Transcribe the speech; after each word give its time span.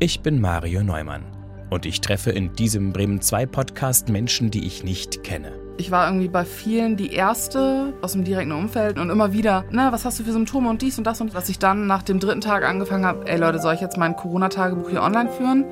Ich 0.00 0.22
bin 0.22 0.40
Mario 0.40 0.82
Neumann 0.82 1.22
und 1.70 1.86
ich 1.86 2.00
treffe 2.00 2.32
in 2.32 2.52
diesem 2.52 2.92
Bremen 2.92 3.20
2 3.20 3.46
Podcast 3.46 4.08
Menschen, 4.08 4.50
die 4.50 4.66
ich 4.66 4.82
nicht 4.82 5.22
kenne. 5.22 5.52
Ich 5.78 5.92
war 5.92 6.08
irgendwie 6.08 6.26
bei 6.26 6.44
vielen 6.44 6.96
die 6.96 7.12
erste 7.12 7.94
aus 8.02 8.12
dem 8.12 8.24
direkten 8.24 8.50
Umfeld 8.50 8.98
und 8.98 9.08
immer 9.08 9.32
wieder, 9.32 9.64
na, 9.70 9.92
was 9.92 10.04
hast 10.04 10.18
du 10.18 10.24
für 10.24 10.32
Symptome 10.32 10.68
und 10.68 10.82
dies 10.82 10.98
und 10.98 11.06
das 11.06 11.20
und 11.20 11.32
dass 11.32 11.48
ich 11.48 11.60
dann 11.60 11.86
nach 11.86 12.02
dem 12.02 12.18
dritten 12.18 12.40
Tag 12.40 12.64
angefangen 12.64 13.06
habe, 13.06 13.28
ey 13.28 13.38
Leute, 13.38 13.60
soll 13.60 13.74
ich 13.74 13.80
jetzt 13.80 13.96
mein 13.96 14.16
Corona-Tagebuch 14.16 14.90
hier 14.90 15.00
online 15.00 15.30
führen? 15.30 15.64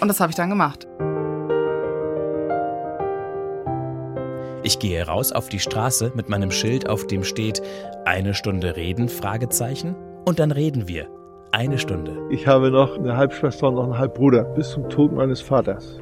Und 0.00 0.08
das 0.08 0.18
habe 0.18 0.30
ich 0.30 0.36
dann 0.36 0.48
gemacht. 0.48 0.88
Ich 4.62 4.78
gehe 4.78 5.06
raus 5.06 5.30
auf 5.30 5.50
die 5.50 5.60
Straße 5.60 6.12
mit 6.14 6.30
meinem 6.30 6.52
Schild, 6.52 6.88
auf 6.88 7.06
dem 7.06 7.22
steht 7.22 7.60
eine 8.06 8.32
Stunde 8.32 8.76
reden, 8.76 9.10
Fragezeichen. 9.10 9.94
Und 10.24 10.38
dann 10.38 10.52
reden 10.52 10.88
wir. 10.88 11.06
Eine 11.54 11.78
Stunde. 11.78 12.16
Ich 12.30 12.46
habe 12.46 12.70
noch 12.70 12.98
eine 12.98 13.14
Halbschwester 13.14 13.68
und 13.68 13.74
noch 13.74 13.84
einen 13.84 13.98
Halbbruder 13.98 14.42
bis 14.42 14.70
zum 14.70 14.88
Tod 14.88 15.12
meines 15.12 15.42
Vaters. 15.42 16.00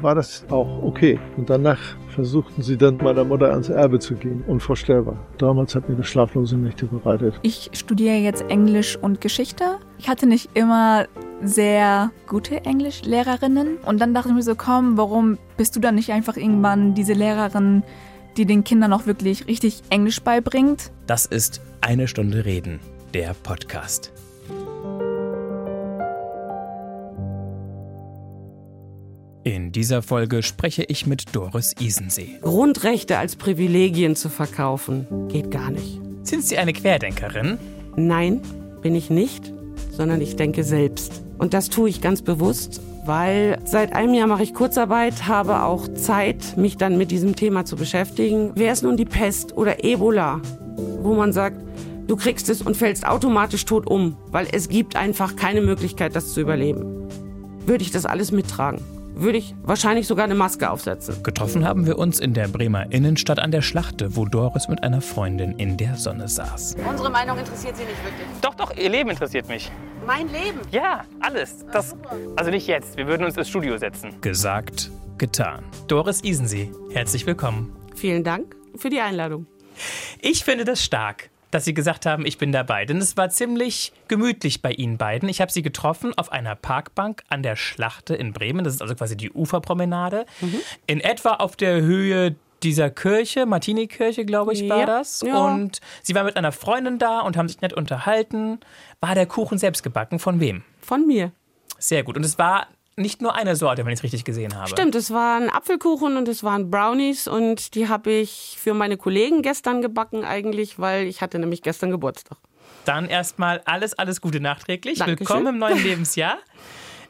War 0.00 0.14
das 0.14 0.44
auch 0.48 0.80
okay? 0.80 1.18
Und 1.36 1.50
danach 1.50 1.80
versuchten 2.10 2.62
sie 2.62 2.76
dann 2.76 2.98
meiner 2.98 3.24
Mutter 3.24 3.50
ans 3.50 3.68
Erbe 3.68 3.98
zu 3.98 4.14
gehen. 4.14 4.44
Unvorstellbar. 4.46 5.16
Damals 5.38 5.74
hat 5.74 5.88
mir 5.88 5.96
das 5.96 6.06
schlaflose 6.06 6.56
Nächte 6.56 6.86
bereitet. 6.86 7.34
Ich 7.42 7.70
studiere 7.72 8.14
jetzt 8.14 8.44
Englisch 8.48 8.96
und 8.96 9.20
Geschichte. 9.20 9.64
Ich 9.98 10.08
hatte 10.08 10.28
nicht 10.28 10.50
immer 10.54 11.06
sehr 11.42 12.12
gute 12.28 12.64
Englischlehrerinnen. 12.64 13.78
Und 13.84 14.00
dann 14.00 14.14
dachte 14.14 14.28
ich 14.28 14.34
mir 14.36 14.42
so, 14.42 14.54
komm, 14.54 14.96
warum 14.96 15.36
bist 15.56 15.74
du 15.74 15.80
dann 15.80 15.96
nicht 15.96 16.12
einfach 16.12 16.36
irgendwann 16.36 16.94
diese 16.94 17.14
Lehrerin, 17.14 17.82
die 18.36 18.46
den 18.46 18.62
Kindern 18.62 18.92
auch 18.92 19.06
wirklich 19.06 19.48
richtig 19.48 19.82
Englisch 19.90 20.22
beibringt? 20.22 20.92
Das 21.08 21.26
ist 21.26 21.60
Eine 21.80 22.06
Stunde 22.06 22.44
Reden, 22.44 22.78
der 23.14 23.34
Podcast. 23.42 24.12
In 29.44 29.72
dieser 29.72 30.02
Folge 30.02 30.44
spreche 30.44 30.84
ich 30.84 31.04
mit 31.08 31.34
Doris 31.34 31.74
Isensee. 31.80 32.38
Grundrechte 32.42 33.18
als 33.18 33.34
Privilegien 33.34 34.14
zu 34.14 34.28
verkaufen, 34.28 35.28
geht 35.28 35.50
gar 35.50 35.72
nicht. 35.72 36.00
Sind 36.22 36.44
Sie 36.44 36.58
eine 36.58 36.72
Querdenkerin? 36.72 37.58
Nein, 37.96 38.40
bin 38.82 38.94
ich 38.94 39.10
nicht, 39.10 39.52
sondern 39.90 40.20
ich 40.20 40.36
denke 40.36 40.62
selbst. 40.62 41.22
Und 41.38 41.54
das 41.54 41.70
tue 41.70 41.88
ich 41.88 42.00
ganz 42.00 42.22
bewusst, 42.22 42.80
weil 43.04 43.58
seit 43.64 43.94
einem 43.94 44.14
Jahr 44.14 44.28
mache 44.28 44.44
ich 44.44 44.54
Kurzarbeit, 44.54 45.26
habe 45.26 45.62
auch 45.62 45.88
Zeit, 45.88 46.56
mich 46.56 46.76
dann 46.76 46.96
mit 46.96 47.10
diesem 47.10 47.34
Thema 47.34 47.64
zu 47.64 47.74
beschäftigen. 47.74 48.52
Wäre 48.54 48.72
es 48.72 48.82
nun 48.82 48.96
die 48.96 49.04
Pest 49.04 49.56
oder 49.56 49.82
Ebola, 49.82 50.40
wo 51.00 51.14
man 51.14 51.32
sagt, 51.32 51.60
du 52.06 52.14
kriegst 52.14 52.48
es 52.48 52.62
und 52.62 52.76
fällst 52.76 53.04
automatisch 53.04 53.64
tot 53.64 53.88
um, 53.88 54.16
weil 54.30 54.46
es 54.52 54.68
gibt 54.68 54.94
einfach 54.94 55.34
keine 55.34 55.62
Möglichkeit, 55.62 56.14
das 56.14 56.32
zu 56.32 56.40
überleben. 56.40 57.08
Würde 57.66 57.82
ich 57.82 57.90
das 57.90 58.06
alles 58.06 58.30
mittragen? 58.30 58.80
Würde 59.14 59.38
ich 59.38 59.54
wahrscheinlich 59.62 60.06
sogar 60.06 60.24
eine 60.24 60.34
Maske 60.34 60.70
aufsetzen. 60.70 61.22
Getroffen 61.22 61.66
haben 61.66 61.86
wir 61.86 61.98
uns 61.98 62.20
in 62.20 62.34
der 62.34 62.48
Bremer 62.48 62.90
Innenstadt 62.90 63.38
an 63.38 63.50
der 63.50 63.62
Schlachte, 63.62 64.16
wo 64.16 64.24
Doris 64.24 64.68
mit 64.68 64.82
einer 64.82 65.00
Freundin 65.00 65.52
in 65.58 65.76
der 65.76 65.96
Sonne 65.96 66.28
saß. 66.28 66.76
Unsere 66.88 67.10
Meinung 67.10 67.38
interessiert 67.38 67.76
Sie 67.76 67.84
nicht 67.84 68.04
wirklich. 68.04 68.26
Doch, 68.40 68.54
doch, 68.54 68.76
Ihr 68.76 68.88
Leben 68.88 69.10
interessiert 69.10 69.48
mich. 69.48 69.70
Mein 70.06 70.28
Leben? 70.28 70.60
Ja, 70.70 71.04
alles. 71.20 71.64
Das, 71.72 71.94
also 72.36 72.50
nicht 72.50 72.66
jetzt. 72.66 72.96
Wir 72.96 73.06
würden 73.06 73.24
uns 73.24 73.36
ins 73.36 73.48
Studio 73.48 73.76
setzen. 73.78 74.20
Gesagt, 74.20 74.90
getan. 75.18 75.64
Doris 75.86 76.22
Isensee, 76.24 76.70
herzlich 76.92 77.26
willkommen. 77.26 77.74
Vielen 77.94 78.24
Dank 78.24 78.56
für 78.76 78.90
die 78.90 79.00
Einladung. 79.00 79.46
Ich 80.20 80.44
finde 80.44 80.64
das 80.64 80.82
stark 80.82 81.31
dass 81.52 81.64
sie 81.64 81.74
gesagt 81.74 82.06
haben, 82.06 82.26
ich 82.26 82.38
bin 82.38 82.50
dabei. 82.50 82.84
Denn 82.84 82.96
es 82.96 83.16
war 83.16 83.28
ziemlich 83.28 83.92
gemütlich 84.08 84.62
bei 84.62 84.72
ihnen 84.72 84.96
beiden. 84.98 85.28
Ich 85.28 85.40
habe 85.40 85.52
sie 85.52 85.62
getroffen 85.62 86.12
auf 86.16 86.32
einer 86.32 86.56
Parkbank 86.56 87.22
an 87.28 87.42
der 87.42 87.56
Schlachte 87.56 88.14
in 88.14 88.32
Bremen. 88.32 88.64
Das 88.64 88.74
ist 88.74 88.82
also 88.82 88.94
quasi 88.94 89.16
die 89.16 89.30
Uferpromenade. 89.30 90.26
Mhm. 90.40 90.60
In 90.86 91.00
etwa 91.00 91.34
auf 91.34 91.54
der 91.54 91.82
Höhe 91.82 92.34
dieser 92.62 92.90
Kirche, 92.90 93.44
Martini-Kirche, 93.44 94.24
glaube 94.24 94.54
ich, 94.54 94.68
war 94.68 94.80
ja, 94.80 94.86
das. 94.86 95.20
Ja. 95.20 95.36
Und 95.46 95.80
sie 96.02 96.14
war 96.14 96.24
mit 96.24 96.36
einer 96.36 96.52
Freundin 96.52 96.98
da 96.98 97.20
und 97.20 97.36
haben 97.36 97.48
sich 97.48 97.60
nett 97.60 97.74
unterhalten. 97.74 98.60
War 99.00 99.14
der 99.14 99.26
Kuchen 99.26 99.58
selbst 99.58 99.82
gebacken? 99.82 100.18
Von 100.18 100.40
wem? 100.40 100.62
Von 100.80 101.06
mir. 101.06 101.32
Sehr 101.78 102.02
gut. 102.02 102.16
Und 102.16 102.24
es 102.24 102.38
war 102.38 102.68
nicht 103.02 103.20
nur 103.20 103.34
eine 103.34 103.56
Sorte, 103.56 103.84
wenn 103.84 103.92
ich 103.92 103.98
es 103.98 104.02
richtig 104.02 104.24
gesehen 104.24 104.56
habe. 104.56 104.68
Stimmt, 104.68 104.94
es 104.94 105.10
waren 105.10 105.50
Apfelkuchen 105.50 106.16
und 106.16 106.28
es 106.28 106.42
waren 106.42 106.70
Brownies 106.70 107.28
und 107.28 107.74
die 107.74 107.88
habe 107.88 108.10
ich 108.10 108.56
für 108.58 108.72
meine 108.72 108.96
Kollegen 108.96 109.42
gestern 109.42 109.82
gebacken 109.82 110.24
eigentlich, 110.24 110.78
weil 110.78 111.06
ich 111.06 111.20
hatte 111.20 111.38
nämlich 111.38 111.62
gestern 111.62 111.90
Geburtstag. 111.90 112.38
Dann 112.84 113.06
erstmal 113.06 113.60
alles, 113.64 113.94
alles 113.98 114.20
Gute 114.20 114.40
nachträglich. 114.40 114.98
Dankeschön. 114.98 115.20
Willkommen 115.20 115.46
im 115.48 115.58
neuen 115.58 115.82
Lebensjahr. 115.82 116.38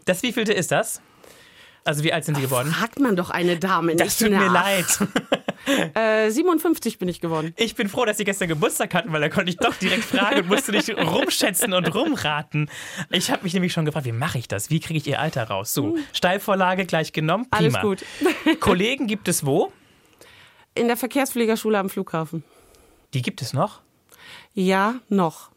Das 0.04 0.22
wievielte 0.22 0.52
ist 0.52 0.72
das? 0.72 1.00
Also 1.84 2.04
wie 2.04 2.12
alt 2.12 2.24
sind 2.24 2.36
Sie 2.36 2.42
geworden? 2.42 2.72
Fragt 2.72 3.00
man 3.00 3.16
doch 3.16 3.30
eine 3.30 3.58
Dame 3.58 3.88
nicht 3.88 4.00
Das 4.00 4.18
tut 4.18 4.30
mir 4.30 4.50
leid. 4.50 4.86
Äh, 5.94 6.30
57 6.30 6.98
bin 6.98 7.08
ich 7.08 7.20
geworden. 7.20 7.54
Ich 7.56 7.76
bin 7.76 7.88
froh, 7.88 8.04
dass 8.04 8.16
Sie 8.16 8.24
gestern 8.24 8.48
Geburtstag 8.48 8.94
hatten, 8.94 9.12
weil 9.12 9.20
da 9.20 9.28
konnte 9.28 9.50
ich 9.50 9.58
doch 9.58 9.74
direkt 9.76 10.02
fragen 10.04 10.40
und 10.40 10.48
musste 10.48 10.72
nicht 10.72 10.88
rumschätzen 10.96 11.72
und 11.72 11.94
rumraten. 11.94 12.68
Ich 13.10 13.30
habe 13.30 13.44
mich 13.44 13.54
nämlich 13.54 13.72
schon 13.72 13.84
gefragt, 13.84 14.04
wie 14.06 14.12
mache 14.12 14.38
ich 14.38 14.48
das? 14.48 14.70
Wie 14.70 14.80
kriege 14.80 14.98
ich 14.98 15.06
Ihr 15.06 15.20
Alter 15.20 15.44
raus? 15.44 15.72
So, 15.72 15.94
hm. 15.94 16.04
Steilvorlage 16.12 16.84
gleich 16.84 17.12
genommen. 17.12 17.48
Prima. 17.48 17.78
Alles 17.78 17.80
gut. 17.80 18.04
Kollegen 18.60 19.06
gibt 19.06 19.28
es 19.28 19.46
wo? 19.46 19.72
In 20.74 20.88
der 20.88 20.96
Verkehrsfliegerschule 20.96 21.78
am 21.78 21.88
Flughafen. 21.88 22.42
Die 23.14 23.22
gibt 23.22 23.40
es 23.40 23.52
noch? 23.52 23.82
Ja, 24.54 24.96
noch. 25.08 25.50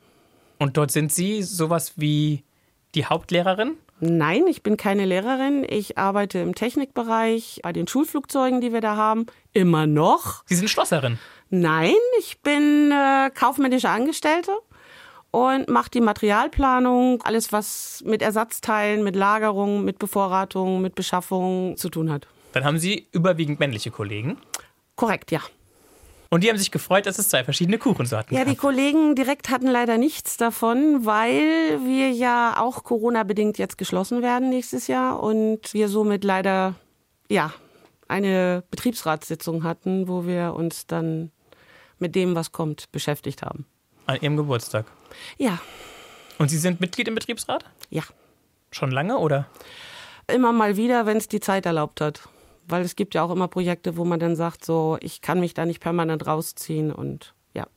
Und 0.59 0.77
dort 0.77 0.91
sind 0.91 1.11
Sie 1.11 1.41
sowas 1.41 1.93
wie 1.95 2.43
die 2.93 3.05
Hauptlehrerin? 3.05 3.75
Nein, 3.99 4.45
ich 4.47 4.61
bin 4.61 4.77
keine 4.77 5.05
Lehrerin. 5.05 5.65
Ich 5.67 5.97
arbeite 5.97 6.39
im 6.39 6.53
Technikbereich 6.53 7.61
bei 7.63 7.71
den 7.71 7.87
Schulflugzeugen, 7.87 8.59
die 8.61 8.73
wir 8.73 8.81
da 8.81 8.95
haben. 8.97 9.25
Immer 9.53 9.87
noch. 9.87 10.43
Sie 10.45 10.55
sind 10.55 10.69
Schlosserin? 10.69 11.17
Nein, 11.49 11.93
ich 12.19 12.41
bin 12.41 12.91
äh, 12.91 13.29
kaufmännische 13.29 13.89
Angestellte 13.89 14.51
und 15.31 15.69
mache 15.69 15.89
die 15.91 16.01
Materialplanung, 16.01 17.21
alles 17.23 17.51
was 17.51 18.03
mit 18.05 18.21
Ersatzteilen, 18.21 19.03
mit 19.03 19.15
Lagerung, 19.15 19.85
mit 19.85 19.99
Bevorratung, 19.99 20.81
mit 20.81 20.95
Beschaffung 20.95 21.77
zu 21.77 21.89
tun 21.89 22.11
hat. 22.11 22.27
Dann 22.53 22.63
haben 22.63 22.79
Sie 22.79 23.07
überwiegend 23.11 23.59
männliche 23.59 23.91
Kollegen? 23.91 24.37
Korrekt, 24.95 25.31
ja. 25.31 25.41
Und 26.29 26.43
die 26.43 26.49
haben 26.49 26.57
sich 26.57 26.71
gefreut, 26.71 27.05
dass 27.05 27.19
es 27.19 27.29
zwei 27.29 27.43
verschiedene 27.43 27.77
Kuchensorten 27.77 28.35
Ja, 28.35 28.43
gab. 28.43 28.49
die 28.51 28.57
Kollegen 28.57 29.15
direkt 29.15 29.49
hatten 29.49 29.67
leider 29.67 29.97
nichts 29.97 30.37
davon, 30.37 31.05
weil 31.05 31.79
wir 31.85 32.09
ja 32.11 32.55
auch 32.59 32.83
Corona-bedingt 32.83 33.57
jetzt 33.57 33.77
geschlossen 33.77 34.21
werden 34.21 34.49
nächstes 34.49 34.87
Jahr 34.87 35.21
und 35.21 35.73
wir 35.73 35.87
somit 35.89 36.23
leider, 36.23 36.75
ja, 37.29 37.53
eine 38.07 38.63
Betriebsratssitzung 38.71 39.63
hatten, 39.63 40.07
wo 40.07 40.25
wir 40.25 40.53
uns 40.55 40.87
dann 40.87 41.31
mit 41.99 42.15
dem, 42.15 42.35
was 42.35 42.51
kommt, 42.51 42.91
beschäftigt 42.91 43.41
haben. 43.41 43.65
An 44.05 44.17
Ihrem 44.21 44.37
Geburtstag? 44.37 44.85
Ja. 45.37 45.59
Und 46.37 46.49
Sie 46.49 46.57
sind 46.57 46.81
Mitglied 46.81 47.07
im 47.07 47.15
Betriebsrat? 47.15 47.65
Ja. 47.89 48.03
Schon 48.71 48.91
lange 48.91 49.17
oder? 49.17 49.47
Immer 50.27 50.51
mal 50.51 50.75
wieder, 50.75 51.05
wenn 51.05 51.17
es 51.17 51.27
die 51.27 51.39
Zeit 51.39 51.65
erlaubt 51.65 52.01
hat 52.01 52.27
weil 52.67 52.83
es 52.83 52.95
gibt 52.95 53.15
ja 53.15 53.23
auch 53.23 53.31
immer 53.31 53.47
Projekte, 53.47 53.97
wo 53.97 54.05
man 54.05 54.19
dann 54.19 54.35
sagt, 54.35 54.65
so, 54.65 54.97
ich 55.01 55.21
kann 55.21 55.39
mich 55.39 55.53
da 55.53 55.65
nicht 55.65 55.79
permanent 55.79 56.27
rausziehen 56.27 56.91
und 56.91 57.33
ja. 57.53 57.67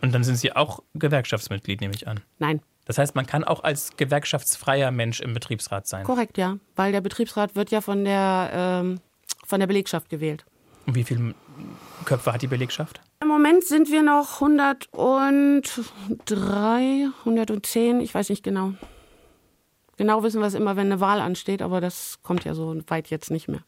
Und 0.00 0.12
dann 0.12 0.24
sind 0.24 0.36
Sie 0.36 0.54
auch 0.54 0.82
Gewerkschaftsmitglied, 0.94 1.80
nehme 1.80 1.94
ich 1.94 2.08
an? 2.08 2.20
Nein. 2.38 2.60
Das 2.84 2.98
heißt, 2.98 3.14
man 3.14 3.26
kann 3.26 3.44
auch 3.44 3.62
als 3.62 3.96
gewerkschaftsfreier 3.96 4.90
Mensch 4.90 5.20
im 5.20 5.34
Betriebsrat 5.34 5.86
sein? 5.86 6.04
Korrekt, 6.04 6.36
ja. 6.36 6.56
Weil 6.74 6.90
der 6.92 7.00
Betriebsrat 7.00 7.54
wird 7.54 7.70
ja 7.70 7.80
von 7.80 8.04
der, 8.04 8.50
ähm, 8.52 9.00
von 9.46 9.60
der 9.60 9.68
Belegschaft 9.68 10.08
gewählt. 10.08 10.44
Und 10.86 10.96
wie 10.96 11.04
viele 11.04 11.36
Köpfe 12.04 12.32
hat 12.32 12.42
die 12.42 12.48
Belegschaft? 12.48 13.00
Im 13.20 13.28
Moment 13.28 13.62
sind 13.64 13.88
wir 13.90 14.02
noch 14.02 14.40
103, 14.40 17.10
110, 17.20 18.00
ich 18.00 18.12
weiß 18.12 18.30
nicht 18.30 18.42
genau. 18.42 18.72
Genau 19.96 20.24
wissen 20.24 20.40
wir 20.40 20.48
es 20.48 20.54
immer, 20.54 20.74
wenn 20.74 20.86
eine 20.86 20.98
Wahl 21.00 21.20
ansteht, 21.20 21.62
aber 21.62 21.80
das 21.80 22.18
kommt 22.22 22.44
ja 22.44 22.54
so 22.54 22.76
weit 22.88 23.10
jetzt 23.10 23.30
nicht 23.30 23.46
mehr. 23.46 23.62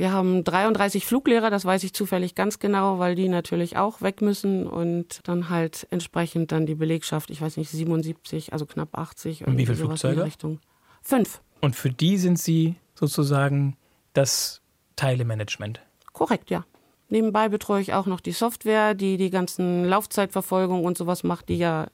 Wir 0.00 0.12
haben 0.12 0.44
33 0.44 1.04
Fluglehrer, 1.04 1.50
das 1.50 1.66
weiß 1.66 1.84
ich 1.84 1.92
zufällig 1.92 2.34
ganz 2.34 2.58
genau, 2.58 2.98
weil 2.98 3.14
die 3.14 3.28
natürlich 3.28 3.76
auch 3.76 4.00
weg 4.00 4.22
müssen 4.22 4.66
und 4.66 5.20
dann 5.28 5.50
halt 5.50 5.86
entsprechend 5.90 6.52
dann 6.52 6.64
die 6.64 6.74
Belegschaft, 6.74 7.28
ich 7.28 7.42
weiß 7.42 7.58
nicht, 7.58 7.68
77, 7.68 8.54
also 8.54 8.64
knapp 8.64 8.96
80. 8.96 9.46
Und 9.46 9.58
wie 9.58 9.66
viele 9.66 9.76
Flugzeuge? 9.76 10.24
Richtung. 10.24 10.58
Fünf. 11.02 11.42
Und 11.60 11.76
für 11.76 11.90
die 11.90 12.16
sind 12.16 12.38
Sie 12.38 12.76
sozusagen 12.94 13.76
das 14.14 14.62
Teilemanagement? 14.96 15.82
Korrekt, 16.14 16.48
ja. 16.48 16.64
Nebenbei 17.10 17.50
betreue 17.50 17.82
ich 17.82 17.92
auch 17.92 18.06
noch 18.06 18.20
die 18.20 18.32
Software, 18.32 18.94
die 18.94 19.18
die 19.18 19.28
ganzen 19.28 19.84
Laufzeitverfolgung 19.84 20.82
und 20.82 20.96
sowas 20.96 21.24
macht, 21.24 21.50
die 21.50 21.58
ja 21.58 21.88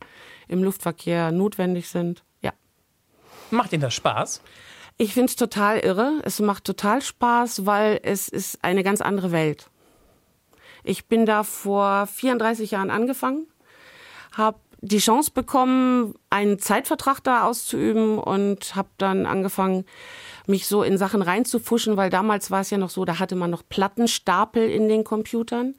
im 0.47 0.62
Luftverkehr 0.62 1.32
notwendig 1.32 1.88
sind. 1.88 2.23
Ja. 2.41 2.53
Macht 3.50 3.73
Ihnen 3.73 3.82
das 3.82 3.94
Spaß? 3.94 4.43
Ich 4.98 5.12
finde 5.12 5.31
es 5.31 5.37
total 5.37 5.78
irre. 5.81 6.20
Es 6.22 6.40
macht 6.40 6.64
total 6.64 7.02
Spaß, 7.02 7.66
weil 7.66 8.00
es 8.02 8.28
ist 8.28 8.58
eine 8.62 8.82
ganz 8.82 9.00
andere 9.00 9.31
Welt. 9.31 9.69
Ich 10.84 11.06
bin 11.06 11.26
da 11.26 11.43
vor 11.43 12.06
34 12.06 12.70
Jahren 12.70 12.90
angefangen, 12.90 13.46
habe 14.32 14.58
die 14.81 14.98
Chance 14.98 15.32
bekommen, 15.32 16.14
einen 16.31 16.58
Zeitvertrag 16.58 17.22
da 17.25 17.44
auszuüben 17.44 18.19
und 18.19 18.76
habe 18.76 18.88
dann 18.98 19.26
angefangen, 19.26 19.84
mich 20.46 20.66
so 20.66 20.82
in 20.82 20.96
Sachen 20.96 21.22
reinzufuschen, 21.22 21.96
weil 21.96 22.08
damals 22.08 22.50
war 22.50 22.60
es 22.60 22.70
ja 22.70 22.78
noch 22.78 22.90
so, 22.90 23.04
da 23.04 23.19
hatte 23.19 23.34
man 23.34 23.50
noch 23.50 23.64
Plattenstapel 23.69 24.70
in 24.70 24.88
den 24.88 25.02
Computern. 25.02 25.75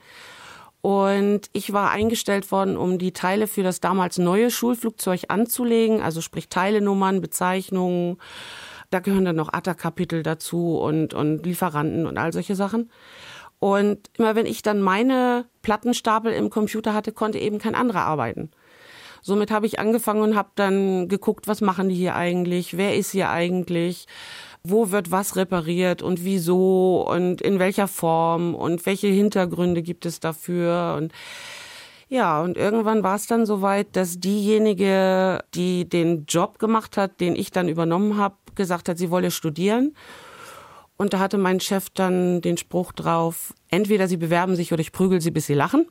Und 0.81 1.41
ich 1.53 1.73
war 1.73 1.91
eingestellt 1.91 2.51
worden, 2.51 2.77
um 2.77 2.97
die 2.97 3.13
Teile 3.13 3.47
für 3.47 3.63
das 3.63 3.79
damals 3.79 4.17
neue 4.17 4.51
Schulflugzeug 4.51 5.23
anzulegen, 5.29 6.01
also 6.01 6.21
sprich 6.21 6.49
Teilenummern, 6.49 7.21
Bezeichnungen. 7.21 8.17
Da 8.89 8.99
gehören 8.99 9.25
dann 9.25 9.35
noch 9.35 9.51
ATA-Kapitel 9.51 10.23
dazu 10.23 10.77
und, 10.77 11.13
und 11.13 11.45
Lieferanten 11.45 12.05
und 12.05 12.17
all 12.17 12.31
solche 12.31 12.55
Sachen. 12.55 12.89
Und 13.59 14.09
immer 14.17 14.35
wenn 14.35 14.45
ich 14.45 14.61
dann 14.61 14.81
meine 14.81 15.45
Plattenstapel 15.61 16.31
im 16.31 16.49
Computer 16.49 16.93
hatte, 16.93 17.11
konnte 17.11 17.39
eben 17.39 17.57
kein 17.57 17.75
anderer 17.75 18.05
arbeiten. 18.05 18.51
Somit 19.21 19.51
habe 19.51 19.65
ich 19.65 19.79
angefangen 19.79 20.21
und 20.21 20.35
habe 20.35 20.51
dann 20.55 21.07
geguckt, 21.07 21.47
was 21.47 21.61
machen 21.61 21.89
die 21.89 21.95
hier 21.95 22.15
eigentlich, 22.15 22.77
wer 22.77 22.95
ist 22.95 23.11
hier 23.11 23.29
eigentlich, 23.29 24.05
wo 24.63 24.91
wird 24.91 25.11
was 25.11 25.35
repariert 25.35 26.01
und 26.01 26.23
wieso 26.23 27.05
und 27.09 27.41
in 27.41 27.59
welcher 27.59 27.87
Form 27.87 28.53
und 28.55 28.85
welche 28.85 29.07
Hintergründe 29.07 29.81
gibt 29.81 30.05
es 30.05 30.19
dafür 30.19 30.95
und 30.97 31.11
ja, 32.09 32.41
und 32.41 32.57
irgendwann 32.57 33.03
war 33.03 33.15
es 33.15 33.27
dann 33.27 33.45
soweit, 33.45 33.95
dass 33.95 34.19
diejenige, 34.19 35.43
die 35.53 35.87
den 35.87 36.25
Job 36.25 36.59
gemacht 36.59 36.97
hat, 36.97 37.19
den 37.19 37.35
ich 37.35 37.51
dann 37.51 37.67
übernommen 37.67 38.17
habe, 38.17 38.35
gesagt 38.55 38.87
hat, 38.89 38.97
sie 38.97 39.11
wolle 39.11 39.31
studieren. 39.31 39.93
Und 40.95 41.13
da 41.13 41.19
hatte 41.19 41.37
mein 41.37 41.59
Chef 41.59 41.89
dann 41.89 42.41
den 42.41 42.57
Spruch 42.57 42.91
drauf, 42.91 43.53
entweder 43.69 44.07
sie 44.07 44.17
bewerben 44.17 44.55
sich 44.55 44.73
oder 44.73 44.81
ich 44.81 44.91
prügel 44.91 45.21
sie, 45.21 45.31
bis 45.31 45.45
sie 45.45 45.53
lachen. 45.53 45.85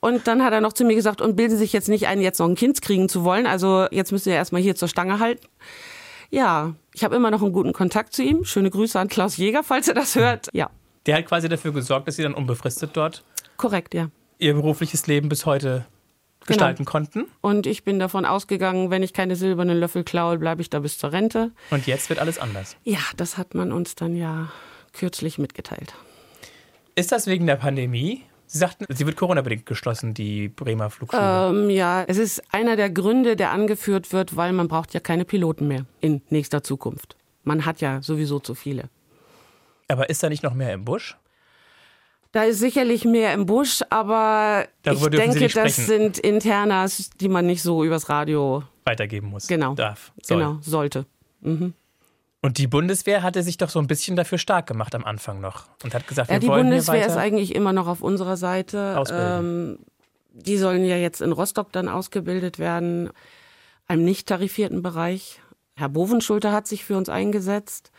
Und 0.00 0.28
dann 0.28 0.44
hat 0.44 0.52
er 0.52 0.60
noch 0.60 0.72
zu 0.72 0.84
mir 0.84 0.94
gesagt, 0.94 1.20
und 1.20 1.34
bilden 1.34 1.50
Sie 1.50 1.56
sich 1.56 1.72
jetzt 1.72 1.88
nicht 1.88 2.06
ein, 2.06 2.20
jetzt 2.20 2.38
noch 2.38 2.46
ein 2.46 2.54
Kind 2.54 2.80
kriegen 2.82 3.08
zu 3.08 3.24
wollen. 3.24 3.46
Also 3.46 3.86
jetzt 3.90 4.12
müssen 4.12 4.24
Sie 4.24 4.30
erstmal 4.30 4.62
hier 4.62 4.76
zur 4.76 4.86
Stange 4.86 5.18
halten. 5.18 5.44
Ja, 6.30 6.74
ich 6.94 7.02
habe 7.02 7.16
immer 7.16 7.32
noch 7.32 7.42
einen 7.42 7.52
guten 7.52 7.72
Kontakt 7.72 8.12
zu 8.12 8.22
ihm. 8.22 8.44
Schöne 8.44 8.70
Grüße 8.70 9.00
an 9.00 9.08
Klaus 9.08 9.36
Jäger, 9.38 9.64
falls 9.64 9.88
er 9.88 9.94
das 9.94 10.14
hört. 10.14 10.48
Ja. 10.52 10.70
Der 11.06 11.16
hat 11.16 11.26
quasi 11.26 11.48
dafür 11.48 11.72
gesorgt, 11.72 12.06
dass 12.06 12.16
Sie 12.16 12.22
dann 12.22 12.34
unbefristet 12.34 12.90
dort 12.92 13.24
Korrekt, 13.56 13.92
ja. 13.94 14.08
Ihr 14.38 14.54
berufliches 14.54 15.06
Leben 15.06 15.28
bis 15.28 15.46
heute 15.46 15.86
gestalten 16.46 16.84
konnten. 16.84 17.26
Und 17.40 17.66
ich 17.66 17.84
bin 17.84 17.98
davon 17.98 18.24
ausgegangen, 18.24 18.90
wenn 18.90 19.02
ich 19.02 19.12
keine 19.12 19.36
silbernen 19.36 19.78
Löffel 19.78 20.04
klaue, 20.04 20.38
bleibe 20.38 20.62
ich 20.62 20.70
da 20.70 20.80
bis 20.80 20.98
zur 20.98 21.12
Rente. 21.12 21.52
Und 21.70 21.86
jetzt 21.86 22.08
wird 22.08 22.20
alles 22.20 22.38
anders. 22.38 22.76
Ja, 22.84 23.00
das 23.16 23.36
hat 23.36 23.54
man 23.54 23.70
uns 23.72 23.94
dann 23.94 24.16
ja 24.16 24.50
kürzlich 24.92 25.38
mitgeteilt. 25.38 25.94
Ist 26.94 27.12
das 27.12 27.26
wegen 27.26 27.46
der 27.46 27.56
Pandemie? 27.56 28.22
Sie 28.46 28.58
sagten, 28.58 28.86
sie 28.88 29.04
wird 29.04 29.16
Corona-bedingt 29.16 29.66
geschlossen, 29.66 30.14
die 30.14 30.48
Bremer 30.48 30.88
Flugschule. 30.88 31.50
Ähm, 31.50 31.70
ja, 31.70 32.04
es 32.04 32.16
ist 32.16 32.42
einer 32.50 32.76
der 32.76 32.88
Gründe, 32.88 33.36
der 33.36 33.50
angeführt 33.50 34.12
wird, 34.12 34.36
weil 34.36 34.54
man 34.54 34.68
braucht 34.68 34.94
ja 34.94 35.00
keine 35.00 35.26
Piloten 35.26 35.68
mehr 35.68 35.84
in 36.00 36.22
nächster 36.30 36.62
Zukunft. 36.62 37.14
Man 37.44 37.66
hat 37.66 37.82
ja 37.82 38.00
sowieso 38.00 38.38
zu 38.38 38.54
viele. 38.54 38.88
Aber 39.86 40.08
ist 40.08 40.22
da 40.22 40.30
nicht 40.30 40.42
noch 40.42 40.54
mehr 40.54 40.72
im 40.72 40.84
Busch? 40.84 41.16
Da 42.32 42.44
ist 42.44 42.58
sicherlich 42.58 43.04
mehr 43.04 43.32
im 43.32 43.46
Busch, 43.46 43.80
aber 43.88 44.66
Darüber 44.82 45.12
ich 45.12 45.18
denke, 45.18 45.48
das 45.48 45.76
sind 45.76 46.18
Internas, 46.18 47.10
die 47.20 47.28
man 47.28 47.46
nicht 47.46 47.62
so 47.62 47.84
übers 47.84 48.08
Radio 48.10 48.62
Weitergeben 48.84 49.28
muss. 49.28 49.46
genau, 49.46 49.74
Darf. 49.74 50.12
Soll. 50.22 50.38
genau 50.38 50.58
sollte. 50.60 51.06
Und 52.40 52.58
die 52.58 52.66
Bundeswehr 52.66 53.22
hatte 53.22 53.42
sich 53.42 53.56
doch 53.56 53.70
so 53.70 53.78
ein 53.78 53.86
bisschen 53.86 54.14
dafür 54.16 54.38
stark 54.38 54.66
gemacht 54.66 54.94
am 54.94 55.04
Anfang 55.04 55.40
noch 55.40 55.64
und 55.82 55.94
hat 55.94 56.06
gesagt, 56.06 56.28
wir 56.28 56.34
Ja, 56.34 56.40
die 56.40 56.46
wollen 56.48 56.68
Bundeswehr 56.68 56.96
hier 56.96 57.06
ist 57.06 57.12
weiter. 57.12 57.20
eigentlich 57.22 57.54
immer 57.54 57.72
noch 57.72 57.86
auf 57.88 58.02
unserer 58.02 58.36
Seite. 58.36 58.96
Ausbilden. 58.98 59.38
Ähm, 59.38 59.78
die 60.32 60.56
sollen 60.56 60.84
ja 60.84 60.96
jetzt 60.96 61.20
in 61.20 61.32
Rostock 61.32 61.72
dann 61.72 61.88
ausgebildet 61.88 62.58
werden, 62.58 63.10
einem 63.88 64.04
nicht 64.04 64.28
tarifierten 64.28 64.82
Bereich. 64.82 65.40
Herr 65.74 65.88
Bovenschulter 65.88 66.52
hat 66.52 66.66
sich 66.66 66.84
für 66.84 66.96
uns 66.96 67.08
eingesetzt, 67.08 67.90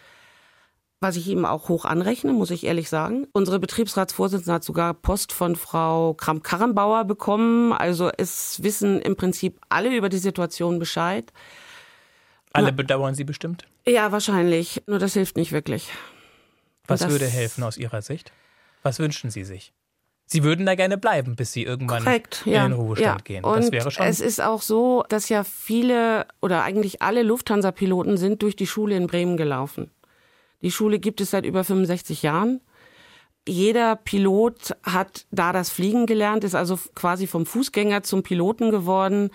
was 1.02 1.16
ich 1.16 1.28
ihm 1.28 1.46
auch 1.46 1.70
hoch 1.70 1.86
anrechne, 1.86 2.34
muss 2.34 2.52
ich 2.52 2.66
ehrlich 2.66 2.90
sagen. 2.90 3.28
Unsere 3.32 3.60
Betriebsratsvorsitzende 3.60 4.54
hat 4.54 4.64
sogar 4.64 4.94
Post 4.94 5.32
von 5.32 5.56
Frau 5.56 6.14
Kramp-Karrenbauer 6.14 7.06
bekommen. 7.06 7.72
Also 7.72 8.12
es 8.18 8.62
wissen 8.64 9.02
im 9.02 9.16
Prinzip 9.16 9.60
alle 9.70 9.96
über 9.96 10.10
die 10.10 10.18
Situation 10.18 10.78
Bescheid. 10.80 11.32
Alle 12.52 12.74
bedauern 12.74 13.16
sie 13.16 13.24
bestimmt. 13.24 13.66
Ja, 13.88 14.12
wahrscheinlich. 14.12 14.82
Nur 14.88 15.00
das 15.00 15.14
hilft 15.14 15.38
nicht 15.38 15.52
wirklich. 15.52 15.90
Was 16.88 17.08
würde 17.08 17.28
helfen 17.28 17.64
aus 17.64 17.78
Ihrer 17.78 18.02
Sicht? 18.02 18.32
Was 18.82 19.00
wünschen 19.00 19.30
Sie 19.30 19.44
sich? 19.44 19.74
Sie 20.26 20.44
würden 20.44 20.66
da 20.66 20.76
gerne 20.76 20.98
bleiben, 20.98 21.36
bis 21.36 21.54
Sie 21.54 21.64
irgendwann 21.64 22.04
Korrekt, 22.04 22.44
in 22.46 22.54
ja. 22.54 22.68
den 22.68 22.74
Ruhestand 22.74 23.22
ja. 23.22 23.24
gehen. 23.24 23.44
Und 23.44 23.58
das 23.58 23.72
wäre 23.72 23.90
schon. 23.90 24.06
es 24.06 24.20
ist 24.20 24.42
auch 24.42 24.62
so, 24.62 25.04
dass 25.10 25.30
ja 25.30 25.44
viele 25.44 26.28
oder 26.42 26.64
eigentlich 26.64 27.02
alle 27.02 27.24
Lufthansa-Piloten 27.24 28.18
sind 28.18 28.42
durch 28.42 28.56
die 28.56 28.68
Schule 28.68 28.96
in 28.96 29.08
Bremen 29.08 29.38
gelaufen. 29.38 29.90
Die 30.62 30.72
Schule 30.72 31.00
gibt 31.00 31.22
es 31.22 31.32
seit 31.32 31.46
über 31.46 31.64
65 31.64 32.24
Jahren. 32.24 32.62
Jeder 33.48 33.96
Pilot 33.96 34.76
hat 34.84 35.26
da 35.32 35.54
das 35.54 35.70
Fliegen 35.70 36.06
gelernt, 36.06 36.44
ist 36.44 36.56
also 36.56 36.78
quasi 36.94 37.26
vom 37.26 37.46
Fußgänger 37.46 38.04
zum 38.04 38.24
Piloten 38.24 38.70
geworden. 38.70 39.30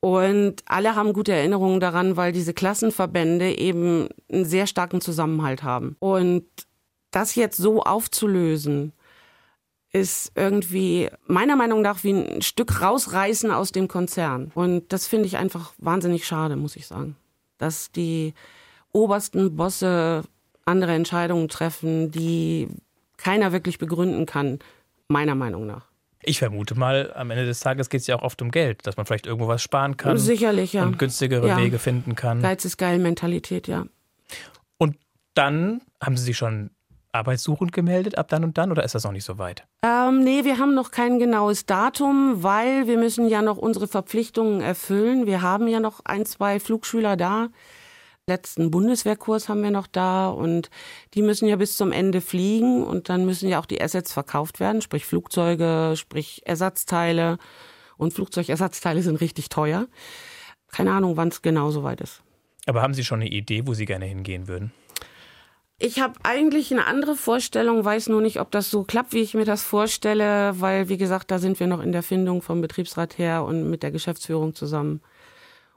Und 0.00 0.62
alle 0.66 0.94
haben 0.94 1.12
gute 1.12 1.32
Erinnerungen 1.32 1.80
daran, 1.80 2.16
weil 2.16 2.32
diese 2.32 2.54
Klassenverbände 2.54 3.58
eben 3.58 4.08
einen 4.32 4.44
sehr 4.44 4.66
starken 4.66 5.00
Zusammenhalt 5.00 5.62
haben. 5.62 5.96
Und 5.98 6.44
das 7.10 7.34
jetzt 7.34 7.56
so 7.56 7.82
aufzulösen, 7.82 8.92
ist 9.92 10.32
irgendwie 10.34 11.08
meiner 11.26 11.56
Meinung 11.56 11.80
nach 11.80 12.04
wie 12.04 12.12
ein 12.12 12.42
Stück 12.42 12.82
rausreißen 12.82 13.50
aus 13.50 13.72
dem 13.72 13.88
Konzern. 13.88 14.52
Und 14.54 14.92
das 14.92 15.06
finde 15.06 15.26
ich 15.26 15.36
einfach 15.38 15.72
wahnsinnig 15.78 16.26
schade, 16.26 16.56
muss 16.56 16.76
ich 16.76 16.86
sagen. 16.86 17.16
Dass 17.58 17.90
die 17.92 18.34
obersten 18.92 19.56
Bosse 19.56 20.22
andere 20.66 20.92
Entscheidungen 20.92 21.48
treffen, 21.48 22.10
die 22.10 22.68
keiner 23.16 23.52
wirklich 23.52 23.78
begründen 23.78 24.26
kann, 24.26 24.58
meiner 25.08 25.34
Meinung 25.34 25.66
nach. 25.66 25.86
ich 26.22 26.38
vermute 26.40 26.74
mal, 26.74 27.12
am 27.14 27.30
Ende 27.30 27.46
des 27.46 27.60
Tages 27.60 27.88
geht 27.88 28.00
es 28.00 28.06
ja 28.08 28.16
auch 28.16 28.22
oft 28.22 28.42
um 28.42 28.50
Geld, 28.50 28.86
dass 28.86 28.96
man 28.96 29.06
vielleicht 29.06 29.26
irgendwo 29.26 29.46
was 29.48 29.62
sparen 29.62 29.96
kann 29.96 30.18
Sicherlich, 30.18 30.72
ja. 30.72 30.82
und 30.84 30.98
günstigere 30.98 31.46
Ja. 31.46 31.56
Wege 31.56 31.78
finden 31.78 32.14
kann. 32.16 32.42
Geiz 32.42 32.64
ist 32.64 32.76
geil 32.76 32.98
Mentalität, 32.98 33.68
ja. 33.68 33.86
Und 34.76 34.96
dann 35.34 35.80
haben 36.02 36.16
Sie 36.16 36.24
sich 36.24 36.36
schon 36.36 36.70
arbeitssuchend 37.12 37.72
gemeldet 37.72 38.18
ab 38.18 38.28
dann 38.28 38.44
und 38.44 38.58
dann 38.58 38.70
oder 38.72 38.84
ist 38.84 38.94
das 38.94 39.04
noch 39.04 39.12
nicht 39.12 39.24
so 39.24 39.38
weit? 39.38 39.64
Ähm, 39.82 40.22
nee, 40.24 40.44
wir 40.44 40.58
haben 40.58 40.74
noch 40.74 40.90
kein 40.90 41.18
genaues 41.18 41.64
Datum, 41.64 42.42
weil 42.42 42.86
wir 42.88 42.98
müssen 42.98 43.28
ja 43.28 43.40
noch 43.40 43.56
unsere 43.56 43.86
Verpflichtungen 43.88 44.60
erfüllen. 44.60 45.26
Wir 45.26 45.40
haben 45.40 45.66
ja 45.68 45.80
noch 45.80 46.00
ein, 46.04 46.26
zwei 46.26 46.60
Flugschüler 46.60 47.16
da. 47.16 47.48
Letzten 48.28 48.72
Bundeswehrkurs 48.72 49.48
haben 49.48 49.62
wir 49.62 49.70
noch 49.70 49.86
da 49.86 50.28
und 50.28 50.68
die 51.14 51.22
müssen 51.22 51.46
ja 51.46 51.54
bis 51.54 51.76
zum 51.76 51.92
Ende 51.92 52.20
fliegen 52.20 52.82
und 52.82 53.08
dann 53.08 53.24
müssen 53.24 53.48
ja 53.48 53.60
auch 53.60 53.66
die 53.66 53.80
Assets 53.80 54.12
verkauft 54.12 54.58
werden, 54.58 54.82
sprich 54.82 55.06
Flugzeuge, 55.06 55.92
sprich 55.94 56.42
Ersatzteile 56.44 57.38
und 57.96 58.14
Flugzeugersatzteile 58.14 59.02
sind 59.02 59.20
richtig 59.20 59.48
teuer. 59.48 59.86
Keine 60.72 60.90
Ahnung, 60.90 61.16
wann 61.16 61.28
es 61.28 61.40
genau 61.40 61.70
soweit 61.70 62.00
ist. 62.00 62.24
Aber 62.66 62.82
haben 62.82 62.94
Sie 62.94 63.04
schon 63.04 63.20
eine 63.20 63.30
Idee, 63.30 63.64
wo 63.68 63.74
Sie 63.74 63.84
gerne 63.84 64.06
hingehen 64.06 64.48
würden? 64.48 64.72
Ich 65.78 66.00
habe 66.00 66.14
eigentlich 66.24 66.72
eine 66.72 66.86
andere 66.86 67.14
Vorstellung, 67.14 67.84
weiß 67.84 68.08
nur 68.08 68.22
nicht, 68.22 68.40
ob 68.40 68.50
das 68.50 68.72
so 68.72 68.82
klappt, 68.82 69.12
wie 69.12 69.20
ich 69.20 69.34
mir 69.34 69.44
das 69.44 69.62
vorstelle, 69.62 70.60
weil, 70.60 70.88
wie 70.88 70.96
gesagt, 70.96 71.30
da 71.30 71.38
sind 71.38 71.60
wir 71.60 71.68
noch 71.68 71.80
in 71.80 71.92
der 71.92 72.02
Findung 72.02 72.42
vom 72.42 72.60
Betriebsrat 72.60 73.18
her 73.18 73.44
und 73.44 73.70
mit 73.70 73.84
der 73.84 73.92
Geschäftsführung 73.92 74.56
zusammen. 74.56 75.00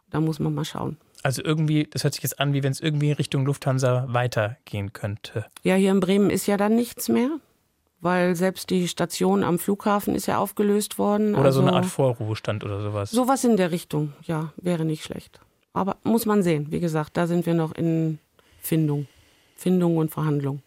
Da 0.09 0.19
muss 0.19 0.39
man 0.39 0.55
mal 0.55 0.65
schauen. 0.65 0.97
Also 1.23 1.43
irgendwie, 1.43 1.85
das 1.91 2.03
hört 2.03 2.13
sich 2.13 2.23
jetzt 2.23 2.39
an, 2.39 2.53
wie 2.53 2.63
wenn 2.63 2.71
es 2.71 2.79
irgendwie 2.79 3.09
in 3.09 3.15
Richtung 3.15 3.45
Lufthansa 3.45 4.05
weitergehen 4.07 4.93
könnte. 4.93 5.45
Ja, 5.63 5.75
hier 5.75 5.91
in 5.91 5.99
Bremen 5.99 6.29
ist 6.29 6.47
ja 6.47 6.55
dann 6.55 6.75
nichts 6.75 7.09
mehr, 7.09 7.29
weil 7.99 8.35
selbst 8.37 8.69
die 8.69 8.87
Station 8.87 9.43
am 9.43 9.59
Flughafen 9.59 10.15
ist 10.15 10.27
ja 10.27 10.37
aufgelöst 10.37 10.97
worden. 10.97 11.35
Oder 11.35 11.51
so 11.51 11.59
eine 11.61 11.71
Art 11.73 11.83
Also 11.83 11.89
Vorruhestand 11.89 12.63
oder 12.63 12.81
sowas. 12.81 13.11
Sowas 13.11 13.43
in 13.43 13.57
der 13.57 13.71
Richtung, 13.71 14.13
ja, 14.23 14.53
wäre 14.57 14.85
nicht 14.85 15.03
schlecht. 15.03 15.41
Aber 15.73 15.97
muss 16.03 16.25
man 16.25 16.41
sehen. 16.41 16.71
Wie 16.71 16.79
gesagt, 16.79 17.17
da 17.17 17.27
sind 17.27 17.45
wir 17.45 17.53
noch 17.53 17.73
in 17.73 18.19
Findung. 18.61 19.07
Findung 19.57 19.97
und 19.97 20.11
Verhandlung. 20.11 20.61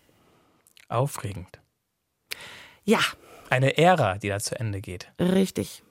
Aufregend. 0.88 1.58
Ja, 2.84 3.00
Eine 3.48 3.76
Ära, 3.78 4.18
die 4.18 4.28
da 4.28 4.38
zu 4.40 4.58
Ende 4.58 4.80
geht. 4.80 5.10
richtig. 5.18 5.82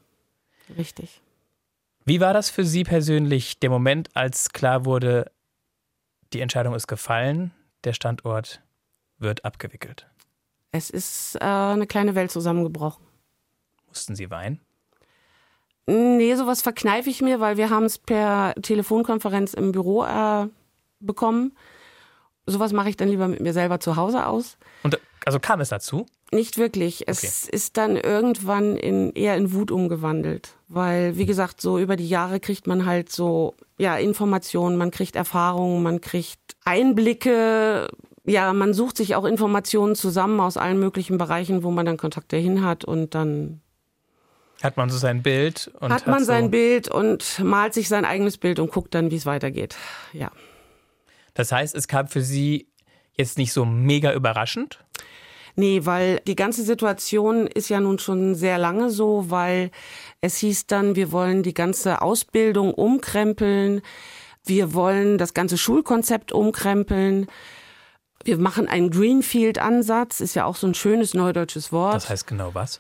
Richtig. 0.78 1.22
Wie 2.06 2.20
war 2.20 2.34
das 2.34 2.50
für 2.50 2.66
Sie 2.66 2.84
persönlich, 2.84 3.60
der 3.60 3.70
Moment, 3.70 4.10
als 4.16 4.50
klar 4.52 4.86
wurde, 4.86 5.32
die 6.34 6.42
Entscheidung 6.42 6.74
ist 6.74 6.88
gefallen, 6.88 7.52
der 7.84 7.94
Standort 7.94 8.62
wird 9.18 9.46
abgewickelt? 9.46 10.08
Es 10.72 10.90
ist 10.90 11.36
äh, 11.36 11.44
eine 11.44 11.86
kleine 11.86 12.16
Welt 12.16 12.32
zusammengebrochen. 12.32 13.04
Mussten 13.88 14.16
Sie 14.16 14.30
weinen? 14.32 14.60
Nee, 15.86 16.36
sowas 16.36 16.62
verkneife 16.62 17.10
ich 17.10 17.22
mir, 17.22 17.40
weil 17.40 17.58
wir 17.58 17.70
haben 17.70 17.86
es 17.86 17.98
per 17.98 18.54
Telefonkonferenz 18.62 19.54
im 19.54 19.72
Büro 19.72 20.04
äh, 20.06 20.48
bekommen. 21.00 21.58
Sowas 22.46 22.72
mache 22.72 22.90
ich 22.90 22.98
dann 22.98 23.10
lieber 23.10 23.28
mit 23.28 23.42
mir 23.42 23.54
selber 23.54 23.80
zu 23.80 23.96
Hause 23.96 24.26
aus. 24.26 24.58
Und 24.84 25.00
also 25.26 25.40
kam 25.40 25.60
es 25.60 25.70
dazu? 25.70 26.06
Nicht 26.34 26.58
wirklich. 26.58 27.08
Es 27.08 27.48
ist 27.50 27.76
dann 27.76 27.98
irgendwann 27.98 28.78
in, 28.78 29.12
eher 29.12 29.36
in 29.36 29.52
Wut 29.52 29.70
umgewandelt. 29.70 30.56
Weil, 30.70 31.18
wie 31.18 31.26
gesagt, 31.26 31.60
so 31.60 31.78
über 31.78 31.98
die 31.98 32.08
Jahre 32.08 32.40
kriegt 32.40 32.68
man 32.68 32.86
halt 32.86 33.12
so, 33.12 33.56
ja, 33.78 33.98
Informationen, 33.98 34.78
man 34.78 34.92
kriegt 34.92 35.18
Erfahrungen, 35.18 35.84
man 35.84 36.00
kriegt 36.00 36.40
Einblicke. 36.64 37.90
Ja, 38.24 38.54
man 38.54 38.74
sucht 38.74 38.96
sich 38.96 39.16
auch 39.16 39.26
Informationen 39.26 39.96
zusammen 39.96 40.40
aus 40.40 40.56
allen 40.56 40.80
möglichen 40.80 41.18
Bereichen, 41.18 41.64
wo 41.64 41.72
man 41.72 41.86
dann 41.86 41.98
Kontakte 41.98 42.38
hin 42.38 42.64
hat 42.64 42.86
und 42.86 43.14
dann 43.14 43.60
Hat 44.64 44.78
man 44.78 44.90
so 44.90 44.98
sein 44.98 45.24
Bild 45.24 45.70
und 45.82 45.92
hat 45.92 46.08
man 46.08 46.20
so, 46.20 46.26
sein 46.26 46.50
Bild 46.50 46.88
und 46.88 47.40
malt 47.40 47.74
sich 47.74 47.90
sein 47.90 48.06
eigenes 48.06 48.38
Bild 48.38 48.60
und 48.60 48.72
guckt 48.72 48.96
dann, 48.96 49.12
wie 49.12 49.18
es 49.18 49.26
weitergeht. 49.26 49.76
Ja. 50.14 50.32
Das 51.34 51.52
heißt, 51.52 51.76
es 51.76 51.90
kam 51.90 52.08
für 52.08 52.22
Sie 52.22 52.70
jetzt 53.18 53.38
nicht 53.38 53.52
so 53.52 53.66
mega 53.66 54.14
überraschend. 54.14 54.80
Nee, 55.56 55.86
weil 55.86 56.22
die 56.28 56.36
ganze 56.36 56.64
Situation 56.64 57.48
ist 57.48 57.70
ja 57.70 57.80
nun 57.80 58.00
schon 58.00 58.36
sehr 58.36 58.58
lange 58.58 58.90
so, 58.90 59.30
weil 59.30 59.72
es 60.22 60.38
hieß 60.38 60.68
dann, 60.68 60.96
wir 60.96 61.12
wollen 61.12 61.44
die 61.44 61.54
ganze 61.54 62.02
Ausbildung 62.02 62.74
umkrempeln, 62.74 63.82
wir 64.46 64.74
wollen 64.74 65.18
das 65.18 65.34
ganze 65.34 65.58
Schulkonzept 65.58 66.32
umkrempeln. 66.32 67.28
Wir 68.24 68.38
machen 68.38 68.68
einen 68.68 68.92
Greenfield-Ansatz, 68.92 70.20
ist 70.20 70.36
ja 70.36 70.46
auch 70.46 70.56
so 70.56 70.68
ein 70.68 70.74
schönes 70.74 71.14
neudeutsches 71.14 71.72
Wort. 71.72 71.96
Das 71.96 72.10
heißt 72.10 72.28
genau 72.28 72.54
was? 72.54 72.80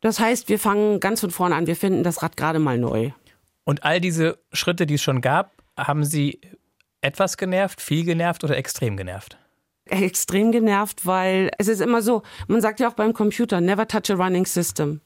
Das 0.00 0.18
heißt, 0.18 0.48
wir 0.48 0.58
fangen 0.58 0.98
ganz 0.98 1.20
von 1.20 1.30
vorne 1.30 1.54
an, 1.54 1.66
wir 1.66 1.76
finden 1.76 2.02
das 2.02 2.22
Rad 2.22 2.36
gerade 2.36 2.58
mal 2.58 2.78
neu. 2.78 3.10
Und 3.64 3.84
all 3.84 4.00
diese 4.00 4.38
Schritte, 4.52 4.86
die 4.86 4.94
es 4.94 5.02
schon 5.02 5.20
gab, 5.20 5.52
haben 5.76 6.04
Sie 6.04 6.40
etwas 7.02 7.36
genervt, 7.36 7.80
viel 7.80 8.04
genervt 8.04 8.44
oder 8.44 8.56
extrem 8.56 8.96
genervt? 8.96 9.38
Extrem 9.90 10.52
genervt, 10.52 11.06
weil 11.06 11.50
es 11.58 11.68
ist 11.68 11.80
immer 11.80 12.02
so, 12.02 12.22
man 12.48 12.60
sagt 12.60 12.80
ja 12.80 12.88
auch 12.88 12.94
beim 12.94 13.12
Computer, 13.12 13.60
never 13.60 13.86
touch 13.86 14.10
a 14.10 14.14
running 14.14 14.46
system. 14.46 15.00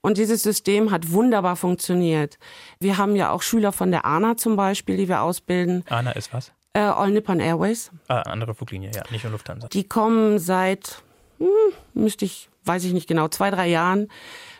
Und 0.00 0.18
dieses 0.18 0.42
System 0.42 0.90
hat 0.90 1.10
wunderbar 1.10 1.56
funktioniert. 1.56 2.38
Wir 2.78 2.98
haben 2.98 3.16
ja 3.16 3.30
auch 3.30 3.42
Schüler 3.42 3.72
von 3.72 3.90
der 3.90 4.04
ANA 4.04 4.36
zum 4.36 4.56
Beispiel, 4.56 4.96
die 4.96 5.08
wir 5.08 5.22
ausbilden. 5.22 5.84
ANA 5.88 6.12
ist 6.12 6.32
was? 6.32 6.52
Äh, 6.74 6.80
All 6.80 7.10
Nippon 7.10 7.40
Airways. 7.40 7.90
Ah, 8.08 8.20
andere 8.22 8.54
Fluglinie, 8.54 8.90
ja, 8.94 9.02
nicht 9.10 9.24
nur 9.24 9.32
Lufthansa. 9.32 9.68
Die 9.68 9.88
kommen 9.88 10.38
seit, 10.38 11.02
hm, 11.38 11.48
müsste 11.94 12.24
ich, 12.24 12.48
weiß 12.64 12.84
ich 12.84 12.92
nicht 12.92 13.08
genau, 13.08 13.28
zwei, 13.28 13.50
drei 13.50 13.66
Jahren. 13.66 14.08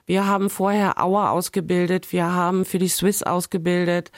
Wir 0.06 0.26
haben 0.26 0.50
vorher 0.50 1.02
Auer 1.02 1.30
ausgebildet, 1.30 2.12
wir 2.12 2.32
haben 2.32 2.64
für 2.64 2.78
die 2.78 2.88
Swiss 2.88 3.22
ausgebildet. 3.22 4.10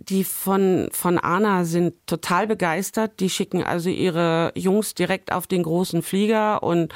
Die 0.00 0.24
von, 0.24 0.88
von 0.92 1.18
ANA 1.18 1.64
sind 1.64 1.94
total 2.06 2.46
begeistert. 2.46 3.20
Die 3.20 3.30
schicken 3.30 3.62
also 3.62 3.90
ihre 3.90 4.52
Jungs 4.54 4.94
direkt 4.94 5.32
auf 5.32 5.46
den 5.46 5.64
großen 5.64 6.02
Flieger 6.02 6.62
und 6.62 6.94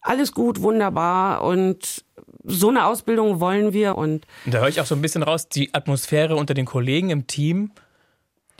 alles 0.00 0.32
gut, 0.32 0.60
wunderbar. 0.60 1.42
Und 1.42 2.04
so 2.44 2.68
eine 2.68 2.86
Ausbildung 2.86 3.40
wollen 3.40 3.72
wir. 3.72 3.96
Und 3.96 4.26
da 4.46 4.58
höre 4.58 4.68
ich 4.68 4.80
auch 4.80 4.86
so 4.86 4.94
ein 4.94 5.02
bisschen 5.02 5.22
raus, 5.22 5.48
die 5.48 5.72
Atmosphäre 5.74 6.36
unter 6.36 6.54
den 6.54 6.66
Kollegen 6.66 7.10
im 7.10 7.26
Team, 7.26 7.70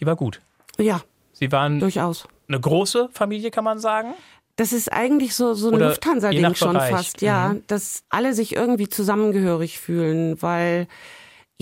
die 0.01 0.07
war 0.07 0.17
gut. 0.17 0.41
ja, 0.79 1.01
Sie 1.33 1.51
waren 1.51 1.81
durchaus. 1.81 2.29
eine 2.49 2.61
große 2.61 3.09
Familie, 3.13 3.51
kann 3.51 3.65
man 3.65 3.79
sagen. 3.79 4.15
Das 4.57 4.73
ist 4.73 4.93
eigentlich 4.93 5.35
so, 5.35 5.55
so 5.55 5.71
ein 5.71 5.81
Lufthansa-Ding 5.81 6.55
schon 6.55 6.77
fast, 6.77 7.23
ja. 7.23 7.55
Mhm. 7.55 7.65
Dass 7.67 8.05
alle 8.11 8.35
sich 8.35 8.55
irgendwie 8.55 8.89
zusammengehörig 8.89 9.79
fühlen, 9.81 10.41
weil 10.41 10.87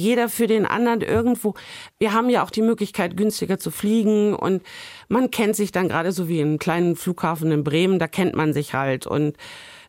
jeder 0.00 0.28
für 0.28 0.47
den 0.47 0.66
anderen 0.66 1.00
irgendwo, 1.00 1.54
wir 1.99 2.12
haben 2.12 2.30
ja 2.30 2.42
auch 2.42 2.50
die 2.50 2.62
Möglichkeit, 2.62 3.16
günstiger 3.16 3.59
zu 3.59 3.71
fliegen 3.71 4.35
und 4.35 4.62
man 5.09 5.30
kennt 5.30 5.57
sich 5.57 5.73
dann 5.73 5.88
gerade 5.88 6.12
so 6.12 6.28
wie 6.28 6.40
im 6.40 6.59
kleinen 6.59 6.97
Flughafen 6.97 7.52
in 7.52 7.64
Bremen, 7.64 7.99
da 7.99 8.09
kennt 8.09 8.35
man 8.35 8.52
sich 8.52 8.75
halt 8.75 9.07
und 9.07 9.37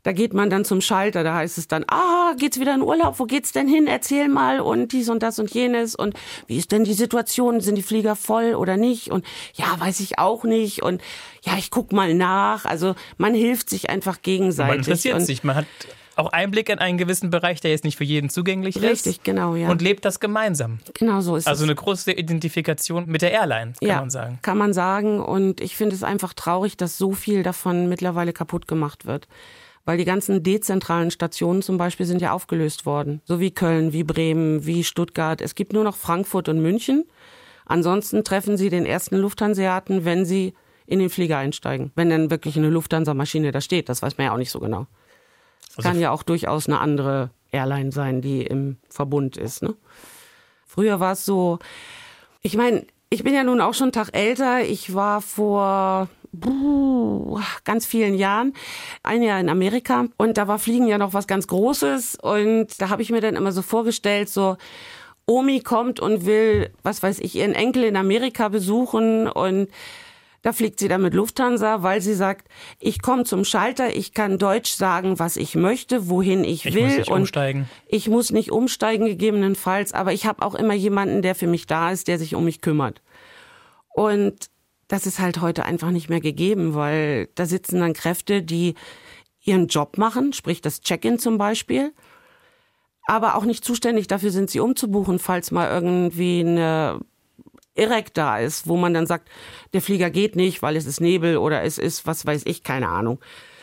da 0.03 0.13
geht 0.13 0.33
man 0.33 0.49
dann 0.49 0.65
zum 0.65 0.81
Schalter, 0.81 1.23
da 1.23 1.35
heißt 1.35 1.57
es 1.57 1.67
dann, 1.67 1.85
ah, 1.87 2.33
geht's 2.37 2.59
wieder 2.59 2.73
in 2.73 2.81
Urlaub, 2.81 3.19
wo 3.19 3.25
geht's 3.25 3.51
denn 3.51 3.67
hin, 3.67 3.85
erzähl 3.85 4.29
mal 4.29 4.59
und 4.59 4.93
dies 4.93 5.09
und 5.09 5.21
das 5.21 5.37
und 5.37 5.51
jenes 5.51 5.95
und 5.95 6.15
wie 6.47 6.57
ist 6.57 6.71
denn 6.71 6.83
die 6.83 6.93
Situation, 6.93 7.61
sind 7.61 7.75
die 7.75 7.83
Flieger 7.83 8.15
voll 8.15 8.55
oder 8.55 8.77
nicht? 8.77 9.11
Und 9.11 9.25
ja, 9.53 9.79
weiß 9.79 9.99
ich 9.99 10.17
auch 10.17 10.43
nicht. 10.43 10.81
Und 10.81 11.01
ja, 11.43 11.53
ich 11.57 11.69
guck 11.69 11.91
mal 11.91 12.13
nach, 12.15 12.65
also 12.65 12.95
man 13.17 13.35
hilft 13.35 13.69
sich 13.69 13.89
einfach 13.89 14.23
gegenseitig. 14.23 14.69
Man 14.69 14.77
interessiert 14.79 15.21
sich, 15.21 15.43
man 15.43 15.55
hat 15.55 15.67
auch 16.15 16.31
Einblick 16.31 16.69
in 16.69 16.79
einen 16.79 16.97
gewissen 16.97 17.29
Bereich, 17.29 17.61
der 17.61 17.71
jetzt 17.71 17.83
nicht 17.83 17.97
für 17.97 18.03
jeden 18.03 18.29
zugänglich 18.29 18.75
ist. 18.75 18.83
Richtig, 18.83 19.23
genau, 19.23 19.55
ja. 19.55 19.69
Und 19.69 19.81
lebt 19.81 20.03
das 20.05 20.19
gemeinsam. 20.19 20.79
genau 20.93 21.21
so 21.21 21.35
ist 21.35 21.47
Also 21.47 21.63
es. 21.63 21.69
eine 21.69 21.75
große 21.75 22.11
Identifikation 22.11 23.05
mit 23.07 23.21
der 23.21 23.31
Airline, 23.31 23.73
kann 23.79 23.87
ja, 23.87 23.99
man 23.99 24.09
sagen. 24.09 24.39
Kann 24.41 24.57
man 24.57 24.73
sagen. 24.73 25.19
Und 25.21 25.61
ich 25.61 25.75
finde 25.75 25.95
es 25.95 26.03
einfach 26.03 26.33
traurig, 26.33 26.77
dass 26.77 26.97
so 26.97 27.13
viel 27.13 27.43
davon 27.43 27.87
mittlerweile 27.89 28.33
kaputt 28.33 28.67
gemacht 28.67 29.05
wird. 29.05 29.27
Weil 29.83 29.97
die 29.97 30.05
ganzen 30.05 30.43
dezentralen 30.43 31.09
Stationen 31.09 31.61
zum 31.63 31.77
Beispiel 31.79 32.05
sind 32.05 32.21
ja 32.21 32.33
aufgelöst 32.33 32.85
worden. 32.85 33.21
So 33.25 33.39
wie 33.39 33.49
Köln, 33.51 33.93
wie 33.93 34.03
Bremen, 34.03 34.65
wie 34.65 34.83
Stuttgart. 34.83 35.41
Es 35.41 35.55
gibt 35.55 35.73
nur 35.73 35.83
noch 35.83 35.95
Frankfurt 35.95 36.49
und 36.49 36.61
München. 36.61 37.05
Ansonsten 37.65 38.23
treffen 38.23 38.57
sie 38.57 38.69
den 38.69 38.85
ersten 38.85 39.15
Lufthanseaten, 39.17 40.05
wenn 40.05 40.25
sie 40.25 40.53
in 40.85 40.99
den 40.99 41.09
Flieger 41.09 41.37
einsteigen. 41.37 41.91
Wenn 41.95 42.09
dann 42.09 42.29
wirklich 42.29 42.57
eine 42.57 42.69
Lufthansa-Maschine 42.69 43.51
da 43.51 43.61
steht. 43.61 43.89
Das 43.89 44.01
weiß 44.01 44.17
man 44.17 44.25
ja 44.27 44.33
auch 44.33 44.37
nicht 44.37 44.51
so 44.51 44.59
genau. 44.59 44.85
Also 45.77 45.87
Kann 45.87 45.99
ja 45.99 46.11
auch 46.11 46.23
durchaus 46.23 46.67
eine 46.67 46.79
andere 46.79 47.31
Airline 47.51 47.91
sein, 47.91 48.21
die 48.21 48.43
im 48.43 48.77
Verbund 48.89 49.37
ist. 49.37 49.63
Ne? 49.63 49.75
Früher 50.65 50.99
war 50.99 51.13
es 51.13 51.25
so, 51.25 51.59
ich 52.41 52.55
meine, 52.55 52.85
ich 53.09 53.23
bin 53.23 53.33
ja 53.33 53.43
nun 53.43 53.61
auch 53.61 53.73
schon 53.73 53.85
einen 53.85 53.91
Tag 53.91 54.15
älter. 54.15 54.61
Ich 54.61 54.93
war 54.93 55.21
vor 55.21 56.07
buh, 56.31 57.39
ganz 57.65 57.85
vielen 57.85 58.15
Jahren 58.15 58.53
ein 59.03 59.21
Jahr 59.21 59.39
in 59.39 59.49
Amerika 59.49 60.05
und 60.17 60.37
da 60.37 60.47
war 60.47 60.59
Fliegen 60.59 60.87
ja 60.87 60.97
noch 60.97 61.13
was 61.13 61.27
ganz 61.27 61.47
Großes 61.47 62.15
und 62.15 62.67
da 62.79 62.89
habe 62.89 63.01
ich 63.01 63.09
mir 63.09 63.21
dann 63.21 63.35
immer 63.35 63.51
so 63.51 63.61
vorgestellt, 63.61 64.29
so 64.29 64.55
Omi 65.25 65.59
kommt 65.59 65.99
und 65.99 66.25
will, 66.25 66.71
was 66.83 67.03
weiß 67.03 67.19
ich, 67.19 67.35
ihren 67.35 67.53
Enkel 67.53 67.83
in 67.83 67.95
Amerika 67.95 68.49
besuchen 68.49 69.27
und 69.27 69.67
da 70.41 70.53
fliegt 70.53 70.79
sie 70.79 70.87
dann 70.87 71.01
mit 71.03 71.13
Lufthansa, 71.13 71.83
weil 71.83 72.01
sie 72.01 72.15
sagt, 72.15 72.47
ich 72.79 73.01
komme 73.01 73.25
zum 73.25 73.45
Schalter, 73.45 73.95
ich 73.95 74.13
kann 74.13 74.39
Deutsch 74.39 74.71
sagen, 74.71 75.19
was 75.19 75.37
ich 75.37 75.55
möchte, 75.55 76.09
wohin 76.09 76.43
ich, 76.43 76.65
Ich 76.65 76.73
will 76.73 76.85
muss 76.85 76.97
nicht 76.97 77.11
und 77.11 77.19
umsteigen. 77.21 77.69
ich 77.87 78.09
muss 78.09 78.31
nicht 78.31 78.51
umsteigen 78.51 79.05
gegebenenfalls, 79.05 79.93
aber 79.93 80.13
ich 80.13 80.25
habe 80.25 80.43
auch 80.43 80.55
immer 80.55 80.73
jemanden, 80.73 81.21
der 81.21 81.35
für 81.35 81.47
mich 81.47 81.67
da 81.67 81.91
ist, 81.91 82.07
der 82.07 82.17
sich 82.17 82.33
um 82.33 82.45
mich 82.45 82.61
kümmert. 82.61 83.01
Und 83.93 84.49
das 84.87 85.05
ist 85.05 85.19
halt 85.19 85.41
heute 85.41 85.63
einfach 85.65 85.91
nicht 85.91 86.09
mehr 86.09 86.21
gegeben, 86.21 86.73
weil 86.73 87.29
da 87.35 87.45
sitzen 87.45 87.79
dann 87.79 87.93
Kräfte, 87.93 88.41
die 88.41 88.73
ihren 89.43 89.67
Job 89.67 89.97
machen, 89.97 90.33
sprich 90.33 90.61
das 90.61 90.81
Check-in 90.81 91.19
zum 91.19 91.37
Beispiel, 91.37 91.93
aber 93.05 93.35
auch 93.35 93.45
nicht 93.45 93.63
zuständig 93.63 94.07
dafür 94.07 94.31
sind, 94.31 94.49
sie 94.49 94.59
umzubuchen, 94.59 95.19
falls 95.19 95.51
mal 95.51 95.69
irgendwie 95.69 96.41
eine 96.41 96.99
Irrek 97.75 98.13
da 98.13 98.39
ist, 98.39 98.67
wo 98.67 98.77
man 98.77 98.93
dann 98.93 99.07
sagt, 99.07 99.29
der 99.73 99.81
Flieger 99.81 100.09
geht 100.09 100.35
nicht, 100.35 100.61
weil 100.61 100.75
es 100.75 100.85
ist 100.85 100.99
Nebel 100.99 101.37
oder 101.37 101.63
es 101.63 101.77
ist, 101.77 102.05
was 102.05 102.25
weiß 102.25 102.43
ich, 102.45 102.63
keine 102.63 102.89
Ahnung. 102.89 103.19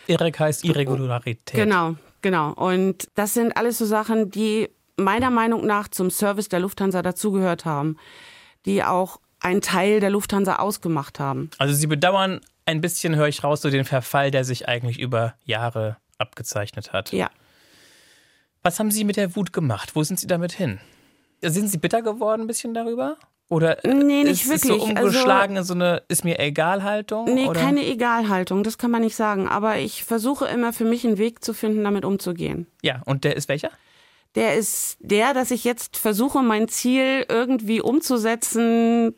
Irreg 0.07 0.38
heißt 0.38 0.65
Irregularität. 0.65 1.55
Genau, 1.55 1.97
genau. 2.23 2.53
Und 2.53 3.09
das 3.15 3.35
sind 3.35 3.57
alles 3.57 3.79
so 3.79 3.85
Sachen, 3.85 4.31
die 4.31 4.71
meiner 4.97 5.31
Meinung 5.31 5.67
nach 5.67 5.88
zum 5.88 6.11
Service 6.11 6.49
der 6.49 6.61
Lufthansa 6.61 7.03
dazugehört 7.03 7.65
haben, 7.65 7.97
die 8.67 8.83
auch 8.83 9.21
einen 9.41 9.61
Teil 9.61 10.00
der 10.00 10.11
Lufthansa 10.11 10.57
ausgemacht 10.57 11.21
haben. 11.21 11.50
Also 11.59 11.75
Sie 11.75 11.87
bedauern 11.87 12.41
ein 12.67 12.81
bisschen, 12.81 13.17
höre 13.17 13.29
ich 13.29 13.45
raus, 13.45 13.62
so 13.62 13.71
den 13.71 13.85
Verfall, 13.85 14.31
der 14.31 14.45
sich 14.45 14.69
eigentlich 14.69 14.99
über 14.99 15.35
Jahre 15.45 15.97
abgezeichnet 16.19 16.93
hat. 16.93 17.12
Ja. 17.12 17.31
Was 18.62 18.79
haben 18.81 18.91
Sie 18.91 19.05
mit 19.05 19.17
der 19.17 19.37
Wut 19.37 19.53
gemacht? 19.53 19.95
Wo 19.95 20.03
sind 20.03 20.19
Sie 20.19 20.27
damit 20.27 20.53
hin? 20.53 20.81
Sind 21.41 21.69
Sie 21.69 21.79
bitter 21.79 22.03
geworden 22.03 22.43
ein 22.43 22.47
bisschen 22.49 22.75
darüber? 22.75 23.17
Oder 23.50 23.78
Nee, 23.85 24.25
nicht 24.25 24.45
ist 24.45 24.50
es 24.52 24.61
so 24.62 24.69
wirklich. 24.75 24.97
Also- 24.97 25.09
umgeschlagen 25.09 25.57
in 25.57 25.64
so 25.64 25.73
eine 25.75 26.02
ist 26.09 26.23
mir 26.25 26.38
egal 26.38 26.83
Haltung? 26.83 27.25
Nee, 27.33 27.47
oder? 27.47 27.59
keine 27.61 27.85
Egalhaltung, 27.87 28.62
das 28.62 28.76
kann 28.76 28.90
man 28.90 29.00
nicht 29.00 29.17
sagen. 29.17 29.49
Aber 29.49 29.78
ich 29.78 30.05
versuche 30.05 30.47
immer 30.47 30.73
für 30.75 30.85
mich 30.85 31.07
einen 31.07 31.17
Weg 31.17 31.43
zu 31.43 31.55
finden, 31.55 31.83
damit 31.85 32.05
umzugehen. 32.05 32.67
Ja, 32.83 33.00
und 33.07 33.25
der 33.25 33.37
ist 33.37 33.49
welcher? 33.49 33.71
Der 34.35 34.55
ist 34.57 34.99
der, 35.00 35.33
dass 35.33 35.50
ich 35.50 35.64
jetzt 35.64 35.97
versuche, 35.97 36.43
mein 36.43 36.69
Ziel 36.69 37.25
irgendwie 37.28 37.81
umzusetzen. 37.81 39.14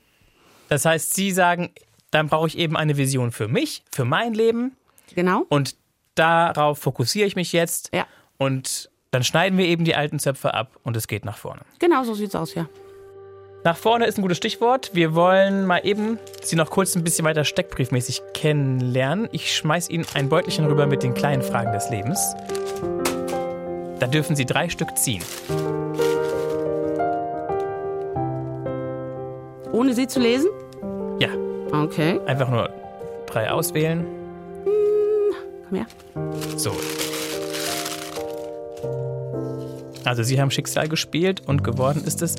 Das 0.69 0.85
heißt, 0.85 1.15
Sie 1.15 1.33
sagen, 1.33 1.71
dann 2.13 2.29
brauche 2.29 2.47
ich 2.47 2.57
eben 2.57 2.77
eine 2.77 2.97
Vision 2.97 3.33
für 3.33 3.49
mich, 3.49 3.83
für 3.91 4.05
mein 4.05 4.35
Leben 4.35 4.77
Genau. 5.15 5.45
und 5.49 5.75
darauf 6.15 6.79
fokussiere 6.79 7.27
ich 7.27 7.35
mich 7.35 7.53
jetzt 7.53 7.91
Ja. 7.93 8.07
und 8.39 8.91
dann 9.11 9.25
schneiden 9.25 9.59
wir 9.59 9.67
eben 9.67 9.85
die 9.85 9.97
alten 9.97 10.21
Zöpfe 10.21 10.55
ab 10.55 10.79
und 10.85 10.97
es 10.97 11.09
geht 11.09 11.25
nach 11.25 11.37
vorne. 11.37 11.63
Genau 11.81 12.05
so 12.05 12.15
sieht's 12.15 12.37
aus, 12.37 12.55
ja. 12.55 12.69
Nach 13.63 13.77
vorne 13.77 14.07
ist 14.07 14.17
ein 14.19 14.23
gutes 14.23 14.39
Stichwort. 14.39 14.91
Wir 14.95 15.15
wollen 15.15 15.67
mal 15.67 15.81
eben 15.85 16.19
Sie 16.43 16.57
noch 16.57 16.71
kurz 16.71 16.95
ein 16.97 17.05
bisschen 17.05 17.25
weiter 17.27 17.45
steckbriefmäßig 17.45 18.23
kennenlernen. 18.33 19.29
Ich 19.33 19.55
schmeiß 19.55 19.91
Ihnen 19.91 20.07
ein 20.15 20.29
Beutelchen 20.31 20.65
rüber 20.67 20.87
mit 20.87 21.03
den 21.03 21.13
kleinen 21.13 21.43
Fragen 21.43 21.73
des 21.73 21.91
Lebens. 21.91 22.35
Da 23.99 24.07
dürfen 24.07 24.35
Sie 24.35 24.47
drei 24.47 24.71
Stück 24.71 24.97
ziehen. 24.97 25.23
Ohne 29.73 29.95
sie 29.95 30.07
zu 30.09 30.21
lesen? 30.21 30.49
Ja, 31.21 31.29
Okay. 31.73 32.19
einfach 32.27 32.49
nur 32.49 32.71
drei 33.27 33.51
auswählen. 33.51 34.07
mehr. 35.71 35.87
So. 36.57 36.73
Also 40.05 40.23
Sie 40.23 40.41
haben 40.41 40.51
Schicksal 40.51 40.89
gespielt 40.89 41.43
und 41.47 41.63
geworden 41.63 42.03
ist 42.05 42.23
es. 42.23 42.37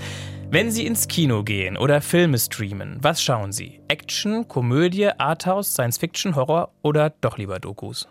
Wenn 0.49 0.69
Sie 0.69 0.85
ins 0.85 1.07
Kino 1.07 1.43
gehen 1.43 1.77
oder 1.77 2.01
Filme 2.01 2.37
streamen, 2.37 2.97
was 3.01 3.23
schauen 3.23 3.53
Sie? 3.53 3.79
Action, 3.87 4.47
Komödie, 4.47 5.07
Arthouse, 5.17 5.71
Science 5.71 5.97
Fiction, 5.97 6.35
Horror 6.35 6.73
oder 6.81 7.09
doch 7.21 7.37
lieber 7.37 7.59
Dokus? 7.59 8.07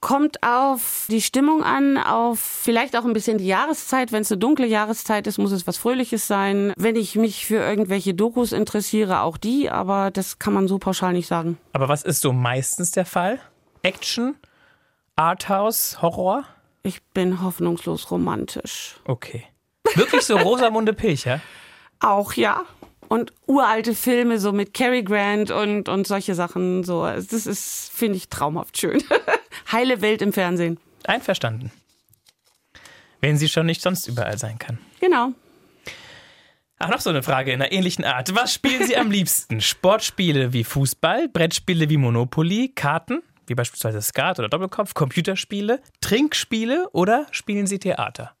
Kommt 0.00 0.42
auf 0.42 1.06
die 1.10 1.22
Stimmung 1.22 1.62
an, 1.62 1.96
auf 1.96 2.38
vielleicht 2.38 2.94
auch 2.94 3.06
ein 3.06 3.14
bisschen 3.14 3.38
die 3.38 3.46
Jahreszeit. 3.46 4.12
Wenn 4.12 4.20
es 4.20 4.30
eine 4.30 4.38
dunkle 4.38 4.66
Jahreszeit 4.66 5.26
ist, 5.26 5.38
muss 5.38 5.50
es 5.50 5.66
was 5.66 5.78
Fröhliches 5.78 6.26
sein. 6.26 6.74
Wenn 6.76 6.96
ich 6.96 7.16
mich 7.16 7.46
für 7.46 7.56
irgendwelche 7.56 8.12
Dokus 8.12 8.52
interessiere, 8.52 9.22
auch 9.22 9.38
die, 9.38 9.70
aber 9.70 10.10
das 10.10 10.38
kann 10.38 10.52
man 10.52 10.68
so 10.68 10.76
pauschal 10.76 11.14
nicht 11.14 11.26
sagen. 11.26 11.56
Aber 11.72 11.88
was 11.88 12.02
ist 12.02 12.20
so 12.20 12.34
meistens 12.34 12.90
der 12.90 13.06
Fall? 13.06 13.38
Action, 13.82 14.36
Arthouse, 15.16 16.02
Horror? 16.02 16.44
Ich 16.84 17.02
bin 17.02 17.42
hoffnungslos 17.42 18.10
romantisch. 18.10 18.96
Okay. 19.06 19.44
Wirklich 19.94 20.22
so 20.22 20.36
Rosamunde 20.36 20.92
Pilcher? 20.92 21.40
Auch 22.00 22.34
ja. 22.34 22.64
Und 23.08 23.32
uralte 23.46 23.94
Filme 23.94 24.38
so 24.38 24.52
mit 24.52 24.74
Cary 24.74 25.02
Grant 25.02 25.50
und, 25.50 25.88
und 25.88 26.06
solche 26.06 26.34
Sachen. 26.34 26.84
So, 26.84 27.04
das 27.06 27.32
ist, 27.32 27.90
finde 27.92 28.16
ich, 28.16 28.28
traumhaft 28.28 28.78
schön. 28.78 29.02
Heile 29.72 30.02
Welt 30.02 30.20
im 30.20 30.34
Fernsehen. 30.34 30.78
Einverstanden. 31.04 31.70
Wenn 33.20 33.38
sie 33.38 33.48
schon 33.48 33.64
nicht 33.64 33.80
sonst 33.80 34.06
überall 34.06 34.36
sein 34.36 34.58
kann. 34.58 34.78
Genau. 35.00 35.32
Ach, 36.78 36.90
noch 36.90 37.00
so 37.00 37.08
eine 37.08 37.22
Frage 37.22 37.52
in 37.52 37.62
einer 37.62 37.72
ähnlichen 37.72 38.04
Art. 38.04 38.34
Was 38.34 38.52
spielen 38.52 38.84
Sie 38.86 38.96
am 38.96 39.10
liebsten? 39.10 39.62
Sportspiele 39.62 40.52
wie 40.52 40.64
Fußball, 40.64 41.28
Brettspiele 41.28 41.88
wie 41.88 41.96
Monopoly, 41.96 42.72
Karten, 42.74 43.22
wie 43.46 43.54
beispielsweise 43.54 44.00
Skat 44.02 44.38
oder 44.38 44.48
Doppelkopf, 44.48 44.94
Computerspiele, 44.94 45.80
Trinkspiele 46.00 46.88
oder 46.92 47.26
spielen 47.30 47.66
Sie 47.66 47.78
Theater? 47.78 48.34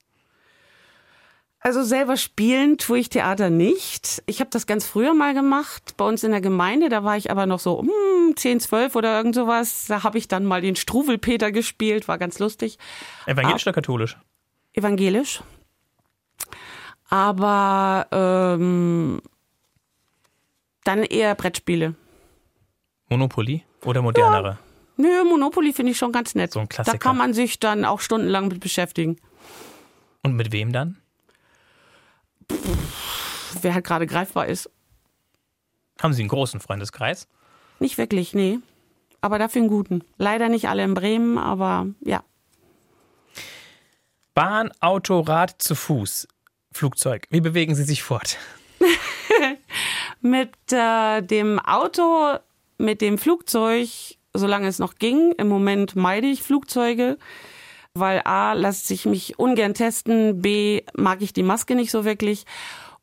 Also 1.66 1.82
selber 1.82 2.18
spielen 2.18 2.76
tue 2.76 2.98
ich 2.98 3.08
Theater 3.08 3.48
nicht. 3.48 4.22
Ich 4.26 4.40
habe 4.40 4.50
das 4.50 4.66
ganz 4.66 4.86
früher 4.86 5.14
mal 5.14 5.32
gemacht, 5.32 5.94
bei 5.96 6.04
uns 6.04 6.22
in 6.22 6.30
der 6.30 6.42
Gemeinde. 6.42 6.90
Da 6.90 7.04
war 7.04 7.16
ich 7.16 7.30
aber 7.30 7.46
noch 7.46 7.58
so 7.58 7.72
um 7.72 7.88
10, 8.36 8.60
12 8.60 8.94
oder 8.94 9.16
irgend 9.16 9.34
sowas. 9.34 9.86
Da 9.86 10.02
habe 10.02 10.18
ich 10.18 10.28
dann 10.28 10.44
mal 10.44 10.60
den 10.60 10.76
Struwelpeter 10.76 11.52
gespielt, 11.52 12.06
war 12.06 12.18
ganz 12.18 12.38
lustig. 12.38 12.78
Evangelisch 13.24 13.66
oder 13.66 13.72
katholisch? 13.72 14.18
Evangelisch. 14.74 15.42
Aber 17.08 18.08
ähm, 18.12 19.22
dann 20.84 21.02
eher 21.02 21.34
Brettspiele. 21.34 21.94
Monopoly 23.08 23.62
oder 23.84 24.02
modernere? 24.02 24.58
Nö, 24.96 25.24
Monopoly 25.24 25.72
finde 25.72 25.92
ich 25.92 25.98
schon 25.98 26.12
ganz 26.12 26.34
nett. 26.34 26.52
So 26.52 26.60
ein 26.60 26.68
Klassiker. 26.68 26.96
Da 26.96 27.02
kann 27.02 27.16
man 27.16 27.34
sich 27.34 27.58
dann 27.58 27.84
auch 27.84 28.00
stundenlang 28.00 28.48
mit 28.48 28.60
beschäftigen. 28.60 29.16
Und 30.22 30.34
mit 30.34 30.52
wem 30.52 30.72
dann? 30.72 30.96
Wer 33.60 33.74
halt 33.74 33.84
gerade 33.84 34.06
greifbar 34.06 34.46
ist. 34.46 34.70
Haben 36.00 36.12
Sie 36.12 36.22
einen 36.22 36.28
großen 36.28 36.60
Freundeskreis? 36.60 37.28
Nicht 37.80 37.98
wirklich, 37.98 38.34
nee. 38.34 38.58
Aber 39.20 39.38
dafür 39.38 39.62
einen 39.62 39.70
guten. 39.70 40.04
Leider 40.18 40.48
nicht 40.48 40.68
alle 40.68 40.84
in 40.84 40.94
Bremen, 40.94 41.38
aber 41.38 41.86
ja. 42.00 42.22
Bahn, 44.34 44.70
Auto, 44.80 45.20
Rad, 45.20 45.62
zu 45.62 45.74
Fuß, 45.74 46.28
Flugzeug. 46.72 47.26
Wie 47.30 47.40
bewegen 47.40 47.74
Sie 47.74 47.84
sich 47.84 48.02
fort? 48.02 48.36
Mit 50.20 50.54
äh, 50.72 51.22
dem 51.22 51.58
Auto, 51.58 52.38
mit 52.78 53.00
dem 53.00 53.18
Flugzeug, 53.18 53.88
solange 54.34 54.68
es 54.68 54.78
noch 54.78 54.96
ging. 54.96 55.32
Im 55.38 55.48
Moment 55.48 55.96
meide 55.96 56.26
ich 56.26 56.42
Flugzeuge, 56.42 57.18
weil 57.94 58.22
A, 58.24 58.52
lässt 58.52 58.86
sich 58.86 59.06
mich 59.06 59.38
ungern 59.38 59.74
testen, 59.74 60.42
B, 60.42 60.82
mag 60.94 61.22
ich 61.22 61.32
die 61.32 61.42
Maske 61.42 61.74
nicht 61.74 61.90
so 61.90 62.04
wirklich 62.04 62.44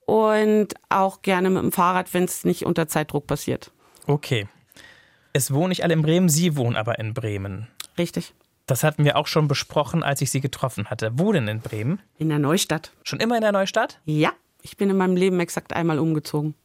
und 0.05 0.67
auch 0.89 1.21
gerne 1.21 1.49
mit 1.49 1.63
dem 1.63 1.71
Fahrrad, 1.71 2.13
wenn 2.13 2.25
es 2.25 2.43
nicht 2.43 2.65
unter 2.65 2.87
Zeitdruck 2.87 3.27
passiert. 3.27 3.71
Okay. 4.07 4.47
Es 5.33 5.53
wohnen 5.53 5.69
nicht 5.69 5.83
alle 5.83 5.93
in 5.93 6.01
Bremen, 6.01 6.27
Sie 6.27 6.57
wohnen 6.57 6.75
aber 6.75 6.99
in 6.99 7.13
Bremen. 7.13 7.67
Richtig. 7.97 8.33
Das 8.65 8.83
hatten 8.83 9.05
wir 9.05 9.17
auch 9.17 9.27
schon 9.27 9.47
besprochen, 9.47 10.03
als 10.03 10.21
ich 10.21 10.31
Sie 10.31 10.41
getroffen 10.41 10.89
hatte. 10.89 11.11
Wo 11.13 11.31
denn 11.31 11.47
in 11.47 11.61
Bremen? 11.61 12.01
In 12.17 12.29
der 12.29 12.39
Neustadt. 12.39 12.91
Schon 13.03 13.19
immer 13.19 13.35
in 13.35 13.41
der 13.41 13.51
Neustadt? 13.53 13.99
Ja, 14.05 14.31
ich 14.61 14.77
bin 14.77 14.89
in 14.89 14.97
meinem 14.97 15.15
Leben 15.15 15.39
exakt 15.39 15.73
einmal 15.73 15.99
umgezogen. 15.99 16.55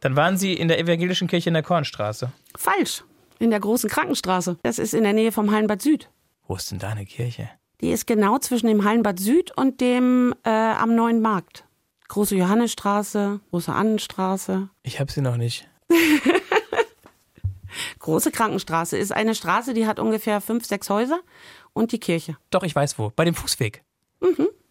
Dann 0.00 0.16
waren 0.16 0.36
Sie 0.36 0.52
in 0.52 0.68
der 0.68 0.78
evangelischen 0.78 1.28
Kirche 1.28 1.50
in 1.50 1.54
der 1.54 1.62
Kornstraße. 1.62 2.32
Falsch. 2.56 3.04
In 3.38 3.50
der 3.50 3.60
großen 3.60 3.88
Krankenstraße. 3.88 4.58
Das 4.62 4.78
ist 4.78 4.94
in 4.94 5.04
der 5.04 5.12
Nähe 5.12 5.32
vom 5.32 5.50
Hallenbad 5.52 5.80
Süd. 5.82 6.10
Wo 6.46 6.56
ist 6.56 6.70
denn 6.70 6.78
da 6.78 6.88
eine 6.90 7.04
Kirche? 7.06 7.48
Die 7.80 7.90
ist 7.90 8.06
genau 8.06 8.38
zwischen 8.38 8.66
dem 8.66 8.84
Hallenbad 8.84 9.18
Süd 9.20 9.52
und 9.56 9.80
dem 9.80 10.34
äh, 10.44 10.50
am 10.50 10.94
Neuen 10.96 11.20
Markt. 11.20 11.64
Große 12.08 12.34
Johannesstraße, 12.36 13.40
große 13.50 13.72
Annenstraße. 13.72 14.68
Ich 14.82 14.98
habe 14.98 15.12
sie 15.12 15.20
noch 15.20 15.36
nicht. 15.36 15.68
Große 17.98 18.30
Krankenstraße 18.30 18.96
ist 18.96 19.12
eine 19.12 19.34
Straße, 19.34 19.74
die 19.74 19.86
hat 19.86 19.98
ungefähr 20.00 20.40
fünf, 20.40 20.64
sechs 20.64 20.88
Häuser 20.88 21.20
und 21.74 21.92
die 21.92 22.00
Kirche. 22.00 22.36
Doch, 22.50 22.62
ich 22.62 22.74
weiß 22.74 22.98
wo. 22.98 23.12
Bei 23.14 23.24
dem 23.26 23.34
Fußweg. 23.34 23.82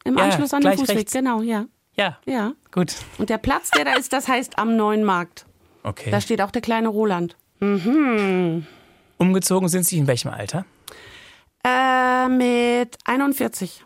Im 0.03 0.17
Ja, 0.17 0.23
Anschluss 0.23 0.53
an 0.53 0.62
den 0.62 0.77
Fußweg, 0.77 0.97
rechts. 0.97 1.13
genau, 1.13 1.41
ja. 1.41 1.65
Ja, 1.93 2.17
Ja. 2.25 2.53
gut. 2.71 2.95
Und 3.17 3.30
der 3.30 3.38
Platz, 3.38 3.69
der 3.71 3.86
da 3.86 3.93
ist, 3.93 4.13
das 4.13 4.27
heißt 4.27 4.58
am 4.58 4.75
Neuen 4.75 5.03
Markt. 5.03 5.45
Okay. 5.84 6.10
Da 6.12 6.19
steht 6.21 6.41
auch 6.41 6.51
der 6.51 6.62
kleine 6.62 6.88
Roland. 6.89 7.38
Umgezogen 7.60 8.65
sind 9.70 9.86
Sie 9.86 9.98
in 9.98 10.08
welchem 10.08 10.32
Alter? 10.32 10.65
Äh, 11.65 12.28
mit 12.30 12.98
41. 13.06 13.84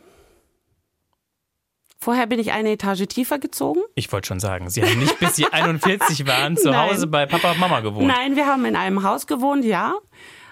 Vorher 2.00 2.26
bin 2.26 2.40
ich 2.40 2.52
eine 2.52 2.72
Etage 2.72 3.06
tiefer 3.08 3.38
gezogen. 3.38 3.82
Ich 3.96 4.12
wollte 4.12 4.28
schon 4.28 4.40
sagen, 4.40 4.70
Sie 4.70 4.82
haben 4.84 5.00
nicht 5.00 5.20
bis 5.20 5.36
Sie 5.36 5.46
41 5.52 6.26
waren 6.26 6.58
zu. 6.58 6.76
Hause 6.76 7.06
bei 7.08 7.28
Papa 7.28 7.52
und 7.52 7.60
Mama 7.60 7.82
gewohnt. 7.82 8.08
Nein, 8.08 8.36
wir 8.36 8.48
haben 8.48 8.66
in 8.66 8.76
einem 8.76 9.04
Haus 9.04 9.28
gewohnt, 9.28 9.64
ja, 9.64 9.94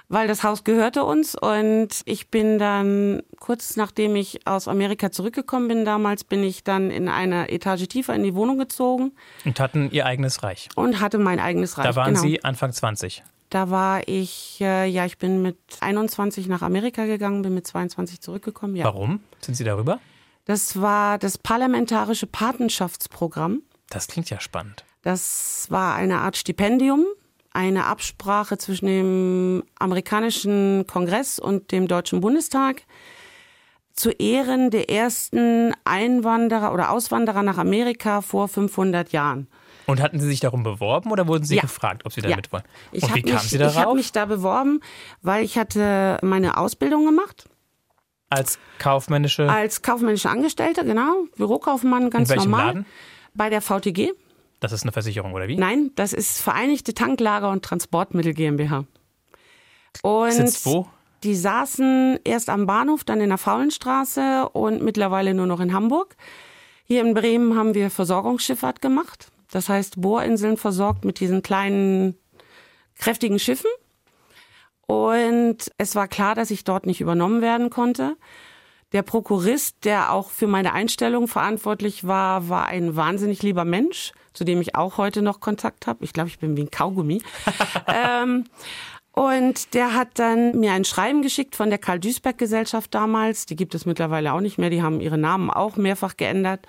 weil 0.10 0.28
das 0.28 0.44
Haus 0.44 0.64
gehörte 0.64 1.04
uns. 1.04 1.36
Und 1.36 1.90
ich 2.06 2.30
bin 2.30 2.60
dann, 2.60 3.22
kurz 3.40 3.78
nachdem 3.78 4.16
ich 4.16 4.46
aus 4.46 4.68
Amerika 4.68 5.12
zurückgekommen 5.12 5.68
bin 5.68 5.86
damals, 5.86 6.24
bin 6.24 6.44
ich 6.44 6.64
dann 6.64 6.92
in 6.92 7.08
eine 7.08 7.50
Etage 7.50 7.88
tiefer 7.88 8.14
in 8.16 8.24
die 8.24 8.36
Wohnung 8.36 8.58
gezogen 8.58 9.14
Und 9.46 9.60
hatten 9.60 9.90
Ihr 9.92 10.06
eigenes 10.06 10.44
Reich. 10.44 10.70
und 10.76 11.00
hatte 11.00 11.18
mein 11.20 11.40
eigenes 11.40 11.78
Reich. 11.78 11.86
Da 11.86 11.96
waren 11.96 12.14
genau. 12.16 12.22
Sie 12.26 12.44
Anfang 12.44 12.74
20. 12.74 13.24
Da 13.50 13.72
war 13.72 14.08
ich, 14.08 14.60
äh, 14.62 14.86
ja, 14.88 15.06
ich 15.06 15.18
bin 15.18 15.42
mit 15.42 15.58
21 15.80 16.48
nach 16.48 16.62
Amerika 16.62 17.06
gegangen, 17.06 17.42
bin 17.42 17.54
mit 17.56 17.66
22 17.66 18.22
zurückgekommen, 18.22 18.76
ja. 18.76 18.86
Warum? 18.86 19.22
Sind 19.42 19.56
Sie 19.56 19.64
darüber? 19.64 20.00
Das 20.46 20.80
war 20.82 21.18
das 21.18 21.38
parlamentarische 21.38 22.28
Patenschaftsprogramm. 22.28 23.62
Das 23.90 24.08
klingt 24.08 24.30
ja 24.30 24.40
spannend. 24.40 24.84
Das 25.02 25.68
war 25.70 25.96
eine 25.96 26.20
Art 26.20 26.38
Stipendium, 26.38 27.06
eine 27.52 27.86
Absprache 27.86 28.58
zwischen 28.58 28.86
dem 28.86 29.64
amerikanischen 29.80 30.86
Kongress 30.88 31.40
und 31.40 31.72
dem 31.72 31.88
Deutschen 31.88 32.22
Bundestag 32.22 32.84
zu 33.94 34.12
Ehren 34.12 34.70
der 34.72 34.90
ersten 34.90 35.74
Einwanderer 35.84 36.74
oder 36.74 36.92
Auswanderer 36.92 37.44
nach 37.44 37.58
Amerika 37.58 38.22
vor 38.22 38.48
500 38.48 39.12
Jahren. 39.12 39.48
Und 39.88 40.02
hatten 40.02 40.20
Sie 40.20 40.28
sich 40.28 40.40
darum 40.40 40.64
beworben 40.64 41.12
oder 41.12 41.28
wurden 41.28 41.44
Sie 41.44 41.56
Ja. 41.56 41.62
gefragt, 41.64 42.06
ob 42.06 42.14
Sie 42.14 42.22
da 42.22 42.30
Ja. 42.30 42.36
mitwollen? 42.36 42.64
Ich 42.92 43.04
Und 43.04 43.10
wie 43.16 43.20
hab 43.22 43.26
kamen 43.26 43.34
mich, 43.42 43.50
Sie 43.50 43.58
Ich 43.58 43.64
habe 43.64 43.76
darauf? 43.76 43.96
mich 43.96 44.12
da 44.12 44.26
beworben, 44.26 44.82
weil 45.22 45.44
ich 45.44 45.58
hatte 45.58 46.20
meine 46.22 46.58
Ausbildung 46.58 47.06
gemacht 47.06 47.50
Als 48.30 48.60
kaufmännische. 48.78 49.50
als 49.50 49.82
kaufmännische 49.82 50.30
Angestellte, 50.30 50.86
genau, 50.86 51.26
Bürokaufmann, 51.36 52.04
in 52.04 52.10
ganz 52.12 52.30
welchem 52.30 52.52
normal. 52.52 52.68
Laden? 52.68 52.86
Bei 53.34 53.50
der 53.50 53.62
VTG. 53.62 54.14
Das 54.60 54.72
ist 54.72 54.84
eine 54.84 54.92
Versicherung, 54.92 55.34
oder 55.34 55.48
wie? 55.48 55.56
Nein, 55.56 55.92
das 55.96 56.14
ist 56.14 56.42
Vereinigte 56.42 56.94
Tanklager 56.94 57.50
und 57.50 57.64
Transportmittel 57.64 58.34
GmbH. 58.34 58.86
Und 60.02 60.32
Sitzt 60.32 60.66
wo? 60.66 60.88
die 61.24 61.36
saßen 61.36 62.20
erst 62.24 62.50
am 62.50 62.66
Bahnhof, 62.66 63.04
dann 63.04 63.22
in 63.22 63.30
der 63.30 63.38
Faulenstraße 63.38 64.50
und 64.50 64.82
mittlerweile 64.82 65.34
nur 65.34 65.48
noch 65.48 65.60
in 65.60 65.74
Hamburg. 65.74 66.16
Hier 66.84 67.02
in 67.02 67.14
Bremen 67.14 67.56
haben 67.58 67.74
wir 67.74 67.90
Versorgungsschifffahrt 67.90 68.82
gemacht. 68.82 69.32
Das 69.52 69.70
heißt, 69.70 70.02
Bohrinseln 70.02 70.58
versorgt 70.58 71.06
mit 71.06 71.20
diesen 71.20 71.42
kleinen, 71.42 72.16
kräftigen 72.98 73.40
Schiffen. 73.40 73.70
Und 74.86 75.72
es 75.78 75.96
war 75.96 76.08
klar, 76.08 76.36
dass 76.36 76.52
ich 76.52 76.64
dort 76.64 76.86
nicht 76.86 77.02
übernommen 77.02 77.42
werden 77.42 77.70
konnte. 77.70 78.16
Der 78.92 79.04
Prokurist, 79.04 79.86
der 79.86 80.12
auch 80.12 80.32
für 80.32 80.48
meine 80.48 80.74
Einstellung 80.74 81.28
verantwortlich 81.28 82.08
war, 82.08 82.50
war 82.50 82.66
ein 82.68 82.96
wahnsinnig 82.96 83.44
lieber 83.44 83.66
Mensch, 83.66 84.14
zu 84.34 84.44
dem 84.44 84.62
ich 84.62 84.76
auch 84.76 84.98
heute 84.98 85.22
noch 85.22 85.40
Kontakt 85.40 85.88
habe. 85.88 86.04
Ich 86.04 86.14
glaube, 86.14 86.30
ich 86.30 86.40
bin 86.40 86.56
wie 86.58 86.64
ein 86.64 86.72
Kaugummi. 86.72 87.22
ähm, 87.88 88.46
und 89.12 89.74
der 89.74 89.96
hat 89.96 90.18
dann 90.20 90.58
mir 90.60 90.72
ein 90.72 90.86
Schreiben 90.86 91.22
geschickt 91.22 91.56
von 91.56 91.70
der 91.70 91.80
Karl-Duisberg-Gesellschaft 91.80 92.94
damals. 92.94 93.46
Die 93.46 93.56
gibt 93.56 93.76
es 93.76 93.86
mittlerweile 93.86 94.34
auch 94.34 94.40
nicht 94.40 94.58
mehr. 94.58 94.70
Die 94.70 94.82
haben 94.82 95.02
ihre 95.02 95.18
Namen 95.18 95.50
auch 95.50 95.76
mehrfach 95.76 96.16
geändert. 96.16 96.66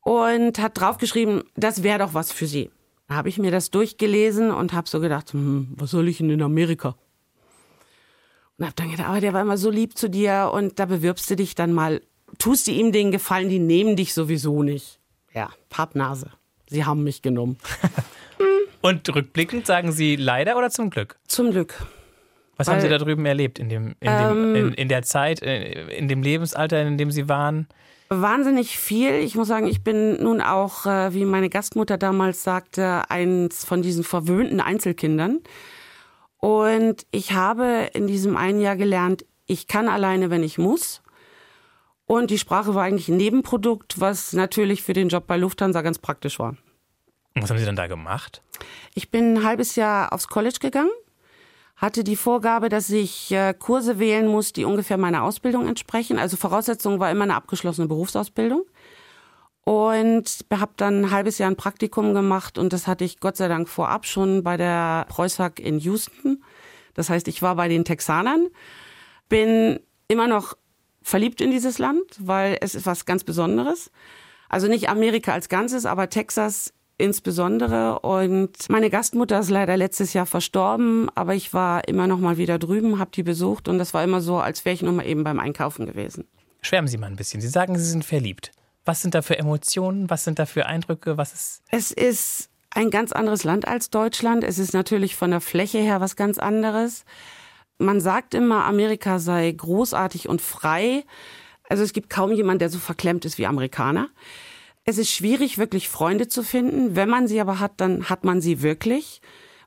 Und 0.00 0.58
hat 0.58 0.80
draufgeschrieben, 0.80 1.42
das 1.56 1.82
wäre 1.82 1.98
doch 1.98 2.14
was 2.14 2.32
für 2.32 2.46
Sie. 2.46 2.70
Da 3.08 3.16
habe 3.16 3.28
ich 3.28 3.38
mir 3.38 3.50
das 3.50 3.70
durchgelesen 3.70 4.50
und 4.50 4.72
habe 4.72 4.88
so 4.88 5.00
gedacht, 5.00 5.32
hm, 5.32 5.68
was 5.76 5.90
soll 5.90 6.08
ich 6.08 6.18
denn 6.18 6.30
in 6.30 6.42
Amerika? 6.42 6.94
Und 8.56 8.66
hab 8.66 8.76
dann 8.76 8.90
gedacht, 8.90 9.08
aber 9.08 9.20
der 9.20 9.32
war 9.34 9.42
immer 9.42 9.56
so 9.56 9.70
lieb 9.70 9.96
zu 9.96 10.08
dir 10.08 10.50
und 10.52 10.78
da 10.78 10.86
bewirbst 10.86 11.30
du 11.30 11.36
dich 11.36 11.54
dann 11.54 11.72
mal. 11.72 12.02
Tust 12.38 12.66
du 12.66 12.70
ihm 12.70 12.92
den 12.92 13.10
Gefallen, 13.10 13.48
die 13.48 13.58
nehmen 13.58 13.96
dich 13.96 14.14
sowieso 14.14 14.62
nicht. 14.62 15.00
Ja, 15.34 15.50
Pappnase. 15.68 16.30
Sie 16.68 16.84
haben 16.84 17.04
mich 17.04 17.22
genommen. 17.22 17.56
Und 18.80 19.12
rückblickend 19.14 19.66
sagen 19.66 19.92
Sie 19.92 20.16
leider 20.16 20.56
oder 20.56 20.70
zum 20.70 20.90
Glück? 20.90 21.18
Zum 21.26 21.50
Glück. 21.50 21.74
Was 22.56 22.66
Weil- 22.66 22.74
haben 22.74 22.80
Sie 22.82 22.88
da 22.88 22.98
drüben 22.98 23.26
erlebt 23.26 23.58
in, 23.58 23.68
dem, 23.68 23.94
in, 24.00 24.18
dem, 24.18 24.54
in, 24.54 24.72
in 24.74 24.88
der 24.88 25.02
Zeit, 25.02 25.42
äh, 25.42 25.96
in 25.96 26.08
dem 26.08 26.22
Lebensalter, 26.22 26.82
in 26.82 26.98
dem 26.98 27.10
Sie 27.10 27.28
waren? 27.28 27.68
Wahnsinnig 28.10 28.78
viel. 28.78 29.14
Ich 29.14 29.34
muss 29.34 29.48
sagen, 29.48 29.66
ich 29.66 29.82
bin 29.82 30.22
nun 30.22 30.40
auch, 30.40 30.86
äh, 30.86 31.12
wie 31.12 31.24
meine 31.24 31.50
Gastmutter 31.50 31.98
damals 31.98 32.42
sagte, 32.42 33.10
eins 33.10 33.64
von 33.64 33.82
diesen 33.82 34.02
verwöhnten 34.02 34.60
Einzelkindern. 34.60 35.40
Und 36.38 37.06
ich 37.10 37.32
habe 37.32 37.90
in 37.92 38.06
diesem 38.06 38.36
einen 38.36 38.60
Jahr 38.60 38.76
gelernt, 38.76 39.24
ich 39.46 39.66
kann 39.66 39.88
alleine, 39.88 40.30
wenn 40.30 40.42
ich 40.42 40.56
muss. 40.58 41.02
Und 42.08 42.30
die 42.30 42.38
Sprache 42.38 42.74
war 42.74 42.84
eigentlich 42.84 43.08
ein 43.08 43.18
Nebenprodukt, 43.18 44.00
was 44.00 44.32
natürlich 44.32 44.82
für 44.82 44.94
den 44.94 45.10
Job 45.10 45.26
bei 45.26 45.36
Lufthansa 45.36 45.82
ganz 45.82 45.98
praktisch 45.98 46.38
war. 46.38 46.56
Und 47.34 47.42
was 47.42 47.50
haben 47.50 47.58
Sie 47.58 47.66
dann 47.66 47.76
da 47.76 47.86
gemacht? 47.86 48.42
Ich 48.94 49.10
bin 49.10 49.34
ein 49.34 49.44
halbes 49.44 49.76
Jahr 49.76 50.14
aufs 50.14 50.26
College 50.26 50.56
gegangen, 50.58 50.90
hatte 51.76 52.04
die 52.04 52.16
Vorgabe, 52.16 52.70
dass 52.70 52.88
ich 52.88 53.30
äh, 53.30 53.52
Kurse 53.52 53.98
wählen 53.98 54.26
muss, 54.26 54.54
die 54.54 54.64
ungefähr 54.64 54.96
meiner 54.96 55.22
Ausbildung 55.22 55.68
entsprechen. 55.68 56.18
Also 56.18 56.38
Voraussetzung 56.38 56.98
war 56.98 57.10
immer 57.10 57.24
eine 57.24 57.34
abgeschlossene 57.34 57.88
Berufsausbildung. 57.88 58.64
Und 59.64 60.46
habe 60.50 60.72
dann 60.78 61.04
ein 61.04 61.10
halbes 61.10 61.36
Jahr 61.36 61.50
ein 61.50 61.56
Praktikum 61.56 62.14
gemacht 62.14 62.56
und 62.56 62.72
das 62.72 62.86
hatte 62.86 63.04
ich 63.04 63.20
Gott 63.20 63.36
sei 63.36 63.48
Dank 63.48 63.68
vorab 63.68 64.06
schon 64.06 64.42
bei 64.42 64.56
der 64.56 65.04
Preußhack 65.10 65.60
in 65.60 65.78
Houston. 65.78 66.42
Das 66.94 67.10
heißt, 67.10 67.28
ich 67.28 67.42
war 67.42 67.54
bei 67.54 67.68
den 67.68 67.84
Texanern, 67.84 68.48
bin 69.28 69.78
immer 70.08 70.26
noch 70.26 70.56
verliebt 71.08 71.40
in 71.40 71.50
dieses 71.50 71.78
Land, 71.78 72.04
weil 72.18 72.58
es 72.60 72.74
ist 72.74 72.86
was 72.86 73.06
ganz 73.06 73.24
Besonderes. 73.24 73.90
Also 74.48 74.68
nicht 74.68 74.88
Amerika 74.88 75.32
als 75.32 75.48
Ganzes, 75.48 75.86
aber 75.86 76.08
Texas 76.08 76.72
insbesondere. 76.98 78.00
Und 78.00 78.68
meine 78.68 78.90
Gastmutter 78.90 79.38
ist 79.38 79.50
leider 79.50 79.76
letztes 79.76 80.12
Jahr 80.12 80.26
verstorben, 80.26 81.08
aber 81.14 81.34
ich 81.34 81.54
war 81.54 81.86
immer 81.88 82.06
noch 82.06 82.18
mal 82.18 82.36
wieder 82.36 82.58
drüben, 82.58 82.98
habe 82.98 83.10
die 83.12 83.22
besucht 83.22 83.68
und 83.68 83.78
das 83.78 83.94
war 83.94 84.04
immer 84.04 84.20
so, 84.20 84.38
als 84.38 84.64
wäre 84.64 84.74
ich 84.74 84.82
noch 84.82 84.92
mal 84.92 85.06
eben 85.06 85.24
beim 85.24 85.38
Einkaufen 85.38 85.86
gewesen. 85.86 86.26
Schwärmen 86.60 86.88
Sie 86.88 86.98
mal 86.98 87.06
ein 87.06 87.16
bisschen. 87.16 87.40
Sie 87.40 87.48
sagen, 87.48 87.78
Sie 87.78 87.84
sind 87.84 88.04
verliebt. 88.04 88.50
Was 88.84 89.02
sind 89.02 89.14
da 89.14 89.22
für 89.22 89.38
Emotionen? 89.38 90.10
Was 90.10 90.24
sind 90.24 90.38
da 90.38 90.46
für 90.46 90.66
Eindrücke? 90.66 91.16
Was 91.16 91.32
ist. 91.32 91.62
Es 91.70 91.92
ist 91.92 92.50
ein 92.70 92.90
ganz 92.90 93.12
anderes 93.12 93.44
Land 93.44 93.68
als 93.68 93.90
Deutschland. 93.90 94.44
Es 94.44 94.58
ist 94.58 94.74
natürlich 94.74 95.14
von 95.14 95.30
der 95.30 95.40
Fläche 95.40 95.78
her 95.78 96.00
was 96.00 96.16
ganz 96.16 96.38
anderes. 96.38 97.04
Man 97.78 98.00
sagt 98.00 98.34
immer, 98.34 98.64
Amerika 98.64 99.18
sei 99.18 99.50
großartig 99.50 100.28
und 100.28 100.42
frei. 100.42 101.04
Also 101.68 101.82
es 101.82 101.92
gibt 101.92 102.10
kaum 102.10 102.32
jemanden, 102.32 102.60
der 102.60 102.70
so 102.70 102.78
verklemmt 102.78 103.24
ist 103.24 103.38
wie 103.38 103.46
Amerikaner. 103.46 104.08
Es 104.84 104.98
ist 104.98 105.10
schwierig, 105.10 105.58
wirklich 105.58 105.88
Freunde 105.88 106.28
zu 106.28 106.42
finden. 106.42 106.96
Wenn 106.96 107.08
man 107.08 107.28
sie 107.28 107.40
aber 107.40 107.60
hat, 107.60 107.72
dann 107.76 108.08
hat 108.08 108.24
man 108.24 108.40
sie 108.40 108.62
wirklich. 108.62 109.20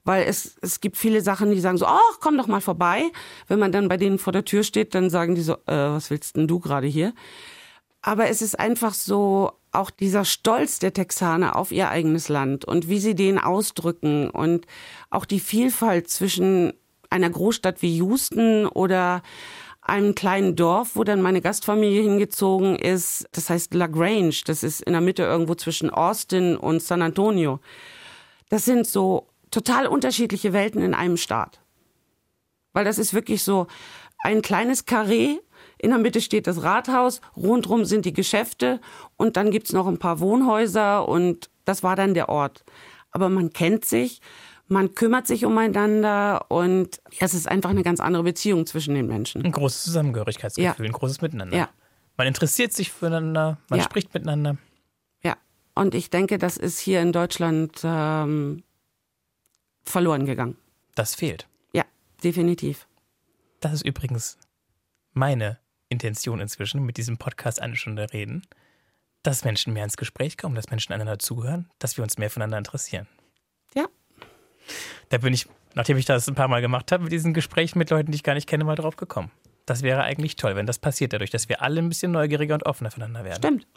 Weil 0.04 0.26
es, 0.28 0.58
es 0.62 0.82
gibt 0.82 0.98
viele 0.98 1.22
Sachen, 1.22 1.52
die 1.52 1.60
sagen 1.60 1.78
so, 1.78 1.86
ach, 1.86 2.20
komm 2.20 2.38
doch 2.38 2.48
mal 2.48 2.62
vorbei. 2.62 3.04
Wenn 3.48 3.60
man 3.60 3.72
dann 3.72 3.88
bei 3.88 3.98
denen 3.98 4.18
vor 4.18 4.34
der 4.34 4.46
Tür 4.46 4.64
steht, 4.64 4.96
dann 4.96 5.10
sagen 5.10 5.36
die 5.36 5.42
so, 5.42 5.54
äh, 5.54 5.58
was 5.68 6.10
willst 6.10 6.36
denn 6.36 6.48
du 6.48 6.60
gerade 6.60 6.88
hier? 6.88 7.14
Aber 8.02 8.28
es 8.28 8.42
ist 8.42 8.60
einfach 8.60 8.96
so, 8.96 9.52
auch 9.72 9.90
dieser 9.90 10.26
Stolz 10.26 10.80
der 10.80 10.94
Texaner 10.94 11.56
auf 11.56 11.72
ihr 11.72 11.90
eigenes 11.90 12.30
Land 12.30 12.66
und 12.66 12.90
wie 12.90 13.00
sie 13.00 13.16
den 13.16 13.40
ausdrücken 13.40 14.30
und 14.30 14.66
auch 15.10 15.26
die 15.26 15.40
Vielfalt 15.40 16.10
zwischen 16.10 16.74
einer 17.12 17.30
Großstadt 17.30 17.82
wie 17.82 17.98
Houston 17.98 18.66
oder 18.66 19.22
einem 19.82 20.16
kleinen 20.16 20.56
Dorf, 20.56 20.96
wo 20.96 21.04
dann 21.04 21.22
meine 21.22 21.42
Gastfamilie 21.42 22.02
hingezogen 22.02 22.76
ist. 22.76 23.28
Das 23.32 23.50
heißt 23.50 23.74
LaGrange. 23.74 24.42
Das 24.46 24.64
ist 24.64 24.82
in 24.82 24.94
der 24.94 25.02
Mitte 25.02 25.24
irgendwo 25.24 25.56
zwischen 25.56 25.90
Austin 25.90 26.56
und 26.56 26.82
San 26.82 27.02
Antonio. 27.02 27.60
Das 28.50 28.66
sind 28.66 28.88
so 28.88 29.28
total 29.50 29.88
unterschiedliche 29.88 30.54
Welten 30.54 30.82
in 30.82 30.94
einem 30.94 31.18
Staat. 31.18 31.62
Weil 32.74 32.86
das 32.86 32.98
ist 32.98 33.14
wirklich 33.14 33.44
so 33.44 33.68
ein 34.20 34.42
kleines 34.42 34.86
Karree. 34.86 35.40
In 35.78 35.90
der 35.90 36.00
Mitte 36.00 36.22
steht 36.22 36.48
das 36.48 36.62
Rathaus, 36.62 37.22
rundrum 37.36 37.86
sind 37.86 38.06
die 38.06 38.14
Geschäfte 38.14 38.80
und 39.18 39.36
dann 39.36 39.50
gibt's 39.50 39.74
noch 39.74 39.88
ein 39.88 39.98
paar 39.98 40.20
Wohnhäuser 40.20 41.08
und 41.08 41.50
das 41.66 41.82
war 41.82 41.96
dann 41.96 42.14
der 42.14 42.30
Ort. 42.30 42.64
Aber 43.12 43.30
man 43.30 43.52
kennt 43.52 43.84
sich, 43.84 44.22
man 44.72 44.96
kümmert 44.96 45.28
sich 45.28 45.46
umeinander 45.46 46.50
und 46.50 47.02
ja, 47.12 47.26
es 47.26 47.34
ist 47.34 47.48
einfach 47.48 47.70
eine 47.70 47.84
ganz 47.84 48.00
andere 48.00 48.24
Beziehung 48.24 48.66
zwischen 48.66 48.96
den 48.96 49.06
Menschen. 49.08 49.44
Ein 49.44 49.52
großes 49.52 49.84
Zusammengehörigkeitsgefühl, 49.84 50.86
ein 50.86 50.92
großes 50.94 51.22
Miteinander. 51.22 51.58
Ja. 51.58 51.70
Man 52.18 52.28
interessiert 52.28 52.72
sich 52.72 52.92
füreinander, 52.92 53.58
man 53.70 53.80
Ja. 53.80 53.86
spricht 53.86 54.14
miteinander. 54.14 54.58
Ja, 55.24 55.36
und 55.76 55.94
ich 55.94 56.10
denke, 56.10 56.38
das 56.38 56.56
ist 56.56 56.80
hier 56.80 57.02
in 57.02 57.12
Deutschland 57.12 57.82
ähm, 57.84 58.64
verloren 59.84 60.26
gegangen. 60.26 60.56
Das 60.96 61.16
fehlt. 61.16 61.48
Ja, 61.74 61.84
definitiv. 62.24 62.88
Das 63.60 63.74
ist 63.74 63.86
übrigens 63.86 64.38
meine 65.14 65.60
Intention 65.90 66.40
inzwischen, 66.40 66.84
mit 66.86 66.96
diesem 66.96 67.18
Podcast 67.18 67.62
eine 67.62 67.76
Stunde 67.76 68.14
reden, 68.14 68.44
dass 69.24 69.44
Menschen 69.44 69.74
mehr 69.74 69.84
ins 69.84 69.98
Gespräch 69.98 70.38
kommen, 70.38 70.56
dass 70.56 70.70
Menschen 70.70 70.94
einander 70.94 71.20
zuhören, 71.20 71.70
dass 71.80 71.98
wir 71.98 72.04
uns 72.04 72.18
mehr 72.18 72.30
voneinander 72.30 72.58
interessieren. 72.60 73.08
Da 75.10 75.18
bin 75.18 75.34
ich, 75.34 75.48
nachdem 75.74 75.98
ich 75.98 76.06
das 76.06 76.28
ein 76.28 76.36
paar 76.36 76.48
Mal 76.48 76.62
gemacht 76.62 76.92
habe, 76.92 77.04
mit 77.04 77.12
diesen 77.12 77.34
Gesprächen 77.34 77.80
mit 77.80 77.90
Leuten, 77.90 78.12
die 78.12 78.16
ich 78.16 78.24
gar 78.24 78.34
nicht 78.34 78.48
kenne, 78.48 78.64
mal 78.64 78.76
drauf 78.76 78.98
gekommen. 78.98 79.32
Das 79.66 79.84
wäre 79.84 80.02
eigentlich 80.04 80.36
toll, 80.36 80.56
wenn 80.56 80.66
das 80.66 80.80
passiert, 80.80 81.14
dadurch, 81.14 81.30
dass 81.30 81.50
wir 81.50 81.62
alle 81.62 81.82
ein 81.82 81.90
bisschen 81.90 82.12
neugieriger 82.12 82.56
und 82.56 82.66
offener 82.66 82.92
füreinander 82.92 83.24
werden. 83.24 83.38
Stimmt. 83.38 83.68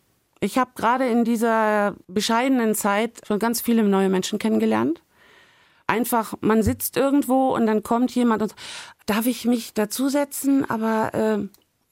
Ich 0.41 0.59
habe 0.59 0.73
gerade 0.75 1.09
in 1.09 1.25
dieser 1.25 1.95
bescheidenen 2.07 2.75
Zeit 2.75 3.21
schon 3.27 3.39
ganz 3.39 3.61
viele 3.61 3.83
neue 3.83 4.09
Menschen 4.09 4.39
kennengelernt. 4.39 5.03
Einfach, 5.87 6.35
man 6.41 6.63
sitzt 6.63 6.97
irgendwo 6.97 7.55
und 7.55 7.67
dann 7.67 7.83
kommt 7.83 8.15
jemand 8.15 8.43
und 8.43 8.49
sagt, 8.49 8.61
darf 9.07 9.27
ich 9.27 9.45
mich 9.45 9.75
dazusetzen? 9.75 10.69
Aber 10.69 11.15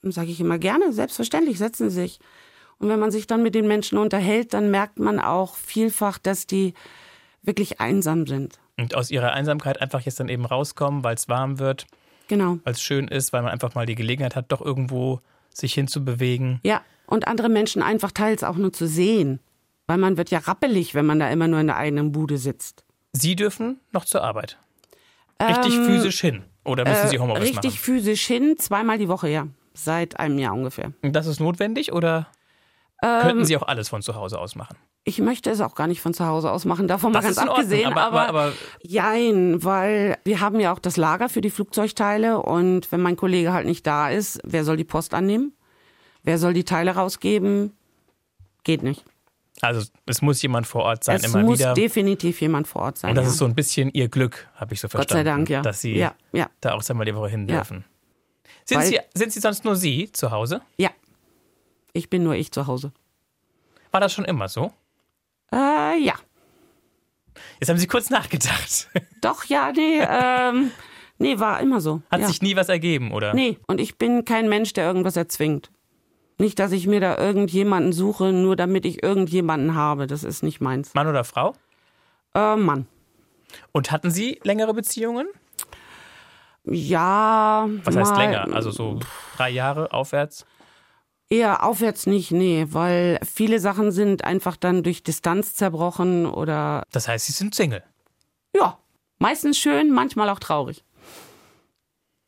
äh, 0.02 0.11
sage 0.11 0.31
ich 0.31 0.40
immer 0.40 0.59
gerne, 0.59 0.92
selbstverständlich, 0.92 1.59
setzen 1.59 1.90
Sie 1.90 2.00
sich. 2.00 2.20
Und 2.78 2.88
wenn 2.88 2.98
man 2.98 3.11
sich 3.11 3.26
dann 3.26 3.42
mit 3.42 3.55
den 3.55 3.68
Menschen 3.68 3.98
unterhält, 3.98 4.55
dann 4.55 4.70
merkt 4.70 4.98
man 4.98 5.20
auch 5.20 5.55
vielfach, 5.55 6.18
dass 6.18 6.46
die 6.46 6.74
wirklich 7.42 7.81
einsam 7.81 8.26
sind. 8.26 8.59
Und 8.78 8.94
aus 8.94 9.11
ihrer 9.11 9.32
Einsamkeit 9.32 9.80
einfach 9.80 10.00
jetzt 10.00 10.18
dann 10.20 10.28
eben 10.28 10.44
rauskommen, 10.44 11.04
weil 11.04 11.14
es 11.14 11.28
warm 11.28 11.58
wird, 11.58 11.87
Genau. 12.28 12.58
weil 12.64 12.72
es 12.72 12.82
schön 12.82 13.08
ist, 13.08 13.32
weil 13.32 13.42
man 13.42 13.50
einfach 13.52 13.74
mal 13.74 13.85
die 13.87 13.94
Gelegenheit 13.94 14.35
hat, 14.37 14.50
doch 14.50 14.61
irgendwo 14.61 15.20
sich 15.52 15.74
hinzubewegen. 15.74 16.61
Ja, 16.64 16.80
und 17.06 17.28
andere 17.28 17.48
Menschen 17.50 17.82
einfach 17.82 18.11
teils 18.12 18.42
auch 18.42 18.56
nur 18.56 18.72
zu 18.72 18.87
sehen. 18.87 19.40
Weil 19.87 19.98
man 19.98 20.16
wird 20.16 20.30
ja 20.30 20.38
rappelig, 20.38 20.94
wenn 20.94 21.04
man 21.04 21.18
da 21.18 21.28
immer 21.30 21.48
nur 21.48 21.61
in 21.61 21.66
der 21.66 21.76
eigenen 21.76 22.12
Bude 22.12 22.38
sitzt. 22.38 22.85
Sie 23.12 23.37
dürfen 23.37 23.80
noch 23.90 24.04
zur 24.06 24.22
Arbeit. 24.22 24.56
Richtig 25.42 25.74
Ähm, 25.74 25.85
physisch 25.87 26.20
hin. 26.20 26.44
Oder 26.64 26.85
müssen 26.88 27.08
Sie 27.08 27.16
Äh, 27.16 27.18
Homeoffice 27.18 27.42
richtig 27.48 27.72
machen? 27.72 27.76
physisch 27.78 28.24
hin, 28.26 28.54
zweimal 28.58 28.96
die 28.96 29.08
Woche, 29.08 29.28
ja. 29.28 29.48
Seit 29.74 30.18
einem 30.20 30.38
Jahr 30.38 30.54
ungefähr. 30.54 30.92
Das 31.02 31.26
ist 31.26 31.40
notwendig 31.40 31.92
oder 31.92 32.28
könnten 33.02 33.44
Sie 33.44 33.56
auch 33.56 33.62
alles 33.64 33.88
von 33.88 34.00
zu 34.02 34.14
Hause 34.14 34.38
aus 34.38 34.54
machen? 34.54 34.76
Ich 35.04 35.18
möchte 35.18 35.50
es 35.50 35.60
auch 35.60 35.74
gar 35.74 35.88
nicht 35.88 36.00
von 36.00 36.14
zu 36.14 36.24
Hause 36.26 36.50
aus 36.52 36.64
machen, 36.64 36.86
davon 36.86 37.12
mal 37.12 37.18
Das 37.20 37.24
ganz 37.24 37.36
ist 37.38 37.42
in 37.42 37.48
Ordnung, 37.48 37.64
abgesehen. 37.64 37.86
aber- 37.92 38.02
aber, 38.02 38.28
aber- 38.28 38.52
jein, 38.82 39.64
weil 39.64 40.16
wir 40.24 40.40
haben 40.40 40.60
ja 40.60 40.72
auch 40.72 40.78
das 40.78 40.96
Lager 40.96 41.28
für 41.28 41.40
die 41.40 41.50
Flugzeugteile 41.50 42.40
und 42.40 42.90
wenn 42.92 43.00
mein 43.00 43.16
Kollege 43.16 43.52
halt 43.52 43.66
nicht 43.66 43.86
da 43.86 44.08
ist, 44.10 44.40
wer 44.44 44.64
soll 44.64 44.76
die 44.76 44.84
Post 44.84 45.12
annehmen? 45.14 45.52
Wer 46.22 46.38
soll 46.38 46.54
die 46.54 46.62
Teile 46.64 46.92
rausgeben? 46.92 47.72
Geht 48.62 48.84
nicht. 48.84 49.04
Also 49.60 49.84
es 50.06 50.22
muss 50.22 50.40
jemand 50.42 50.66
vor 50.68 50.82
Ort 50.84 51.02
sein, 51.04 51.16
es 51.16 51.24
immer 51.24 51.42
muss 51.42 51.58
wieder. 51.58 51.74
definitiv 51.74 52.40
jemand 52.40 52.68
vor 52.68 52.82
Ort 52.82 52.98
sein. 52.98 53.10
Und 53.10 53.16
das 53.16 53.24
ja. 53.26 53.30
ist 53.32 53.38
so 53.38 53.44
ein 53.44 53.54
bisschen 53.56 53.90
Ihr 53.92 54.08
Glück, 54.08 54.48
habe 54.54 54.74
ich 54.74 54.80
so 54.80 54.86
Gott 54.86 54.92
verstanden. 54.92 55.24
sei 55.26 55.30
Dank, 55.30 55.50
ja. 55.50 55.62
Dass 55.62 55.80
Sie 55.80 55.96
ja, 55.96 56.14
ja, 56.32 56.46
da 56.60 56.74
auch 56.74 56.88
einmal 56.88 57.06
die 57.06 57.14
Woche 57.14 57.28
hin 57.28 57.46
dürfen. 57.48 57.84
Sind, 58.64 58.82
Sie, 58.84 59.00
sind 59.14 59.32
Sie 59.32 59.40
sonst 59.40 59.64
nur 59.64 59.74
Sie 59.74 60.10
zu 60.12 60.30
Hause? 60.30 60.62
ja. 60.78 60.90
Ich 61.92 62.11
bin 62.11 62.22
nur 62.22 62.35
ich 62.35 62.52
zu 62.52 62.66
Hause. 62.66 62.92
War 63.90 64.00
das 64.00 64.12
schon 64.12 64.24
immer 64.24 64.48
so? 64.48 64.72
Äh, 65.52 65.98
ja. 66.02 66.14
Jetzt 67.61 67.68
haben 67.68 67.78
Sie 67.78 67.87
kurz 67.87 68.11
nachgedacht. 68.11 68.88
Doch, 69.20 69.44
ja, 69.44 69.72
nee, 69.72 70.00
ähm, 70.00 70.70
nee, 71.18 71.38
war 71.38 71.61
immer 71.61 71.81
so. 71.81 72.02
Hat 72.11 72.20
ja. 72.20 72.26
sich 72.26 72.42
nie 72.42 72.57
was 72.57 72.68
ergeben, 72.68 73.12
oder? 73.12 73.35
Nee, 73.35 73.59
und 73.66 73.81
ich 73.81 73.98
bin 73.98 74.24
kein 74.24 74.48
Mensch, 74.48 74.72
der 74.72 74.87
irgendwas 74.87 75.16
erzwingt. 75.16 75.70
Nicht, 76.38 76.59
dass 76.59 76.72
ich 76.72 76.87
mir 76.87 77.00
da 77.00 77.18
irgendjemanden 77.18 77.92
suche, 77.92 78.33
nur 78.33 78.57
damit 78.57 78.87
ich 78.87 79.02
irgendjemanden 79.02 79.74
habe. 79.74 80.07
Das 80.07 80.24
ist 80.24 80.42
nicht 80.42 80.61
meins. 80.61 80.94
Mann 80.94 81.07
oder 81.07 81.24
Frau? 81.24 81.55
Äh, 82.35 82.57
Mann. 82.57 82.87
Und 83.70 83.90
hatten 83.90 84.11
Sie 84.11 84.40
längere 84.42 84.72
Beziehungen? 84.72 85.28
Ja. 86.64 87.68
Was 87.85 87.96
heißt 87.96 88.16
länger? 88.16 88.52
Also 88.52 88.70
so 88.70 88.98
drei 89.37 89.50
Jahre 89.50 89.92
aufwärts? 89.92 90.46
Eher 91.33 91.62
aufwärts 91.64 92.05
nicht, 92.07 92.31
nee, 92.31 92.66
weil 92.68 93.18
viele 93.25 93.59
Sachen 93.59 93.90
sind 93.90 94.23
einfach 94.23 94.55
dann 94.57 94.83
durch 94.83 95.03
Distanz 95.03 95.55
zerbrochen 95.55 96.27
oder 96.27 96.83
Das 96.92 97.09
heißt, 97.09 97.25
Sie 97.25 97.33
sind 97.33 97.55
Single. 97.55 97.83
ja, 98.55 98.79
meistens 99.18 99.57
schön, 99.57 99.90
manchmal 99.90 100.29
auch 100.29 100.40
traurig. 100.40 100.85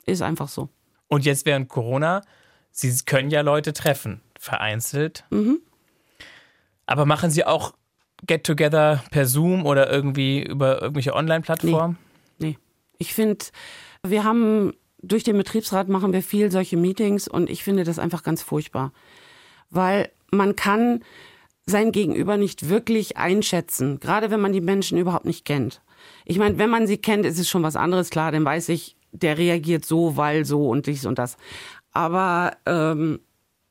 Ist 0.07 0.23
einfach 0.23 0.49
so. 0.49 0.71
Und 1.09 1.27
jetzt 1.27 1.45
während 1.45 1.69
Corona, 1.69 2.23
Sie 2.71 2.97
können 3.05 3.29
ja 3.31 3.43
Leute 3.43 3.75
treffen, 3.75 4.23
vereinzelt. 4.39 5.25
Aber 6.87 7.05
machen 7.05 7.31
Sie 7.31 7.45
auch 7.45 7.75
Get-Together 8.27 9.05
per 9.11 9.27
Zoom 9.27 9.67
oder 9.67 9.91
irgendwie 9.93 10.43
über 10.43 10.81
irgendwelche 10.81 11.13
Online-Plattformen? 11.13 11.99
Nee. 12.39 12.59
Ich 12.97 13.13
finde, 13.13 13.45
wir 14.03 14.25
haben 14.25 14.73
durch 15.07 15.25
den 15.25 15.37
Betriebsrat 15.37 15.89
machen 15.89 16.13
wir 16.13 16.23
viel 16.23 16.51
solche 16.51 16.77
Meetings 16.77 17.29
und 17.29 17.51
ich 17.51 17.65
finde 17.65 17.85
das 17.85 17.99
einfach 17.99 18.23
ganz 18.23 18.43
furchtbar. 18.43 18.93
Weil 19.71 20.11
man 20.31 20.57
kann 20.57 21.03
sein 21.67 21.93
Gegenüber 21.93 22.37
nicht 22.37 22.69
wirklich 22.69 23.17
einschätzen, 23.17 24.01
gerade 24.01 24.31
wenn 24.31 24.41
man 24.41 24.53
die 24.53 24.61
Menschen 24.61 24.99
überhaupt 24.99 25.25
nicht 25.25 25.45
kennt. 25.45 25.81
Ich 26.25 26.39
meine, 26.39 26.59
wenn 26.59 26.71
man 26.71 26.87
sie 26.87 26.99
kennt, 26.99 27.25
ist 27.25 27.39
es 27.39 27.49
schon 27.49 27.63
was 27.63 27.77
anderes, 27.77 28.11
klar, 28.11 28.33
dann 28.33 28.45
weiß 28.45 28.69
ich, 28.69 28.97
der 29.13 29.39
reagiert 29.39 29.85
so, 29.85 30.17
weil 30.17 30.45
so 30.45 30.69
und 30.69 30.87
dies 30.87 31.07
und 31.07 31.19
das. 31.19 31.37
Aber 31.93 32.57
ähm, 32.67 33.21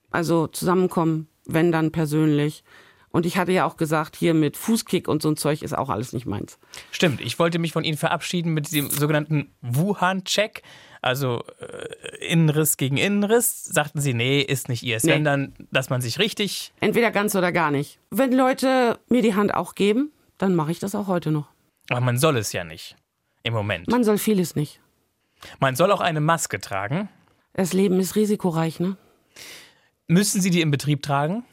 also 0.09 0.47
zusammenkommen, 0.47 1.27
wenn 1.45 1.71
dann 1.71 1.91
persönlich. 1.91 2.63
Und 3.09 3.25
ich 3.27 3.37
hatte 3.37 3.51
ja 3.51 3.65
auch 3.65 3.77
gesagt, 3.77 4.15
hier 4.15 4.33
mit 4.33 4.57
Fußkick 4.57 5.07
und 5.07 5.21
so 5.21 5.29
ein 5.29 5.37
Zeug 5.37 5.61
ist 5.61 5.77
auch 5.77 5.89
alles 5.89 6.13
nicht 6.13 6.25
meins. 6.25 6.57
Stimmt, 6.91 7.21
ich 7.21 7.37
wollte 7.37 7.59
mich 7.59 7.73
von 7.73 7.83
Ihnen 7.83 7.97
verabschieden 7.97 8.53
mit 8.53 8.71
dem 8.71 8.89
sogenannten 8.89 9.53
Wuhan-Check. 9.61 10.63
Also 11.03 11.43
äh, 11.59 12.25
Innenriss 12.25 12.77
gegen 12.77 12.95
Innenriss. 12.95 13.65
Sagten 13.65 13.99
Sie, 13.99 14.13
nee, 14.13 14.39
ist 14.39 14.69
nicht 14.69 14.83
Ihrs. 14.83 15.03
Nee. 15.03 15.11
Wenn 15.11 15.25
dann, 15.25 15.53
dass 15.69 15.89
man 15.89 16.01
sich 16.01 16.17
richtig. 16.17 16.71
Entweder 16.79 17.11
ganz 17.11 17.35
oder 17.35 17.51
gar 17.51 17.71
nicht. 17.71 17.99
Wenn 18.09 18.31
Leute 18.31 18.97
mir 19.09 19.21
die 19.21 19.35
Hand 19.35 19.53
auch 19.53 19.75
geben, 19.75 20.13
dann 20.37 20.55
mache 20.55 20.71
ich 20.71 20.79
das 20.79 20.95
auch 20.95 21.07
heute 21.07 21.29
noch. 21.31 21.47
Aber 21.89 21.99
man 21.99 22.17
soll 22.17 22.37
es 22.37 22.53
ja 22.53 22.63
nicht. 22.63 22.95
Im 23.43 23.53
Moment. 23.53 23.89
Man 23.89 24.05
soll 24.05 24.17
vieles 24.17 24.55
nicht. 24.55 24.79
Man 25.59 25.75
soll 25.75 25.91
auch 25.91 25.99
eine 25.99 26.21
Maske 26.21 26.61
tragen. 26.61 27.09
Das 27.51 27.73
Leben 27.73 27.99
ist 27.99 28.15
risikoreich, 28.15 28.79
ne? 28.79 28.95
Müssen 30.07 30.39
Sie 30.39 30.51
die 30.51 30.61
im 30.61 30.71
Betrieb 30.71 31.03
tragen? 31.03 31.43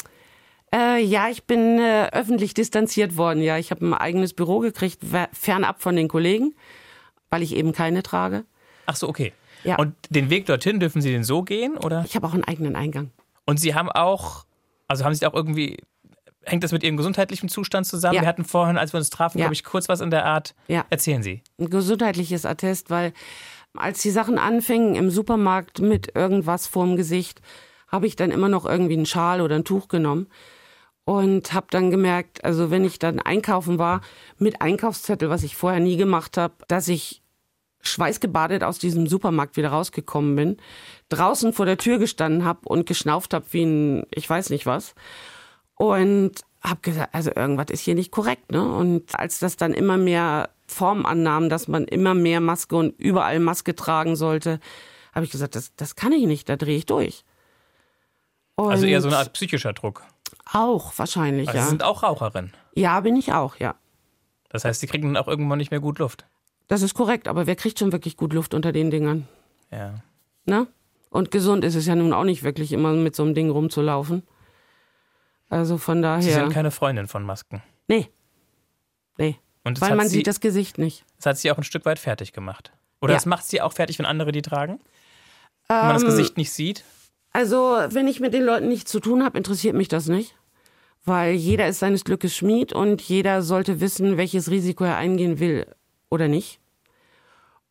Äh, 0.72 1.02
ja, 1.02 1.28
ich 1.28 1.42
bin 1.42 1.80
äh, 1.80 2.08
öffentlich 2.12 2.54
distanziert 2.54 3.16
worden. 3.16 3.42
Ja, 3.42 3.58
ich 3.58 3.72
habe 3.72 3.84
ein 3.84 3.94
eigenes 3.94 4.32
Büro 4.32 4.60
gekriegt, 4.60 5.00
fernab 5.32 5.82
von 5.82 5.96
den 5.96 6.06
Kollegen, 6.06 6.54
weil 7.30 7.42
ich 7.42 7.56
eben 7.56 7.72
keine 7.72 8.04
trage. 8.04 8.44
Ach 8.86 8.94
so, 8.94 9.08
okay. 9.08 9.32
Ja. 9.64 9.76
Und 9.76 9.94
den 10.10 10.30
Weg 10.30 10.46
dorthin 10.46 10.80
dürfen 10.80 11.02
Sie 11.02 11.10
den 11.10 11.24
so 11.24 11.42
gehen, 11.42 11.76
oder? 11.76 12.04
Ich 12.06 12.16
habe 12.16 12.26
auch 12.26 12.34
einen 12.34 12.44
eigenen 12.44 12.76
Eingang. 12.76 13.10
Und 13.46 13.58
Sie 13.58 13.74
haben 13.74 13.90
auch, 13.90 14.44
also 14.88 15.04
haben 15.04 15.14
Sie 15.14 15.26
auch 15.26 15.34
irgendwie, 15.34 15.78
hängt 16.44 16.64
das 16.64 16.72
mit 16.72 16.82
Ihrem 16.82 16.96
gesundheitlichen 16.96 17.48
Zustand 17.48 17.86
zusammen? 17.86 18.14
Ja. 18.16 18.22
Wir 18.22 18.28
hatten 18.28 18.44
vorhin, 18.44 18.78
als 18.78 18.92
wir 18.92 18.98
uns 18.98 19.10
trafen, 19.10 19.38
Ja. 19.38 19.44
glaube 19.44 19.54
ich, 19.54 19.64
kurz 19.64 19.88
was 19.88 20.00
in 20.00 20.10
der 20.10 20.24
Art. 20.26 20.54
Ja. 20.68 20.84
Erzählen 20.90 21.22
Sie. 21.22 21.42
Ein 21.58 21.68
gesundheitliches 21.70 22.46
Attest, 22.46 22.90
weil 22.90 23.12
als 23.76 24.02
die 24.02 24.10
Sachen 24.10 24.38
anfingen 24.38 24.94
im 24.96 25.10
Supermarkt 25.10 25.80
mit 25.80 26.14
irgendwas 26.16 26.66
vorm 26.66 26.96
Gesicht, 26.96 27.40
habe 27.88 28.06
ich 28.06 28.16
dann 28.16 28.30
immer 28.30 28.48
noch 28.48 28.66
irgendwie 28.66 28.94
einen 28.94 29.06
Schal 29.06 29.40
oder 29.40 29.56
ein 29.56 29.64
Tuch 29.64 29.88
genommen 29.88 30.28
und 31.04 31.52
habe 31.52 31.66
dann 31.70 31.90
gemerkt, 31.90 32.44
also 32.44 32.70
wenn 32.70 32.84
ich 32.84 32.98
dann 32.98 33.18
einkaufen 33.20 33.78
war 33.78 34.00
mit 34.38 34.60
Einkaufszettel, 34.62 35.28
was 35.28 35.42
ich 35.42 35.56
vorher 35.56 35.80
nie 35.80 35.96
gemacht 35.96 36.36
habe, 36.36 36.54
dass 36.68 36.88
ich 36.88 37.19
schweißgebadet 37.82 38.62
aus 38.62 38.78
diesem 38.78 39.06
Supermarkt 39.06 39.56
wieder 39.56 39.70
rausgekommen 39.70 40.36
bin, 40.36 40.56
draußen 41.08 41.52
vor 41.52 41.66
der 41.66 41.78
Tür 41.78 41.98
gestanden 41.98 42.44
habe 42.44 42.60
und 42.64 42.86
geschnauft 42.86 43.34
habe 43.34 43.46
wie 43.50 43.64
ein, 43.64 44.06
ich 44.14 44.28
weiß 44.28 44.50
nicht 44.50 44.66
was. 44.66 44.94
Und 45.76 46.32
habe 46.62 46.80
gesagt, 46.82 47.14
also 47.14 47.30
irgendwas 47.34 47.68
ist 47.70 47.80
hier 47.80 47.94
nicht 47.94 48.10
korrekt. 48.10 48.52
Ne? 48.52 48.62
Und 48.62 49.18
als 49.18 49.38
das 49.38 49.56
dann 49.56 49.72
immer 49.72 49.96
mehr 49.96 50.50
Form 50.66 51.06
annahm, 51.06 51.48
dass 51.48 51.68
man 51.68 51.84
immer 51.84 52.14
mehr 52.14 52.40
Maske 52.40 52.76
und 52.76 52.98
überall 52.98 53.40
Maske 53.40 53.74
tragen 53.74 54.14
sollte, 54.14 54.60
habe 55.14 55.24
ich 55.24 55.30
gesagt, 55.30 55.54
das, 55.54 55.74
das 55.76 55.96
kann 55.96 56.12
ich 56.12 56.26
nicht, 56.26 56.48
da 56.48 56.56
drehe 56.56 56.76
ich 56.76 56.86
durch. 56.86 57.24
Und 58.56 58.70
Also 58.70 58.86
eher 58.86 59.00
so 59.00 59.08
eine 59.08 59.16
Art 59.16 59.32
psychischer 59.32 59.72
Druck. 59.72 60.02
Auch 60.52 60.92
wahrscheinlich, 60.96 61.48
Also 61.48 61.58
Sie 61.58 61.64
ja. 61.64 61.70
sind 61.70 61.82
auch 61.82 62.02
Raucherin. 62.02 62.52
Ja, 62.74 63.00
bin 63.00 63.16
ich 63.16 63.32
auch, 63.32 63.56
ja. 63.56 63.74
Das 64.50 64.64
heißt, 64.64 64.80
Sie 64.80 64.86
kriegen 64.86 65.14
dann 65.14 65.22
auch 65.22 65.28
irgendwann 65.28 65.58
nicht 65.58 65.70
mehr 65.70 65.80
gut 65.80 65.98
Luft. 65.98 66.26
Das 66.70 66.82
ist 66.82 66.94
korrekt, 66.94 67.26
aber 67.26 67.48
wer 67.48 67.56
kriegt 67.56 67.80
schon 67.80 67.90
wirklich 67.90 68.16
gut 68.16 68.32
Luft 68.32 68.54
unter 68.54 68.70
den 68.70 68.92
Dingern? 68.92 69.26
Ja. 69.72 69.94
Ne? 70.44 70.68
Und 71.10 71.32
gesund 71.32 71.64
ist 71.64 71.74
es 71.74 71.84
ja 71.86 71.96
nun 71.96 72.12
auch 72.12 72.22
nicht 72.22 72.44
wirklich, 72.44 72.70
immer 72.72 72.92
mit 72.92 73.16
so 73.16 73.24
einem 73.24 73.34
Ding 73.34 73.50
rumzulaufen. 73.50 74.22
Also 75.48 75.78
von 75.78 76.00
daher. 76.00 76.22
Sie 76.22 76.30
sind 76.30 76.52
keine 76.52 76.70
Freundin 76.70 77.08
von 77.08 77.24
Masken. 77.24 77.60
nee. 77.88 78.08
Nee. 79.18 79.36
Und 79.64 79.80
Weil 79.80 79.96
man 79.96 80.08
sie, 80.08 80.18
sieht 80.18 80.28
das 80.28 80.40
Gesicht 80.40 80.78
nicht. 80.78 81.04
das 81.16 81.26
hat 81.26 81.36
sie 81.38 81.50
auch 81.50 81.58
ein 81.58 81.64
Stück 81.64 81.84
weit 81.84 81.98
fertig 81.98 82.32
gemacht. 82.32 82.72
Oder 83.02 83.12
Ja. 83.12 83.16
das 83.16 83.26
macht 83.26 83.44
sie 83.44 83.60
auch 83.60 83.72
fertig, 83.72 83.98
wenn 83.98 84.06
andere 84.06 84.30
die 84.32 84.40
tragen? 84.40 84.78
Wenn 85.66 85.76
man 85.76 85.92
das 85.94 86.02
Ähm, 86.04 86.08
Gesicht 86.08 86.36
nicht 86.38 86.52
sieht? 86.52 86.84
Also, 87.32 87.76
wenn 87.88 88.06
ich 88.08 88.20
mit 88.20 88.32
den 88.32 88.44
Leuten 88.44 88.68
nichts 88.68 88.90
zu 88.92 89.00
tun 89.00 89.22
habe, 89.24 89.36
interessiert 89.36 89.74
mich 89.74 89.88
das 89.88 90.06
nicht. 90.06 90.36
Weil 91.04 91.34
jeder 91.34 91.66
ist 91.68 91.80
seines 91.80 92.04
Glückes 92.04 92.34
Schmied 92.36 92.72
und 92.72 93.02
jeder 93.02 93.42
sollte 93.42 93.80
wissen, 93.80 94.16
welches 94.16 94.50
Risiko 94.50 94.84
er 94.84 94.96
eingehen 94.96 95.40
will 95.40 95.66
oder 96.10 96.28
nicht. 96.28 96.60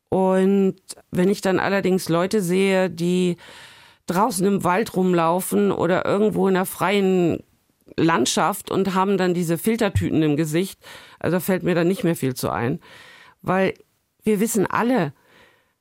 Und 0.10 0.76
wenn 1.12 1.30
ich 1.30 1.42
dann 1.42 1.60
allerdings 1.60 2.10
Leute 2.10 2.42
sehe, 2.42 2.90
die 2.90 3.38
draußen 4.08 4.46
im 4.46 4.64
Wald 4.64 4.96
rumlaufen 4.96 5.72
oder 5.72 6.06
irgendwo 6.06 6.48
in 6.48 6.56
einer 6.56 6.66
freien 6.66 7.44
Landschaft 7.96 8.72
und 8.72 8.96
haben 8.96 9.18
dann 9.18 9.34
diese 9.34 9.58
Filtertüten 9.58 10.24
im 10.24 10.36
Gesicht, 10.36 10.80
also 11.20 11.40
fällt 11.40 11.64
mir 11.64 11.76
dann 11.76 11.88
nicht 11.88 12.04
mehr 12.04 12.16
viel 12.16 12.34
zu 12.34 12.50
ein. 12.50 12.80
Weil 13.42 13.76
wir 14.24 14.40
wissen 14.40 14.66
alle, 14.66 15.14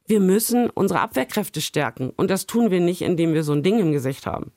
wir 0.06 0.20
müssen 0.20 0.70
unsere 0.70 1.00
Abwehrkräfte 1.00 1.60
stärken. 1.60 2.10
Und 2.10 2.30
das 2.30 2.46
tun 2.46 2.70
wir 2.70 2.80
nicht, 2.80 3.02
indem 3.02 3.34
wir 3.34 3.44
so 3.44 3.52
ein 3.52 3.62
Ding 3.62 3.78
im 3.78 3.92
Gesicht 3.92 4.26
haben. 4.26 4.52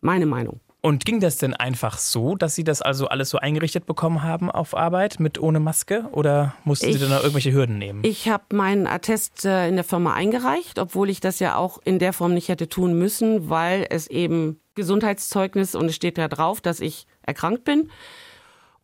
Meine 0.00 0.26
Meinung. 0.26 0.60
Und 0.82 1.04
ging 1.04 1.20
das 1.20 1.36
denn 1.36 1.52
einfach 1.52 1.98
so, 1.98 2.36
dass 2.36 2.54
Sie 2.54 2.64
das 2.64 2.80
also 2.80 3.06
alles 3.08 3.28
so 3.28 3.36
eingerichtet 3.38 3.84
bekommen 3.84 4.22
haben 4.22 4.50
auf 4.50 4.74
Arbeit 4.74 5.20
mit 5.20 5.38
ohne 5.38 5.60
Maske? 5.60 6.08
Oder 6.12 6.54
mussten 6.64 6.86
Sie 6.86 6.92
Ich- 6.92 7.00
dann 7.00 7.10
noch 7.10 7.18
irgendwelche 7.20 7.52
Hürden 7.52 7.76
nehmen? 7.78 8.00
Ich 8.02 8.28
habe 8.30 8.56
meinen 8.56 8.86
Attest 8.86 9.44
äh, 9.44 9.68
in 9.68 9.74
der 9.74 9.84
Firma 9.84 10.14
eingereicht, 10.14 10.78
obwohl 10.78 11.10
ich 11.10 11.20
das 11.20 11.38
ja 11.38 11.56
auch 11.56 11.78
in 11.84 11.98
der 11.98 12.12
Form 12.14 12.32
nicht 12.32 12.48
hätte 12.48 12.68
tun 12.68 12.94
müssen, 12.98 13.50
weil 13.50 13.86
es 13.90 14.06
eben 14.06 14.58
Gesundheitszeugnis 14.74 15.74
und 15.74 15.86
es 15.86 15.96
steht 15.96 16.16
da 16.16 16.28
drauf, 16.28 16.62
dass 16.62 16.80
ich 16.80 17.06
erkrankt 17.26 17.64
bin. 17.64 17.90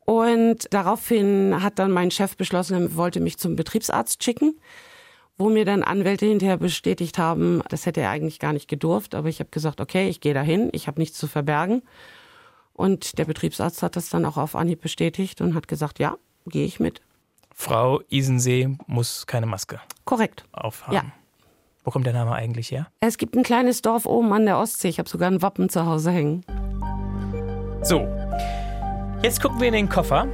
Und 0.05 0.73
daraufhin 0.73 1.63
hat 1.63 1.79
dann 1.79 1.91
mein 1.91 2.11
Chef 2.11 2.37
beschlossen, 2.37 2.75
er 2.75 2.95
wollte 2.97 3.21
mich 3.21 3.39
zum 3.39 3.57
Betriebsarzt 3.57 4.23
schicken, 4.23 4.55
wo 5.39 5.51
mir 5.51 5.65
dann 5.65 5.83
Anwälte 5.83 6.27
hinterher 6.27 6.57
bestätigt 6.57 7.19
haben, 7.19 7.63
das 7.69 7.87
hätte 7.87 8.01
er 8.01 8.11
eigentlich 8.11 8.39
gar 8.39 8.53
nicht 8.53 8.69
gedurft, 8.69 9.15
aber 9.15 9.29
ich 9.29 9.41
habe 9.41 9.51
gesagt, 9.51 9.81
okay, 9.81 10.09
ich 10.09 10.21
gehe 10.21 10.35
dahin, 10.35 10.71
ich 10.73 10.87
habe 10.87 11.01
nichts 11.01 11.19
zu 11.19 11.27
verbergen. 11.27 11.83
Und 12.73 13.19
der 13.19 13.25
Betriebsarzt 13.25 13.83
hat 13.83 13.97
das 13.97 14.09
dann 14.11 14.25
auch 14.25 14.37
auf 14.37 14.55
Anhieb 14.55 14.81
bestätigt 14.81 15.41
und 15.41 15.55
hat 15.55 15.69
gesagt, 15.69 15.99
ja, 15.99 16.17
gehe 16.47 16.67
ich 16.67 16.81
mit. 16.81 17.01
Frau 17.55 18.01
Isensee 18.11 18.77
muss 18.87 19.27
keine 19.27 19.47
Maske 19.47 19.81
Korrekt. 20.05 20.45
aufhaben. 20.53 20.95
Ja. 20.95 21.05
Wo 21.85 21.91
kommt 21.91 22.05
der 22.05 22.13
Name 22.13 22.33
eigentlich 22.33 22.71
her? 22.71 22.89
Es 23.01 23.17
gibt 23.17 23.35
ein 23.37 23.45
kleines 23.45 23.81
Dorf 23.81 24.07
oben 24.07 24.33
an 24.33 24.45
der 24.45 24.59
Ostsee. 24.59 24.89
Ich 24.89 24.99
habe 24.99 25.09
sogar 25.09 25.31
ein 25.31 25.41
Wappen 25.41 25.69
zu 25.69 25.87
Hause 25.87 26.11
hängen. 26.11 26.45
So, 27.83 28.01
jetzt 29.23 29.41
gucken 29.41 29.61
wir 29.61 29.69
in 29.69 29.75
den 29.75 29.89
Koffer. 29.89 30.27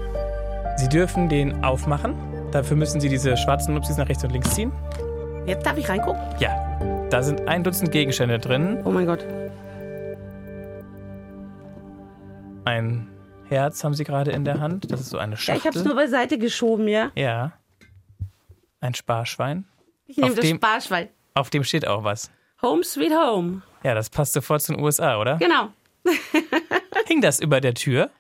Sie 0.79 0.88
dürfen 0.88 1.29
den 1.29 1.62
aufmachen. 1.62 2.32
Dafür 2.53 2.77
müssen 2.77 3.01
Sie 3.01 3.09
diese 3.09 3.37
schwarzen 3.37 3.75
Nupsis 3.75 3.97
nach 3.97 4.09
rechts 4.09 4.23
und 4.25 4.31
links 4.31 4.55
ziehen. 4.55 4.71
Jetzt 5.47 5.65
darf 5.67 5.77
ich 5.79 5.88
reingucken? 5.88 6.21
Ja, 6.38 6.79
da 7.11 7.23
sind 7.23 7.49
ein 7.49 7.65
Dutzend 7.65 7.91
Gegenstände 7.91 8.38
drin. 8.38 8.81
Oh 8.85 8.91
mein 8.91 9.07
Gott. 9.07 9.25
Ein 12.65 13.09
Herz 13.49 13.83
haben 13.85 13.95
Sie 13.95 14.05
gerade 14.05 14.31
in 14.31 14.45
der 14.45 14.61
Hand. 14.61 14.91
Das 14.93 15.01
ist 15.01 15.11
so 15.11 15.19
eine 15.19 15.33
Ja, 15.33 15.37
Schachtel. 15.38 15.59
ich 15.61 15.67
habe 15.67 15.79
es 15.79 15.85
nur 15.85 15.95
beiseite 15.95 16.38
geschoben, 16.38 16.88
ja. 16.88 17.11
Ja. 17.15 17.53
Ein 18.81 18.95
Sparschwein. 18.95 19.65
Ich 20.07 20.17
nehme 20.17 20.31
Auf 20.31 20.37
das 20.37 20.45
dem- 20.45 20.57
Sparschwein. 20.59 21.09
Auf 21.35 21.51
dem 21.51 21.65
steht 21.65 21.87
auch 21.87 22.05
was. 22.05 22.31
Home 22.61 22.85
sweet 22.85 23.12
home. 23.12 23.62
Ja, 23.83 23.95
das 23.95 24.11
passt 24.11 24.35
sofort 24.35 24.62
zu 24.62 24.73
den 24.75 24.83
USA, 24.83 25.19
oder? 25.19 25.38
Genau. 25.38 25.69
Hing 27.07 27.21
das 27.21 27.41
über 27.41 27.61
der 27.61 27.75
Tür 27.75 28.11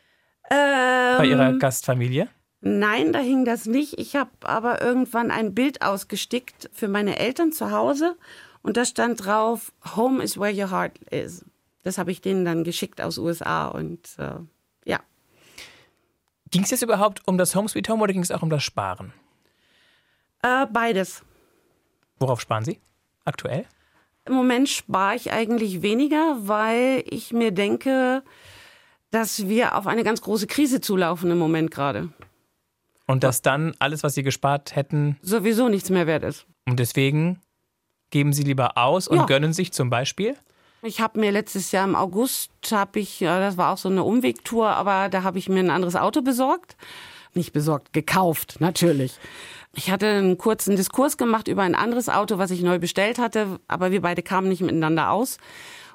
bei 0.48 1.24
Ähm, 1.24 1.30
Ihrer 1.30 1.52
Gastfamilie? 1.58 2.28
Nein, 2.60 3.12
da 3.12 3.20
hing 3.20 3.44
das 3.44 3.66
nicht. 3.66 3.98
Ich 3.98 4.16
habe 4.16 4.30
aber 4.42 4.80
irgendwann 4.80 5.30
ein 5.30 5.54
Bild 5.54 5.82
ausgestickt 5.82 6.70
für 6.72 6.88
meine 6.88 7.18
Eltern 7.18 7.52
zu 7.52 7.70
Hause. 7.70 8.16
Und 8.62 8.76
da 8.76 8.84
stand 8.84 9.24
drauf, 9.24 9.72
Home 9.96 10.22
is 10.22 10.38
where 10.38 10.52
your 10.52 10.70
heart 10.70 10.98
is. 11.10 11.44
Das 11.84 11.96
habe 11.98 12.10
ich 12.10 12.20
denen 12.20 12.44
dann 12.44 12.64
geschickt 12.64 13.00
aus 13.00 13.18
USA. 13.18 13.68
Und 13.68 14.08
äh, 14.18 14.34
ja, 14.84 15.00
Ging 16.50 16.62
es 16.62 16.70
jetzt 16.70 16.82
überhaupt 16.82 17.26
um 17.26 17.38
das 17.38 17.54
Home 17.54 17.68
Sweet 17.68 17.88
Home 17.88 18.02
oder 18.02 18.12
ging 18.12 18.22
es 18.22 18.30
auch 18.30 18.42
um 18.42 18.50
das 18.50 18.62
Sparen? 18.64 19.12
äh, 20.42 20.66
beides. 20.66 21.22
Worauf 22.18 22.40
sparen 22.40 22.64
Sie 22.64 22.80
aktuell? 23.24 23.64
Im 24.24 24.34
Moment 24.34 24.68
spare 24.68 25.14
ich 25.16 25.30
eigentlich 25.32 25.82
weniger, 25.82 26.36
weil 26.40 27.04
ich 27.06 27.32
mir 27.32 27.52
denke, 27.52 28.22
dass 29.10 29.48
wir 29.48 29.76
auf 29.76 29.86
eine 29.86 30.04
ganz 30.04 30.20
große 30.20 30.46
Krise 30.46 30.80
zulaufen 30.80 31.30
im 31.30 31.38
Moment 31.38 31.70
gerade. 31.70 32.10
Und 33.08 33.24
dass 33.24 33.42
dann 33.42 33.74
alles, 33.80 34.04
was 34.04 34.14
Sie 34.14 34.22
gespart 34.22 34.76
hätten, 34.76 35.16
Sowieso 35.22 35.68
nichts 35.68 35.90
mehr 35.90 36.06
wert 36.06 36.22
ist. 36.22 36.46
und 36.68 36.78
deswegen 36.78 37.40
geben 38.10 38.32
Sie 38.32 38.44
lieber 38.44 38.78
aus 38.78 39.08
und 39.08 39.16
Ja. 39.16 39.24
gönnen 39.26 39.52
sich 39.52 39.72
zum 39.72 39.90
Beispiel? 39.90 40.36
Ich 40.82 41.00
habe 41.00 41.18
mir 41.18 41.32
letztes 41.32 41.72
Jahr 41.72 41.84
im 41.88 41.96
August, 41.96 42.52
habe 42.70 43.00
ich, 43.00 43.18
ja, 43.18 43.40
das 43.40 43.56
war 43.56 43.72
auch 43.72 43.78
so 43.78 43.88
eine 43.88 44.04
Umwegtour, 44.04 44.68
aber 44.68 45.08
da 45.08 45.24
habe 45.24 45.38
ich 45.38 45.48
mir 45.48 45.58
ein 45.58 45.70
anderes 45.70 45.96
Auto 45.96 46.22
besorgt. 46.22 46.76
Nicht 47.34 47.52
besorgt, 47.52 47.92
gekauft, 47.92 48.56
natürlich. 48.60 49.18
Ich 49.74 49.90
hatte 49.90 50.06
einen 50.06 50.38
kurzen 50.38 50.76
Diskurs 50.76 51.16
gemacht 51.16 51.48
über 51.48 51.62
ein 51.62 51.74
anderes 51.74 52.08
Auto, 52.08 52.38
was 52.38 52.50
ich 52.50 52.62
neu 52.62 52.78
bestellt 52.78 53.18
hatte, 53.18 53.58
aber 53.68 53.90
wir 53.90 54.00
beide 54.02 54.22
kamen 54.22 54.48
nicht 54.48 54.60
miteinander 54.62 55.10
aus. 55.10 55.38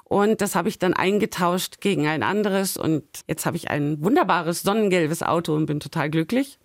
Und 0.04 0.42
das 0.42 0.54
habe 0.54 0.68
ich 0.68 0.78
dann 0.78 0.92
eingetauscht 0.94 1.80
gegen 1.80 2.06
ein 2.06 2.22
anderes. 2.22 2.76
Und 2.76 3.04
jetzt 3.26 3.46
habe 3.46 3.56
ich 3.56 3.70
ein 3.70 4.04
wunderbares 4.04 4.62
sonnengelbes 4.62 5.22
Auto 5.22 5.54
und 5.54 5.66
bin 5.66 5.80
total 5.80 6.10
glücklich. 6.10 6.58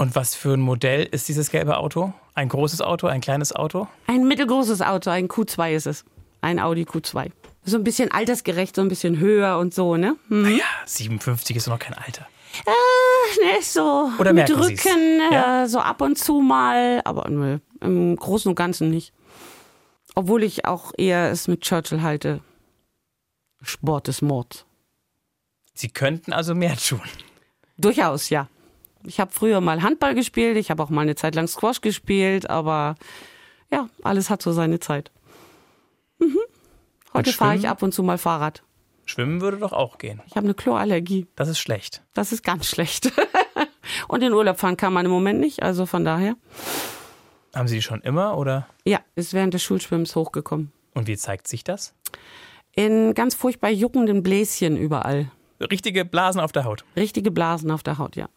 Und 0.00 0.14
was 0.14 0.36
für 0.36 0.54
ein 0.54 0.60
Modell 0.60 1.02
ist 1.10 1.26
dieses 1.28 1.50
gelbe 1.50 1.76
Auto? 1.76 2.12
Ein 2.34 2.48
großes 2.48 2.80
Auto, 2.80 3.08
ein 3.08 3.20
kleines 3.20 3.52
Auto? 3.52 3.88
Ein 4.06 4.28
mittelgroßes 4.28 4.80
Auto, 4.80 5.10
ein 5.10 5.26
Q2 5.26 5.72
ist 5.74 5.86
es. 5.88 6.04
Ein 6.40 6.60
Audi 6.60 6.84
Q2. 6.84 7.32
So 7.64 7.76
ein 7.76 7.82
bisschen 7.82 8.12
altersgerecht, 8.12 8.76
so 8.76 8.82
ein 8.82 8.86
bisschen 8.88 9.18
höher 9.18 9.58
und 9.58 9.74
so, 9.74 9.96
ne? 9.96 10.16
Hm. 10.28 10.42
Naja, 10.42 10.64
57 10.86 11.56
ist 11.56 11.66
noch 11.66 11.80
kein 11.80 11.94
Alter. 11.94 12.28
Ne, 13.42 13.60
so 13.60 14.08
Oder 14.20 14.32
mit? 14.32 14.48
Rücken, 14.50 15.20
Ja? 15.32 15.64
äh, 15.64 15.68
so 15.68 15.80
ab 15.80 16.00
und 16.00 16.16
zu 16.16 16.40
mal, 16.40 17.02
aber 17.04 17.28
nö, 17.28 17.58
im 17.80 18.14
Großen 18.16 18.48
und 18.48 18.54
Ganzen 18.54 18.90
nicht. 18.90 19.12
Obwohl 20.14 20.44
ich 20.44 20.64
auch 20.64 20.92
eher 20.96 21.30
es 21.30 21.48
mit 21.48 21.60
Churchill 21.62 22.02
halte. 22.02 22.40
Sport 23.62 24.06
ist 24.08 24.22
Mord. 24.22 24.64
Sie 25.74 25.88
könnten 25.88 26.32
also 26.32 26.54
mehr 26.54 26.76
tun. 26.76 27.02
Durchaus, 27.76 28.30
ja. 28.30 28.48
Ich 29.08 29.20
habe 29.20 29.32
früher 29.32 29.60
mal 29.60 29.82
Handball 29.82 30.14
gespielt, 30.14 30.56
ich 30.58 30.70
habe 30.70 30.82
auch 30.82 30.90
mal 30.90 31.00
eine 31.00 31.14
Zeit 31.14 31.34
lang 31.34 31.48
Squash 31.48 31.80
gespielt, 31.80 32.50
aber 32.50 32.94
ja, 33.70 33.88
alles 34.02 34.28
hat 34.28 34.42
so 34.42 34.52
seine 34.52 34.80
Zeit. 34.80 35.10
Mhm. 36.18 36.38
Heute 37.14 37.32
fahre 37.32 37.56
ich 37.56 37.68
ab 37.68 37.82
und 37.82 37.92
zu 37.92 38.02
mal 38.02 38.18
Fahrrad. 38.18 38.62
Schwimmen 39.06 39.40
würde 39.40 39.56
doch 39.56 39.72
auch 39.72 39.96
gehen. 39.96 40.20
Ich 40.26 40.36
habe 40.36 40.44
eine 40.44 40.54
Chlorallergie. 40.54 41.26
Das 41.34 41.48
ist 41.48 41.58
schlecht. 41.58 42.02
Das 42.12 42.32
ist 42.32 42.42
ganz 42.42 42.66
schlecht. 42.66 43.10
und 44.08 44.22
in 44.22 44.34
Urlaub 44.34 44.58
fahren 44.58 44.76
kann 44.76 44.92
man 44.92 45.06
im 45.06 45.10
Moment 45.10 45.40
nicht, 45.40 45.62
also 45.62 45.86
von 45.86 46.04
daher. 46.04 46.36
Haben 47.54 47.68
Sie 47.68 47.76
die 47.76 47.82
schon 47.82 48.02
immer 48.02 48.36
oder? 48.36 48.68
Ja, 48.84 49.00
ist 49.14 49.32
während 49.32 49.54
des 49.54 49.62
Schulschwimmens 49.62 50.14
hochgekommen. 50.14 50.70
Und 50.92 51.06
wie 51.06 51.16
zeigt 51.16 51.48
sich 51.48 51.64
das? 51.64 51.94
In 52.72 53.14
ganz 53.14 53.34
furchtbar 53.34 53.70
juckenden 53.70 54.22
Bläschen 54.22 54.76
überall. 54.76 55.30
Richtige 55.60 56.04
Blasen 56.04 56.42
auf 56.42 56.52
der 56.52 56.64
Haut. 56.64 56.84
Richtige 56.94 57.30
Blasen 57.30 57.70
auf 57.70 57.82
der 57.82 57.96
Haut, 57.96 58.14
ja. 58.14 58.28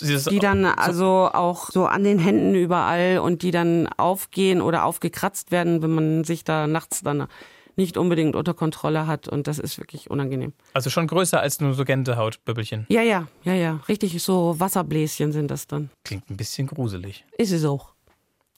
Die 0.00 0.38
dann 0.38 0.64
also 0.66 1.30
auch 1.32 1.70
so 1.70 1.86
an 1.86 2.04
den 2.04 2.18
Händen 2.18 2.54
überall 2.54 3.18
und 3.18 3.42
die 3.42 3.50
dann 3.50 3.88
aufgehen 3.96 4.60
oder 4.60 4.84
aufgekratzt 4.84 5.50
werden, 5.52 5.80
wenn 5.82 5.94
man 5.94 6.24
sich 6.24 6.44
da 6.44 6.66
nachts 6.66 7.02
dann 7.02 7.26
nicht 7.76 7.96
unbedingt 7.96 8.36
unter 8.36 8.54
Kontrolle 8.54 9.06
hat. 9.06 9.28
Und 9.28 9.46
das 9.46 9.58
ist 9.58 9.78
wirklich 9.78 10.10
unangenehm. 10.10 10.52
Also 10.74 10.90
schon 10.90 11.06
größer 11.06 11.40
als 11.40 11.60
nur 11.60 11.74
so 11.74 11.84
Gänsehautbübbelchen. 11.84 12.86
Ja, 12.88 13.02
ja, 13.02 13.28
ja, 13.44 13.54
ja. 13.54 13.80
Richtig 13.88 14.22
so 14.22 14.58
Wasserbläschen 14.58 15.32
sind 15.32 15.50
das 15.50 15.66
dann. 15.66 15.90
Klingt 16.04 16.28
ein 16.30 16.36
bisschen 16.36 16.66
gruselig. 16.66 17.24
Ist 17.38 17.52
es 17.52 17.64
auch. 17.64 17.92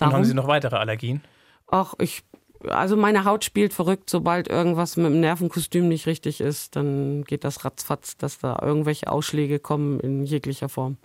Und 0.01 0.07
haben 0.07 0.11
Darum- 0.13 0.25
Sie 0.25 0.35
noch 0.35 0.47
weitere 0.47 0.77
Allergien? 0.77 1.23
Ach, 1.69 1.95
ich, 2.01 2.23
also 2.69 2.97
meine 2.97 3.25
Haut 3.25 3.45
spielt 3.45 3.75
verrückt, 3.75 4.09
sobald 4.09 4.49
irgendwas 4.49 4.97
mit 4.97 5.07
dem 5.07 5.21
Nervenkostüm 5.21 5.89
nicht 5.89 6.07
richtig 6.07 6.41
ist, 6.41 6.77
dann 6.77 7.25
geht 7.25 7.43
das 7.45 7.65
ratzfatz, 7.65 8.17
dass 8.17 8.39
da 8.39 8.59
irgendwelche 8.63 9.11
Ausschläge 9.11 9.59
kommen 9.59 9.99
in 10.01 10.25
jeglicher 10.25 10.69
Form. 10.69 10.97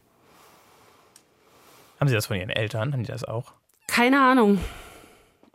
Haben 2.03 2.09
Sie 2.09 2.15
das 2.15 2.25
von 2.25 2.35
Ihren 2.35 2.49
Eltern? 2.49 2.91
Haben 2.91 3.03
die 3.03 3.11
das 3.13 3.23
auch? 3.23 3.53
Keine 3.87 4.21
Ahnung. 4.21 4.59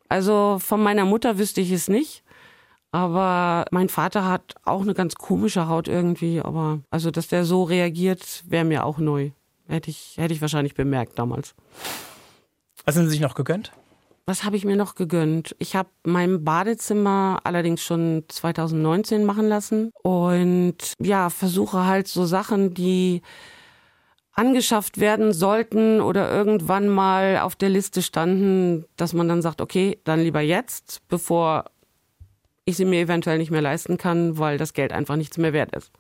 Also 0.09 0.57
von 0.59 0.83
meiner 0.83 1.05
Mutter 1.05 1.37
wüsste 1.37 1.61
ich 1.61 1.71
es 1.71 1.89
nicht. 1.89 2.23
Aber 2.91 3.67
mein 3.71 3.91
Vater 3.91 4.27
hat 4.27 4.55
auch 4.65 4.81
eine 4.81 4.95
ganz 4.95 5.17
komische 5.17 5.69
Haut 5.69 5.89
irgendwie. 5.89 6.41
Aber 6.41 6.81
also, 6.89 7.11
dass 7.11 7.29
der 7.29 7.45
so 7.45 7.65
reagiert, 7.65 8.45
wäre 8.49 8.65
mir 8.65 8.87
auch 8.87 8.97
neu. 8.97 9.33
Hätte 9.67 9.91
ich, 9.91 10.15
hätte 10.17 10.33
ich 10.33 10.41
wahrscheinlich 10.41 10.75
bemerkt 10.75 11.19
damals. 11.19 11.55
Was 12.87 12.97
haben 12.97 13.05
Sie 13.05 13.11
sich 13.11 13.21
noch 13.21 13.35
gegönnt? 13.35 13.73
Was 14.25 14.45
habe 14.45 14.57
ich 14.57 14.65
mir 14.65 14.77
noch 14.77 14.95
gegönnt? 14.95 15.55
Ich 15.59 15.77
habe 15.77 15.91
mein 16.03 16.45
Badezimmer 16.45 17.41
allerdings 17.45 17.83
schon 17.83 18.25
2019 18.27 19.23
machen 19.27 19.51
lassen 19.51 19.93
und 20.03 20.95
ja, 20.99 21.29
versuche 21.29 21.85
halt 21.85 22.09
so 22.09 22.25
Sachen, 22.25 22.73
die 22.73 23.21
angeschafft 24.39 25.01
werden 25.01 25.33
sollten 25.33 26.01
oder 26.01 26.31
irgendwann 26.31 26.89
mal 26.89 27.39
auf 27.39 27.57
der 27.57 27.71
Liste 27.71 28.03
standen, 28.03 28.85
dass 28.97 29.13
man 29.13 29.29
dann 29.29 29.43
sagt, 29.43 29.61
okay, 29.61 29.99
dann 30.05 30.21
lieber 30.21 30.41
jetzt, 30.41 31.03
bevor 31.09 31.65
ich 32.65 32.77
sie 32.77 32.85
mir 32.85 33.01
eventuell 33.01 33.39
nicht 33.39 33.51
mehr 33.51 33.63
leisten 33.63 33.99
kann, 33.99 34.39
weil 34.39 34.57
das 34.57 34.75
Geld 34.75 34.93
einfach 34.93 35.17
nichts 35.17 35.39
mehr 35.39 35.53
wert 35.53 35.75
ist. 35.75 35.91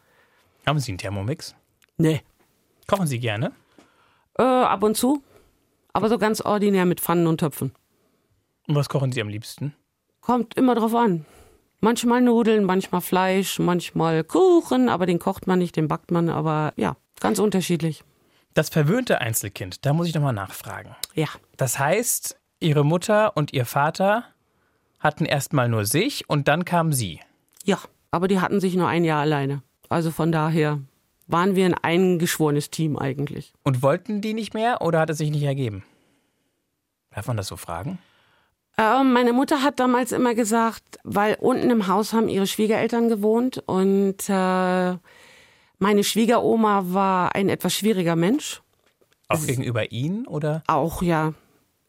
Haben 0.66 0.78
Sie 0.78 0.92
einen 0.92 0.98
Thermomix? 0.98 1.56
Nee. 1.96 2.22
Kochen 2.86 3.08
Sie 3.08 3.18
gerne? 3.18 3.50
Äh, 4.38 4.44
ab 4.44 4.84
und 4.84 4.96
zu, 4.96 5.20
aber 5.92 6.08
so 6.08 6.16
ganz 6.16 6.40
ordinär 6.40 6.86
mit 6.86 7.00
Pfannen 7.00 7.26
und 7.26 7.38
Töpfen. 7.38 7.72
Und 8.68 8.76
was 8.76 8.88
kochen 8.88 9.10
Sie 9.10 9.20
am 9.20 9.28
liebsten? 9.28 9.74
Kommt 10.20 10.54
immer 10.54 10.76
drauf 10.76 10.94
an. 10.94 11.24
Manchmal 11.80 12.20
Nudeln, 12.20 12.62
manchmal 12.62 13.00
Fleisch, 13.00 13.58
manchmal 13.58 14.22
Kuchen, 14.22 14.88
aber 14.88 15.06
den 15.06 15.18
kocht 15.18 15.48
man 15.48 15.58
nicht, 15.58 15.74
den 15.74 15.88
backt 15.88 16.12
man, 16.12 16.28
aber 16.28 16.72
ja, 16.76 16.96
ganz 17.18 17.40
unterschiedlich. 17.40 18.04
Das 18.58 18.70
verwöhnte 18.70 19.20
Einzelkind, 19.20 19.86
da 19.86 19.92
muss 19.92 20.08
ich 20.08 20.14
nochmal 20.16 20.32
nachfragen. 20.32 20.96
Ja. 21.14 21.28
Das 21.56 21.78
heißt, 21.78 22.40
Ihre 22.58 22.84
Mutter 22.84 23.36
und 23.36 23.52
Ihr 23.52 23.64
Vater 23.64 24.24
hatten 24.98 25.26
erstmal 25.26 25.68
nur 25.68 25.84
sich 25.84 26.28
und 26.28 26.48
dann 26.48 26.64
kam 26.64 26.92
Sie. 26.92 27.20
Ja, 27.62 27.78
aber 28.10 28.26
die 28.26 28.40
hatten 28.40 28.58
sich 28.58 28.74
nur 28.74 28.88
ein 28.88 29.04
Jahr 29.04 29.20
alleine. 29.20 29.62
Also 29.88 30.10
von 30.10 30.32
daher 30.32 30.80
waren 31.28 31.54
wir 31.54 31.66
ein 31.66 31.74
eingeschworenes 31.74 32.70
Team 32.70 32.98
eigentlich. 32.98 33.52
Und 33.62 33.80
wollten 33.80 34.22
die 34.22 34.34
nicht 34.34 34.54
mehr 34.54 34.82
oder 34.82 34.98
hat 34.98 35.10
es 35.10 35.18
sich 35.18 35.30
nicht 35.30 35.44
ergeben? 35.44 35.84
Darf 37.14 37.28
man 37.28 37.36
das 37.36 37.46
so 37.46 37.56
fragen? 37.56 38.00
Äh, 38.76 39.04
meine 39.04 39.32
Mutter 39.32 39.62
hat 39.62 39.78
damals 39.78 40.10
immer 40.10 40.34
gesagt, 40.34 40.98
weil 41.04 41.36
unten 41.38 41.70
im 41.70 41.86
Haus 41.86 42.12
haben 42.12 42.28
ihre 42.28 42.48
Schwiegereltern 42.48 43.08
gewohnt 43.08 43.62
und 43.66 44.28
äh, 44.28 44.96
meine 45.78 46.04
Schwiegeroma 46.04 46.84
war 46.88 47.34
ein 47.34 47.48
etwas 47.48 47.74
schwieriger 47.74 48.16
Mensch. 48.16 48.62
Auch 49.28 49.44
gegenüber 49.44 49.92
Ihnen 49.92 50.26
oder? 50.26 50.62
auch 50.66 51.02
ja 51.02 51.34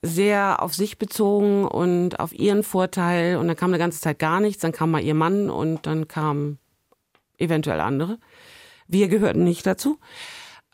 sehr 0.01 0.61
auf 0.61 0.73
sich 0.73 0.97
bezogen 0.97 1.67
und 1.67 2.19
auf 2.19 2.33
ihren 2.33 2.63
Vorteil. 2.63 3.37
Und 3.37 3.47
dann 3.47 3.57
kam 3.57 3.71
eine 3.71 3.77
ganze 3.77 3.99
Zeit 3.99 4.19
gar 4.19 4.39
nichts. 4.39 4.61
Dann 4.61 4.71
kam 4.71 4.91
mal 4.91 5.01
ihr 5.01 5.13
Mann 5.13 5.49
und 5.49 5.85
dann 5.85 6.07
kamen 6.07 6.57
eventuell 7.37 7.79
andere. 7.79 8.17
Wir 8.87 9.07
gehörten 9.07 9.43
nicht 9.43 9.65
dazu. 9.65 9.99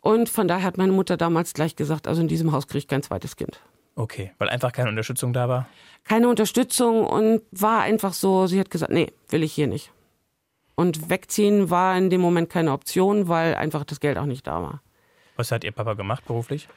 Und 0.00 0.28
von 0.28 0.46
daher 0.46 0.64
hat 0.64 0.78
meine 0.78 0.92
Mutter 0.92 1.16
damals 1.16 1.52
gleich 1.54 1.74
gesagt, 1.74 2.06
also 2.06 2.20
in 2.20 2.28
diesem 2.28 2.52
Haus 2.52 2.68
kriege 2.68 2.78
ich 2.78 2.88
kein 2.88 3.02
zweites 3.02 3.36
Kind. 3.36 3.60
Okay, 3.96 4.32
weil 4.38 4.48
einfach 4.48 4.72
keine 4.72 4.90
Unterstützung 4.90 5.32
da 5.32 5.48
war. 5.48 5.68
Keine 6.04 6.28
Unterstützung 6.28 7.04
und 7.04 7.42
war 7.50 7.80
einfach 7.80 8.12
so, 8.12 8.46
sie 8.46 8.60
hat 8.60 8.70
gesagt, 8.70 8.92
nee, 8.92 9.10
will 9.30 9.42
ich 9.42 9.52
hier 9.52 9.66
nicht. 9.66 9.90
Und 10.76 11.10
wegziehen 11.10 11.70
war 11.70 11.96
in 11.98 12.10
dem 12.10 12.20
Moment 12.20 12.50
keine 12.50 12.70
Option, 12.72 13.28
weil 13.28 13.54
einfach 13.54 13.84
das 13.84 13.98
Geld 13.98 14.18
auch 14.18 14.26
nicht 14.26 14.46
da 14.46 14.62
war. 14.62 14.82
Was 15.36 15.50
hat 15.50 15.64
Ihr 15.64 15.72
Papa 15.72 15.94
gemacht 15.94 16.24
beruflich? 16.26 16.68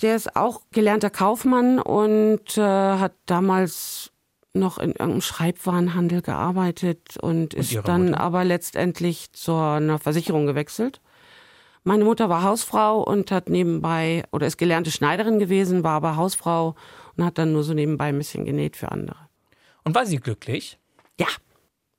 Der 0.00 0.14
ist 0.14 0.36
auch 0.36 0.60
gelernter 0.70 1.10
Kaufmann 1.10 1.80
und 1.80 2.56
äh, 2.56 2.62
hat 2.62 3.14
damals 3.26 4.12
noch 4.54 4.78
in 4.78 4.90
irgendeinem 4.90 5.20
Schreibwarenhandel 5.22 6.22
gearbeitet 6.22 7.16
und 7.20 7.54
ist 7.54 7.72
Ihre 7.72 7.82
dann 7.82 8.06
Mutter? 8.10 8.20
aber 8.20 8.44
letztendlich 8.44 9.32
zu 9.32 9.54
einer 9.54 9.98
Versicherung 9.98 10.46
gewechselt. 10.46 11.00
Meine 11.84 12.04
Mutter 12.04 12.28
war 12.28 12.42
Hausfrau 12.42 13.02
und 13.02 13.30
hat 13.30 13.48
nebenbei, 13.48 14.24
oder 14.30 14.46
ist 14.46 14.58
gelernte 14.58 14.90
Schneiderin 14.90 15.38
gewesen, 15.38 15.84
war 15.84 15.92
aber 15.92 16.16
Hausfrau 16.16 16.74
und 17.16 17.24
hat 17.24 17.38
dann 17.38 17.52
nur 17.52 17.64
so 17.64 17.72
nebenbei 17.72 18.06
ein 18.06 18.18
bisschen 18.18 18.44
genäht 18.44 18.76
für 18.76 18.92
andere. 18.92 19.16
Und 19.84 19.94
war 19.94 20.04
sie 20.04 20.18
glücklich, 20.18 20.78
Ja, 21.18 21.28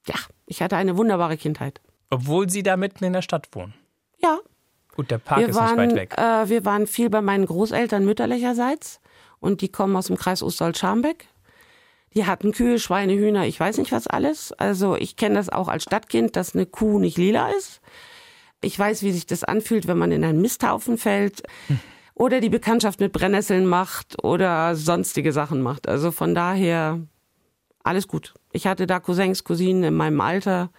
ja, 0.09 0.15
ich 0.45 0.61
hatte 0.61 0.75
eine 0.77 0.97
wunderbare 0.97 1.37
Kindheit. 1.37 1.81
obwohl 2.09 2.49
Sie 2.49 2.63
da 2.63 2.75
mitten 2.77 3.03
in 3.03 3.13
der 3.13 3.21
Stadt 3.21 3.47
wohnen? 3.53 3.73
Ja, 4.17 4.39
Gut, 4.95 5.11
der 5.11 5.19
Park 5.19 5.39
wir 5.39 5.49
ist 5.49 5.55
waren, 5.55 5.77
nicht 5.77 5.91
weit 5.91 5.95
weg. 5.95 6.17
Äh, 6.17 6.49
wir 6.49 6.65
waren 6.65 6.85
viel 6.87 7.09
bei 7.09 7.21
meinen 7.21 7.45
Großeltern 7.45 8.03
mütterlicherseits 8.03 8.99
und 9.39 9.61
die 9.61 9.69
kommen 9.69 9.95
aus 9.95 10.07
dem 10.07 10.17
Kreis 10.17 10.43
Ostwald-Scharmbeck. 10.43 11.27
Die 12.15 12.25
hatten 12.25 12.51
Kühe, 12.51 12.79
Schweine, 12.79 13.13
Hühner, 13.13 13.45
ich 13.45 13.59
weiß 13.59 13.77
nicht 13.77 13.91
was 13.91 14.07
alles. 14.07 14.51
Also 14.51 14.95
ich 14.95 15.15
kenne 15.15 15.35
das 15.35 15.49
auch 15.49 15.67
als 15.67 15.83
Stadtkind, 15.83 16.35
dass 16.35 16.53
eine 16.55 16.65
Kuh 16.65 16.99
nicht 16.99 17.17
lila 17.17 17.51
ist. 17.51 17.79
Ich 18.61 18.77
weiß, 18.77 19.03
wie 19.03 19.11
sich 19.11 19.25
das 19.25 19.43
anfühlt, 19.45 19.87
wenn 19.87 19.97
man 19.97 20.11
in 20.11 20.23
einen 20.25 20.41
Misthaufen 20.41 20.97
fällt 20.97 21.43
oder 22.15 22.41
die 22.41 22.49
Bekanntschaft 22.49 22.99
mit 22.99 23.13
Brennnesseln 23.13 23.67
macht 23.67 24.21
oder 24.23 24.75
sonstige 24.75 25.31
Sachen 25.31 25.61
macht. 25.61 25.87
Also 25.87 26.11
von 26.11 26.35
daher 26.35 26.99
alles 27.83 28.07
gut. 28.07 28.33
Ich 28.51 28.65
hatte 28.67 28.87
da 28.87 28.99
Cousins, 28.99 29.43
Cousinen 29.43 29.83
in 29.83 29.93
meinem 29.95 30.21
Alter. 30.21 30.69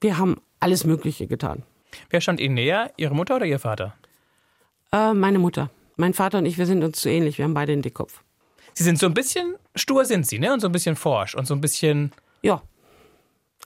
Wir 0.00 0.18
haben 0.18 0.40
alles 0.60 0.84
Mögliche 0.84 1.26
getan. 1.26 1.62
Wer 2.10 2.20
stand 2.20 2.40
Ihnen 2.40 2.54
näher, 2.54 2.92
Ihre 2.96 3.14
Mutter 3.14 3.36
oder 3.36 3.46
Ihr 3.46 3.58
Vater? 3.58 3.94
Äh, 4.92 5.14
meine 5.14 5.38
Mutter. 5.38 5.70
Mein 5.96 6.12
Vater 6.12 6.38
und 6.38 6.46
ich, 6.46 6.58
wir 6.58 6.66
sind 6.66 6.84
uns 6.84 7.00
zu 7.00 7.08
ähnlich. 7.08 7.38
Wir 7.38 7.44
haben 7.44 7.54
beide 7.54 7.72
einen 7.72 7.82
Dickkopf. 7.82 8.22
Sie 8.74 8.84
sind 8.84 8.98
so 8.98 9.06
ein 9.06 9.14
bisschen 9.14 9.54
stur, 9.74 10.04
sind 10.04 10.26
Sie, 10.26 10.38
ne? 10.38 10.52
Und 10.52 10.60
so 10.60 10.68
ein 10.68 10.72
bisschen 10.72 10.96
forsch 10.96 11.34
und 11.34 11.46
so 11.46 11.54
ein 11.54 11.60
bisschen 11.62 12.12
Ja. 12.42 12.62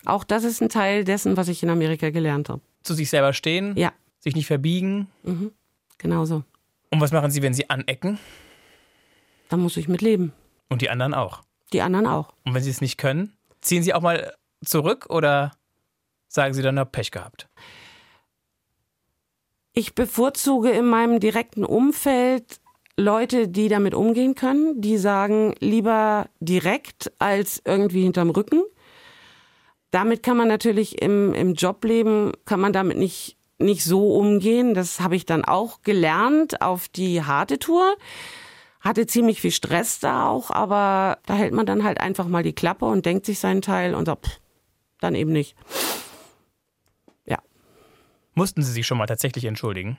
Auch 0.06 0.22
das 0.24 0.44
ist 0.44 0.62
ein 0.62 0.68
Teil 0.68 1.04
dessen, 1.04 1.36
was 1.36 1.48
ich 1.48 1.62
in 1.62 1.68
Amerika 1.70 2.10
gelernt 2.10 2.48
habe. 2.48 2.62
zu 2.82 2.94
sich 2.94 3.10
selber 3.10 3.32
stehen, 3.32 3.76
Ja, 3.76 3.92
sich 4.20 4.34
nicht 4.36 4.46
verbiegen. 4.46 5.08
genau 5.98 6.24
so. 6.24 6.44
Und 6.90 7.00
was 7.00 7.12
machen 7.12 7.30
Sie, 7.30 7.42
wenn 7.42 7.52
Sie 7.54 7.68
anecken? 7.68 8.18
Da 9.48 9.56
muss 9.56 9.76
ich 9.76 9.88
mit 9.88 10.00
leben. 10.00 10.32
Und 10.68 10.80
die 10.82 10.88
anderen 10.90 11.12
auch. 11.12 11.42
Die 11.72 11.82
anderen 11.82 12.06
auch. 12.06 12.32
Und 12.44 12.54
wenn 12.54 12.62
Sie 12.62 12.70
es 12.70 12.80
nicht 12.80 12.98
können, 12.98 13.36
ziehen 13.60 13.82
Sie 13.82 13.94
auch 13.94 14.02
mal 14.02 14.34
zurück 14.64 15.06
oder 15.08 15.52
sagen 16.28 16.54
Sie 16.54 16.62
dann, 16.62 16.74
na, 16.74 16.84
Pech 16.84 17.10
gehabt? 17.10 17.48
Ich 19.72 19.94
bevorzuge 19.94 20.70
in 20.70 20.86
meinem 20.86 21.20
direkten 21.20 21.64
Umfeld 21.64 22.60
Leute, 22.96 23.48
die 23.48 23.68
damit 23.68 23.94
umgehen 23.94 24.34
können, 24.34 24.80
die 24.80 24.98
sagen, 24.98 25.54
lieber 25.60 26.28
direkt 26.40 27.12
als 27.18 27.62
irgendwie 27.64 28.02
hinterm 28.02 28.30
Rücken. 28.30 28.62
Damit 29.90 30.22
kann 30.22 30.36
man 30.36 30.48
natürlich 30.48 31.00
im, 31.00 31.34
im 31.34 31.54
Jobleben, 31.54 32.32
kann 32.44 32.60
man 32.60 32.72
damit 32.72 32.96
nicht, 32.96 33.36
nicht 33.58 33.84
so 33.84 34.14
umgehen. 34.14 34.74
Das 34.74 35.00
habe 35.00 35.16
ich 35.16 35.24
dann 35.24 35.44
auch 35.44 35.82
gelernt 35.82 36.60
auf 36.62 36.88
die 36.88 37.22
harte 37.22 37.58
Tour. 37.58 37.96
Hatte 38.80 39.06
ziemlich 39.06 39.40
viel 39.40 39.50
Stress 39.50 40.00
da 40.00 40.26
auch, 40.26 40.50
aber 40.50 41.18
da 41.26 41.34
hält 41.34 41.52
man 41.52 41.66
dann 41.66 41.84
halt 41.84 42.00
einfach 42.00 42.26
mal 42.26 42.42
die 42.42 42.54
Klappe 42.54 42.86
und 42.86 43.04
denkt 43.04 43.26
sich 43.26 43.38
seinen 43.38 43.60
Teil 43.60 43.94
und 43.94 44.06
sagt, 44.06 44.26
pff, 44.26 44.40
dann 45.00 45.14
eben 45.14 45.32
nicht. 45.32 45.54
Ja. 47.26 47.38
Mussten 48.34 48.62
Sie 48.62 48.72
sich 48.72 48.86
schon 48.86 48.98
mal 48.98 49.06
tatsächlich 49.06 49.44
entschuldigen? 49.44 49.98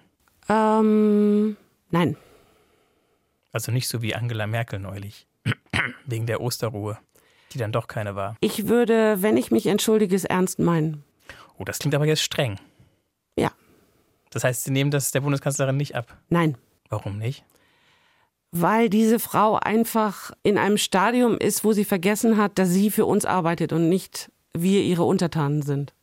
Ähm, 0.50 1.58
nein. 1.92 2.18
Also 3.52 3.72
nicht 3.72 3.88
so 3.88 4.02
wie 4.02 4.16
Angela 4.16 4.48
Merkel 4.48 4.80
neulich. 4.80 5.28
Wegen 6.06 6.26
der 6.26 6.42
Osterruhe, 6.42 6.98
die 7.52 7.58
dann 7.58 7.72
doch 7.72 7.88
keine 7.88 8.16
war. 8.16 8.36
Ich 8.40 8.68
würde, 8.68 9.22
wenn 9.22 9.38
ich 9.38 9.52
mich 9.52 9.68
entschuldige, 9.68 10.16
es 10.16 10.26
ernst 10.26 10.60
meinen. 10.60 11.04
Oh, 11.58 11.64
das 11.64 11.80
klingt 11.80 11.94
aber 11.94 12.06
jetzt 12.06 12.24
streng. 12.24 12.60
Ja. 13.36 13.52
Das 14.32 14.44
heißt, 14.44 14.64
Sie 14.64 14.72
nehmen 14.72 14.90
das 14.90 15.12
der 15.12 15.22
Bundeskanzlerin 15.22 15.78
nicht 15.78 15.96
ab. 15.96 16.18
Nein. 16.30 16.58
Warum 16.90 17.18
nicht? 17.18 17.44
Weil 18.52 18.89
diese 18.89 19.20
Frau 19.20 19.56
einfach 19.56 20.32
in 20.43 20.58
einem 20.58 20.78
Stadium 20.78 21.38
ist, 21.38 21.64
wo 21.64 21.72
sie 21.72 21.86
vergessen 21.86 22.38
hat, 22.38 22.60
dass 22.60 22.70
sie 22.70 22.91
für 22.91 23.06
uns 23.06 23.26
arbeitet 23.26 23.72
und 23.72 23.88
nicht 23.88 24.30
wir 24.54 24.82
ihre 24.82 25.04
Untertanen 25.04 25.62
sind. 25.62 25.93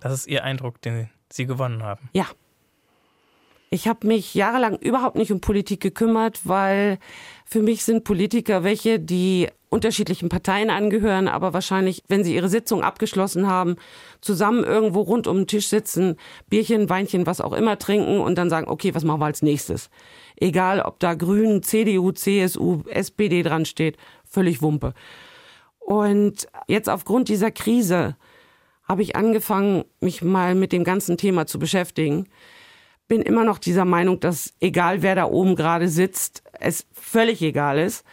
Das 0.00 0.12
ist 0.12 0.26
Ihr 0.26 0.44
Eindruck, 0.44 0.82
den 0.82 1.08
Sie 1.32 1.46
gewonnen 1.46 1.82
haben. 1.82 2.10
Ja. 2.12 2.26
Ich 3.70 3.88
habe 3.88 4.06
mich 4.06 4.34
jahrelang 4.34 4.76
überhaupt 4.76 5.16
nicht 5.16 5.32
um 5.32 5.40
Politik 5.40 5.80
gekümmert, 5.80 6.40
weil 6.44 6.98
für 7.44 7.60
mich 7.60 7.84
sind 7.84 8.04
Politiker 8.04 8.62
welche, 8.62 9.00
die 9.00 9.48
unterschiedlichen 9.74 10.28
Parteien 10.28 10.70
angehören, 10.70 11.26
aber 11.26 11.52
wahrscheinlich, 11.52 12.04
wenn 12.06 12.22
sie 12.22 12.34
ihre 12.34 12.48
Sitzung 12.48 12.84
abgeschlossen 12.84 13.48
haben, 13.48 13.74
zusammen 14.20 14.62
irgendwo 14.62 15.00
rund 15.00 15.26
um 15.26 15.38
den 15.38 15.46
Tisch 15.48 15.68
sitzen, 15.68 16.16
Bierchen, 16.48 16.88
Weinchen, 16.88 17.26
was 17.26 17.40
auch 17.40 17.52
immer 17.52 17.76
trinken 17.76 18.20
und 18.20 18.38
dann 18.38 18.50
sagen, 18.50 18.68
okay, 18.68 18.94
was 18.94 19.02
machen 19.02 19.20
wir 19.20 19.26
als 19.26 19.42
nächstes? 19.42 19.90
Egal, 20.36 20.80
ob 20.80 21.00
da 21.00 21.14
Grünen, 21.14 21.64
CDU, 21.64 22.12
CSU, 22.12 22.82
SPD 22.88 23.42
dran 23.42 23.64
steht, 23.64 23.96
völlig 24.24 24.62
Wumpe. 24.62 24.94
Und 25.80 26.46
jetzt 26.68 26.88
aufgrund 26.88 27.28
dieser 27.28 27.50
Krise 27.50 28.16
habe 28.84 29.02
ich 29.02 29.16
angefangen, 29.16 29.84
mich 30.00 30.22
mal 30.22 30.54
mit 30.54 30.70
dem 30.70 30.84
ganzen 30.84 31.16
Thema 31.16 31.46
zu 31.46 31.58
beschäftigen. 31.58 32.28
Bin 33.08 33.22
immer 33.22 33.44
noch 33.44 33.58
dieser 33.58 33.84
Meinung, 33.84 34.20
dass 34.20 34.54
egal 34.60 35.02
wer 35.02 35.16
da 35.16 35.24
oben 35.24 35.56
gerade 35.56 35.88
sitzt, 35.88 36.44
es 36.60 36.86
völlig 36.92 37.42
egal 37.42 37.78
ist. 37.78 38.04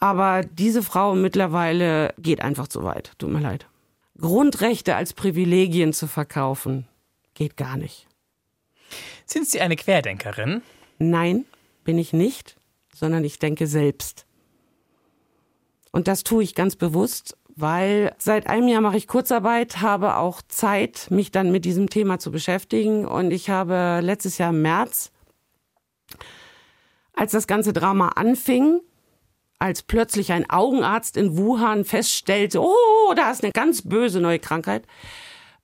Aber 0.00 0.42
diese 0.42 0.82
Frau 0.82 1.14
mittlerweile 1.14 2.14
geht 2.18 2.40
einfach 2.40 2.66
zu 2.66 2.82
weit. 2.82 3.12
Tut 3.18 3.30
mir 3.30 3.40
leid. 3.40 3.66
Grundrechte 4.18 4.96
als 4.96 5.12
Privilegien 5.12 5.92
zu 5.92 6.06
verkaufen, 6.06 6.88
geht 7.34 7.56
gar 7.56 7.76
nicht. 7.76 8.06
Sind 9.26 9.46
Sie 9.46 9.60
eine 9.60 9.76
Querdenkerin? 9.76 10.62
Nein, 10.98 11.44
bin 11.84 11.98
ich 11.98 12.12
nicht, 12.12 12.56
sondern 12.94 13.24
ich 13.24 13.38
denke 13.38 13.66
selbst. 13.66 14.26
Und 15.92 16.08
das 16.08 16.24
tue 16.24 16.42
ich 16.42 16.54
ganz 16.54 16.76
bewusst, 16.76 17.36
weil 17.56 18.14
seit 18.18 18.46
einem 18.46 18.68
Jahr 18.68 18.80
mache 18.80 18.96
ich 18.96 19.06
Kurzarbeit, 19.06 19.80
habe 19.80 20.16
auch 20.16 20.40
Zeit, 20.48 21.08
mich 21.10 21.30
dann 21.30 21.50
mit 21.50 21.64
diesem 21.64 21.90
Thema 21.90 22.18
zu 22.18 22.30
beschäftigen. 22.30 23.06
Und 23.06 23.30
ich 23.32 23.50
habe 23.50 24.00
letztes 24.02 24.38
Jahr 24.38 24.50
im 24.50 24.62
März, 24.62 25.12
als 27.12 27.32
das 27.32 27.46
ganze 27.46 27.72
Drama 27.72 28.08
anfing, 28.08 28.80
als 29.60 29.82
plötzlich 29.82 30.32
ein 30.32 30.48
Augenarzt 30.50 31.16
in 31.16 31.36
Wuhan 31.36 31.84
feststellte, 31.84 32.60
oh, 32.60 33.14
da 33.14 33.30
ist 33.30 33.44
eine 33.44 33.52
ganz 33.52 33.82
böse 33.82 34.20
neue 34.20 34.38
Krankheit, 34.38 34.86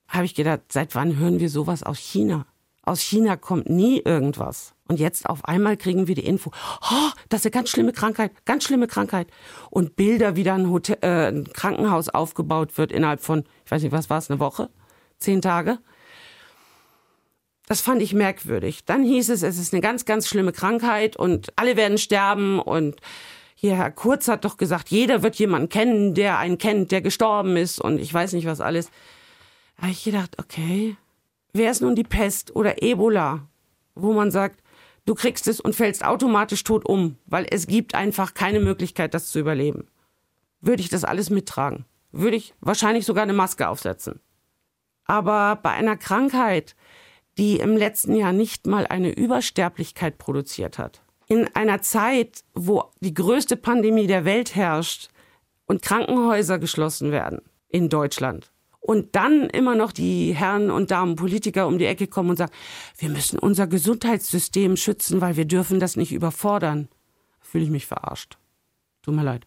habe 0.07 0.25
ich 0.25 0.35
gedacht, 0.35 0.61
seit 0.69 0.95
wann 0.95 1.17
hören 1.17 1.39
wir 1.39 1.49
sowas 1.49 1.83
aus 1.83 1.97
China? 1.97 2.45
Aus 2.83 3.01
China 3.01 3.35
kommt 3.35 3.69
nie 3.69 3.99
irgendwas. 3.99 4.73
Und 4.87 5.01
jetzt 5.01 5.27
auf 5.27 5.43
einmal 5.43 5.75
kriegen 5.75 6.07
wir 6.07 6.15
die 6.15 6.25
Info, 6.25 6.51
oh, 6.81 7.09
das 7.27 7.41
ist 7.41 7.47
eine 7.47 7.51
ganz 7.51 7.69
schlimme 7.69 7.91
Krankheit, 7.91 8.31
ganz 8.45 8.63
schlimme 8.63 8.87
Krankheit. 8.87 9.27
Und 9.69 9.97
Bilder, 9.97 10.37
wie 10.37 10.43
dann 10.43 10.61
ein, 10.61 10.69
Hotel, 10.69 10.97
äh, 11.01 11.27
ein 11.27 11.51
Krankenhaus 11.51 12.07
aufgebaut 12.07 12.77
wird 12.77 12.93
innerhalb 12.93 13.19
von, 13.19 13.43
ich 13.65 13.71
weiß 13.71 13.81
nicht, 13.81 13.91
was 13.91 14.09
war 14.09 14.19
es, 14.19 14.29
eine 14.29 14.39
Woche? 14.39 14.69
Zehn 15.17 15.41
Tage? 15.41 15.79
Das 17.67 17.81
fand 17.81 18.01
ich 18.01 18.13
merkwürdig. 18.13 18.85
Dann 18.85 19.03
hieß 19.03 19.29
es, 19.29 19.43
es 19.43 19.57
ist 19.57 19.73
eine 19.73 19.81
ganz, 19.81 20.05
ganz 20.05 20.27
schlimme 20.27 20.53
Krankheit 20.53 21.17
und 21.17 21.51
alle 21.57 21.75
werden 21.75 21.97
sterben. 21.97 22.59
Und 22.59 23.01
hier 23.59 23.75
Herr 23.75 23.89
Kurz 23.89 24.27
hat 24.27 24.45
doch 24.45 24.57
gesagt, 24.57 24.89
jeder 24.89 25.23
wird 25.23 25.35
jemanden 25.37 25.67
kennen, 25.67 26.13
der 26.13 26.37
einen 26.37 26.59
kennt, 26.59 26.91
der 26.91 27.01
gestorben 27.01 27.57
ist 27.57 27.81
und 27.81 27.97
ich 27.97 28.13
weiß 28.13 28.33
nicht 28.33 28.45
was 28.45 28.61
alles. 28.61 28.91
Da 29.77 29.83
habe 29.83 29.93
ich 29.93 30.03
gedacht, 30.03 30.37
okay, 30.37 30.95
wer 31.53 31.71
ist 31.71 31.81
nun 31.81 31.95
die 31.95 32.03
Pest 32.03 32.55
oder 32.55 32.83
Ebola, 32.83 33.47
wo 33.95 34.13
man 34.13 34.29
sagt, 34.29 34.61
du 35.07 35.15
kriegst 35.15 35.47
es 35.47 35.59
und 35.59 35.75
fällst 35.75 36.05
automatisch 36.05 36.63
tot 36.63 36.85
um, 36.85 37.17
weil 37.25 37.47
es 37.49 37.65
gibt 37.65 37.95
einfach 37.95 38.35
keine 38.35 38.59
Möglichkeit, 38.59 39.15
das 39.15 39.31
zu 39.31 39.39
überleben. 39.39 39.87
Würde 40.61 40.83
ich 40.83 40.89
das 40.89 41.03
alles 41.03 41.31
mittragen? 41.31 41.85
Würde 42.11 42.37
ich 42.37 42.53
wahrscheinlich 42.61 43.07
sogar 43.07 43.23
eine 43.23 43.33
Maske 43.33 43.69
aufsetzen. 43.69 44.19
Aber 45.05 45.55
bei 45.55 45.71
einer 45.71 45.97
Krankheit, 45.97 46.75
die 47.39 47.57
im 47.57 47.75
letzten 47.75 48.15
Jahr 48.15 48.33
nicht 48.33 48.67
mal 48.67 48.85
eine 48.85 49.09
Übersterblichkeit 49.09 50.19
produziert 50.19 50.77
hat, 50.77 51.01
in 51.27 51.47
einer 51.55 51.81
Zeit, 51.81 52.43
wo 52.53 52.85
die 53.01 53.13
größte 53.13 53.57
Pandemie 53.57 54.07
der 54.07 54.25
Welt 54.25 54.55
herrscht 54.55 55.09
und 55.65 55.81
Krankenhäuser 55.81 56.59
geschlossen 56.59 57.11
werden 57.11 57.41
in 57.69 57.89
Deutschland, 57.89 58.51
und 58.87 59.17
dann 59.17 59.49
immer 59.49 59.75
noch 59.75 59.91
die 59.91 60.33
Herren 60.33 60.71
und 60.71 60.91
Damen 60.91 61.17
Politiker 61.17 61.67
um 61.67 61.77
die 61.77 61.85
Ecke 61.85 62.07
kommen 62.07 62.29
und 62.29 62.37
sagen, 62.37 62.53
wir 62.97 63.09
müssen 63.09 63.37
unser 63.37 63.67
Gesundheitssystem 63.67 64.77
schützen, 64.77 65.19
weil 65.19 65.35
wir 65.35 65.43
dürfen 65.43 65.81
das 65.81 65.97
nicht 65.97 66.13
überfordern, 66.13 66.87
fühle 67.41 67.65
ich 67.65 67.69
mich 67.69 67.85
verarscht. 67.85 68.37
Tut 69.01 69.13
mir 69.13 69.23
leid. 69.23 69.45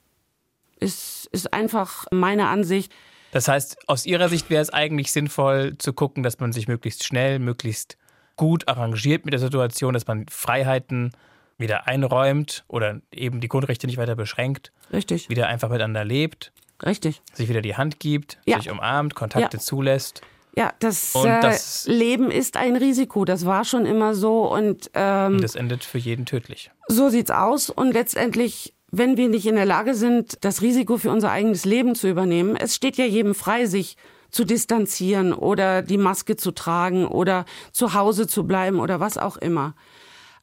Es 0.79 1.27
ist 1.33 1.55
einfach 1.55 2.07
meine 2.11 2.49
Ansicht. 2.49 2.93
Das 3.33 3.49
heißt, 3.49 3.89
aus 3.89 4.05
Ihrer 4.05 4.29
Sicht 4.29 4.51
wäre 4.51 4.61
es 4.61 4.71
eigentlich 4.71 5.11
sinnvoll 5.11 5.79
zu 5.79 5.95
gucken, 5.95 6.23
dass 6.23 6.39
man 6.39 6.53
sich 6.53 6.69
möglichst 6.69 7.05
schnell, 7.05 7.39
möglichst 7.39 7.97
gut 8.37 8.69
arrangiert 8.69 9.25
mit 9.25 9.33
der 9.33 9.41
Situation, 9.41 9.95
dass 9.95 10.07
man 10.07 10.27
Freiheiten 10.29 11.13
wieder 11.61 11.87
einräumt 11.87 12.65
oder 12.69 13.01
eben 13.13 13.41
die 13.41 13.49
Grundrechte 13.49 13.87
nicht 13.87 13.99
weiter 13.99 14.17
beschränkt, 14.17 14.73
Richtig, 14.93 15.29
wieder 15.29 15.47
einfach 15.49 15.69
miteinander 15.69 16.05
lebt, 16.05 16.53
richtig. 16.85 17.23
sich 17.33 17.49
wieder 17.49 17.61
die 17.63 17.77
Hand 17.77 18.01
gibt, 18.01 18.39
Ja. 18.47 18.59
sich 18.59 18.71
umarmt, 18.71 19.15
Kontakte 19.15 19.59
Ja. 19.59 19.63
zulässt. 19.63 20.23
Ja, 20.57 20.73
das, 20.81 21.15
äh, 21.15 21.41
das- 21.41 21.87
Leben 21.87 22.31
ist 22.33 22.57
ein 22.57 22.75
Risiko. 22.77 23.25
Das 23.25 23.47
war 23.47 23.65
schon 23.65 23.87
immer 23.87 24.15
so 24.17 24.51
und 24.53 24.91
ähm, 24.95 25.35
Und 25.37 25.43
das 25.45 25.55
endet 25.55 25.85
für 25.85 25.99
jeden 25.99 26.27
tödlich. 26.27 26.73
So 26.89 27.09
sieht's 27.09 27.31
aus 27.31 27.71
und 27.71 27.93
letztendlich, 27.93 28.75
wenn 28.91 29.17
wir 29.17 29.29
nicht 29.29 29.47
in 29.47 29.55
der 29.55 29.65
Lage 29.67 29.95
sind, 29.95 30.45
das 30.45 30.61
Risiko 30.61 30.97
für 30.97 31.13
unser 31.13 31.31
eigenes 31.31 31.65
Leben 31.65 31.95
zu 31.95 32.09
übernehmen, 32.09 32.57
es 32.57 32.75
steht 32.75 32.97
ja 32.97 33.05
jedem 33.05 33.37
frei, 33.37 33.67
sich 33.67 33.97
zu 34.33 34.45
distanzieren 34.45 35.33
oder 35.33 35.83
die 35.83 35.99
Maske 35.99 36.37
zu 36.37 36.51
tragen 36.53 37.07
oder 37.07 37.45
zu 37.73 37.95
Hause 37.95 38.27
zu 38.27 38.45
bleiben 38.45 38.79
oder 38.81 38.99
was 39.01 39.19
auch 39.19 39.37
immer. 39.37 39.75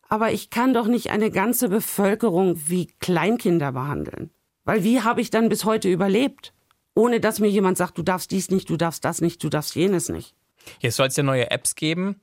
Aber 0.10 0.32
ich 0.32 0.50
kann 0.50 0.74
doch 0.74 0.88
nicht 0.88 1.10
eine 1.12 1.32
ganze 1.32 1.70
Bevölkerung 1.70 2.56
wie 2.68 2.88
Kleinkinder 3.00 3.72
behandeln. 3.74 4.30
Weil 4.64 4.84
wie 4.84 5.02
habe 5.02 5.22
ich 5.22 5.30
dann 5.30 5.50
bis 5.50 5.66
heute 5.66 5.90
überlebt? 5.90 6.54
Ohne 6.96 7.20
dass 7.20 7.40
mir 7.40 7.50
jemand 7.50 7.78
sagt, 7.78 7.98
du 7.98 8.04
darfst 8.04 8.32
dies 8.32 8.50
nicht, 8.50 8.70
du 8.70 8.78
darfst 8.78 9.06
das 9.06 9.22
nicht, 9.22 9.44
du 9.44 9.50
darfst 9.50 9.76
jenes 9.76 10.10
nicht. 10.10 10.34
Jetzt 10.80 10.96
soll 10.96 11.08
es 11.08 11.16
ja 11.16 11.24
neue 11.24 11.52
Apps 11.52 11.76
geben, 11.76 12.20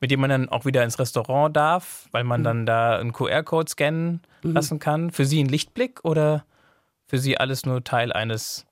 mit 0.00 0.10
denen 0.10 0.20
man 0.20 0.30
dann 0.30 0.48
auch 0.48 0.64
wieder 0.64 0.84
ins 0.84 0.98
Restaurant 0.98 1.56
darf, 1.56 2.08
weil 2.12 2.24
Mhm. 2.24 2.28
man 2.28 2.44
dann 2.44 2.66
da 2.66 2.98
einen 2.98 3.12
QR-Code 3.12 3.70
scannen 3.70 4.20
lassen 4.42 4.78
kann. 4.78 5.10
Für 5.10 5.24
Sie 5.24 5.42
ein 5.42 5.48
Lichtblick 5.48 6.04
oder 6.04 6.44
für 7.06 7.18
Sie 7.18 7.38
alles 7.38 7.64
nur 7.66 7.82
Teil 7.84 8.12
eines 8.12 8.66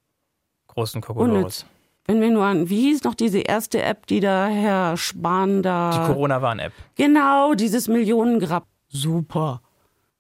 großen 0.69 1.01
Kokolores? 1.01 1.65
Wenn 2.07 2.21
wir 2.21 2.31
nur 2.31 2.45
an, 2.45 2.69
wie 2.69 2.83
hieß 2.83 3.03
noch 3.05 3.15
diese 3.15 3.41
erste 3.41 3.83
App, 3.83 4.07
die 4.07 4.21
da 4.21 4.47
Herr 4.47 4.97
Spahn 4.97 5.63
da. 5.63 5.91
Die 5.91 6.13
Corona-Warn-App. 6.13 6.73
Genau, 6.95 7.55
dieses 7.55 7.89
Millionengrab. 7.89 8.67
Super. 8.89 9.61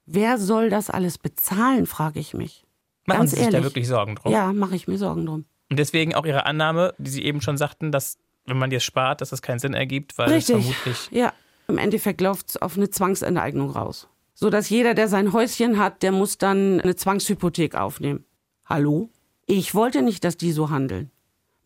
Wer 0.04 0.38
soll 0.38 0.68
das 0.70 0.90
alles 0.90 1.18
bezahlen, 1.18 1.86
frage 1.86 2.18
ich 2.20 2.34
mich. 2.34 2.64
Machen 3.06 3.18
Ganz 3.18 3.30
Sie 3.30 3.36
sich 3.36 3.46
da 3.46 3.52
ehrlich. 3.52 3.64
wirklich 3.64 3.88
Sorgen 3.88 4.16
drum? 4.16 4.32
Ja, 4.32 4.52
mache 4.52 4.74
ich 4.74 4.88
mir 4.88 4.98
Sorgen 4.98 5.26
drum. 5.26 5.44
Und 5.70 5.78
deswegen 5.78 6.14
auch 6.14 6.26
Ihre 6.26 6.44
Annahme, 6.46 6.94
die 6.98 7.10
Sie 7.10 7.24
eben 7.24 7.40
schon 7.40 7.56
sagten, 7.56 7.92
dass, 7.92 8.18
wenn 8.46 8.58
man 8.58 8.70
jetzt 8.70 8.84
spart, 8.84 9.20
dass 9.20 9.30
das 9.30 9.42
keinen 9.42 9.58
Sinn 9.60 9.74
ergibt, 9.74 10.18
weil 10.18 10.28
es 10.28 10.34
Richtig. 10.48 10.56
vermutlich. 10.56 11.08
Ja, 11.12 11.32
im 11.68 11.78
Endeffekt 11.78 12.20
läuft 12.20 12.50
es 12.50 12.56
auf 12.56 12.76
eine 12.76 12.90
Zwangsenteignung 12.90 13.70
raus. 13.70 14.08
So 14.34 14.50
dass 14.50 14.68
jeder, 14.68 14.94
der 14.94 15.08
sein 15.08 15.32
Häuschen 15.32 15.78
hat, 15.78 16.02
der 16.02 16.12
muss 16.12 16.36
dann 16.38 16.80
eine 16.80 16.94
Zwangshypothek 16.94 17.74
aufnehmen. 17.74 18.24
Hallo? 18.64 19.08
Ich 19.46 19.74
wollte 19.74 20.02
nicht, 20.02 20.24
dass 20.24 20.36
die 20.36 20.52
so 20.52 20.70
handeln. 20.70 21.10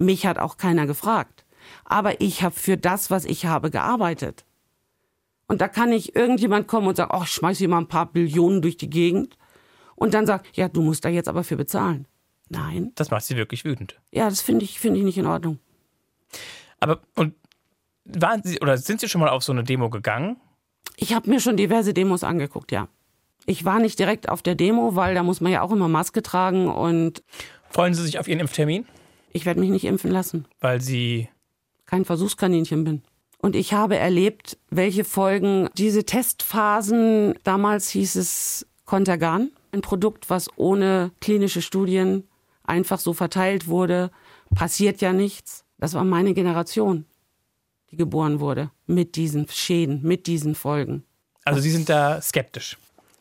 Mich 0.01 0.25
hat 0.25 0.39
auch 0.39 0.57
keiner 0.57 0.87
gefragt. 0.87 1.45
Aber 1.85 2.21
ich 2.23 2.43
habe 2.43 2.55
für 2.55 2.79
das, 2.79 3.11
was 3.11 3.27
ich 3.27 3.45
habe, 3.45 3.71
gearbeitet. 3.71 4.45
Und 5.47 5.61
da 5.61 5.69
kann 5.69 5.91
nicht 5.91 6.17
irgendjemand 6.17 6.69
kommen 6.69 6.89
und 6.89 6.97
sagen, 6.97 7.11
ach, 7.13 7.25
ich 7.25 7.33
schmeiß 7.33 7.59
hier 7.59 7.69
mal 7.69 7.79
ein 7.79 7.89
paar 7.89 8.07
Billionen 8.07 8.63
durch 8.63 8.79
die 8.79 8.89
Gegend. 8.89 9.37
Und 9.97 10.15
dann 10.15 10.25
sagt, 10.27 10.57
ja, 10.57 10.69
du 10.69 10.81
musst 10.81 11.05
da 11.05 11.11
jetzt 11.11 11.29
aber 11.29 11.45
für 11.45 11.57
bezahlen. 11.57 12.07
Nein. 12.49 12.93
Das 12.95 13.11
macht 13.11 13.25
Sie 13.25 13.37
wirklich 13.37 13.65
wütend. 13.67 14.01
Ja, 14.11 14.31
das 14.31 14.41
finde 14.41 14.65
ich, 14.65 14.81
finde 14.81 14.99
ich 15.01 15.05
nicht 15.05 15.19
in 15.19 15.27
Ordnung. 15.27 15.59
Aber, 16.81 17.01
und 17.15 17.35
waren 18.05 18.43
Sie, 18.43 18.59
oder 18.61 18.79
sind 18.79 19.01
Sie 19.01 19.09
schon 19.09 19.21
mal 19.21 19.29
auf 19.29 19.45
so 19.45 19.53
eine 19.53 19.65
Demo 19.65 19.91
gegangen? 19.91 20.41
Ich 20.97 21.13
habe 21.15 21.29
mir 21.29 21.41
schon 21.41 21.59
diverse 21.59 21.93
Demos 21.93 22.25
angeguckt, 22.25 22.73
ja. 22.73 22.89
Ich 23.45 23.67
war 23.67 23.81
nicht 23.81 23.99
direkt 23.99 24.31
auf 24.31 24.41
der 24.41 24.55
Demo, 24.55 24.97
weil 24.97 25.15
da 25.15 25.23
muss 25.23 25.43
man 25.43 25.53
ja 25.53 25.61
auch 25.61 25.73
immer 25.73 25.89
Maske 25.89 26.23
tragen 26.23 26.69
und 26.69 27.23
Freuen 27.69 27.93
Sie 27.93 28.03
sich 28.03 28.19
auf 28.19 28.29
Ihren 28.29 28.41
Impftermin? 28.41 28.87
Ich 29.33 29.47
werde 29.47 29.61
mich 29.61 29.71
nicht 29.71 29.85
impfen 29.85 30.11
lassen. 30.11 30.47
Weil 30.61 30.81
Sie. 30.81 31.29
Kein 31.87 32.05
Versuchskaninchen 32.05 32.85
bin. 32.85 33.03
Und 33.39 33.57
ich 33.57 33.73
habe 33.73 33.97
erlebt, 33.97 34.59
welche 34.71 35.05
Folgen 35.05 35.69
diese 35.77 36.05
Testphasen, 36.05 37.35
damals 37.43 37.89
hieß 37.91 38.17
es 38.17 38.67
Contergan, 38.85 39.51
ein 39.73 39.81
Produkt, 39.81 40.29
was 40.29 40.49
ohne 40.57 41.11
klinische 41.21 41.63
Studien 41.63 42.25
einfach 42.65 42.99
so 42.99 43.15
verteilt 43.15 43.67
wurde, 43.67 44.11
passiert 44.55 45.01
ja 45.01 45.13
nichts. 45.13 45.65
Das 45.79 45.95
war 45.95 46.05
meine 46.05 46.35
Generation, 46.35 47.07
die 47.91 47.97
geboren 47.97 48.41
wurde, 48.41 48.71
mit 48.87 49.17
diesen 49.17 49.49
Schäden, 49.49 50.03
mit 50.03 50.27
diesen 50.27 50.55
Folgen. 50.55 51.05
Also 51.45 51.61
Sie 51.61 51.71
sind 51.71 51.89
da 51.89 52.21
skeptisch. 52.21 52.77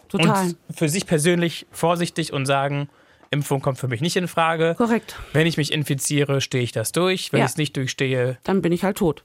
Total. 0.10 0.48
Und 0.48 0.58
für 0.76 0.90
sich 0.90 1.06
persönlich 1.06 1.66
vorsichtig 1.72 2.34
und 2.34 2.46
sagen, 2.46 2.90
Impfung 3.32 3.62
kommt 3.62 3.78
für 3.78 3.88
mich 3.88 4.02
nicht 4.02 4.16
in 4.16 4.28
Frage. 4.28 4.76
Korrekt. 4.78 5.16
Wenn 5.34 5.46
ich 5.48 5.58
mich 5.58 5.72
infiziere, 5.72 6.42
stehe 6.42 6.64
ich 6.64 6.72
das 6.72 6.92
durch. 6.92 7.32
Wenn 7.32 7.40
Ja. 7.40 7.46
ich 7.46 7.52
es 7.52 7.58
nicht 7.58 7.78
durchstehe, 7.78 8.38
Dann 8.44 8.62
bin 8.62 8.72
ich 8.72 8.84
halt 8.84 8.98
tot. 8.98 9.24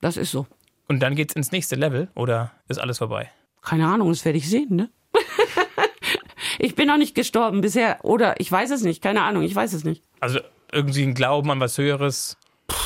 Das 0.00 0.16
ist 0.16 0.30
so. 0.32 0.46
und 0.88 1.00
dann 1.00 1.14
geht's 1.14 1.34
ins 1.34 1.52
nächste 1.52 1.76
Level 1.76 2.08
oder 2.14 2.50
ist 2.68 2.78
alles 2.78 2.98
vorbei? 2.98 3.30
Keine 3.62 3.86
Ahnung, 3.86 4.08
das 4.08 4.24
werde 4.24 4.38
ich 4.38 4.48
sehen, 4.50 4.74
ne? 4.74 4.90
ich 6.58 6.74
bin 6.74 6.88
noch 6.88 6.96
nicht 6.96 7.14
gestorben 7.14 7.60
bisher. 7.60 7.98
Oder 8.04 8.40
ich 8.40 8.50
weiß 8.50 8.70
es 8.70 8.82
nicht. 8.82 9.02
Keine 9.02 9.22
Ahnung, 9.22 9.42
ich 9.42 9.54
weiß 9.54 9.72
es 9.72 9.84
nicht. 9.84 10.02
Also 10.20 10.40
irgendwie 10.72 11.02
ein 11.04 11.14
Glauben 11.14 11.50
an 11.50 11.60
was 11.60 11.78
Höheres. 11.78 12.36
Puh, 12.66 12.76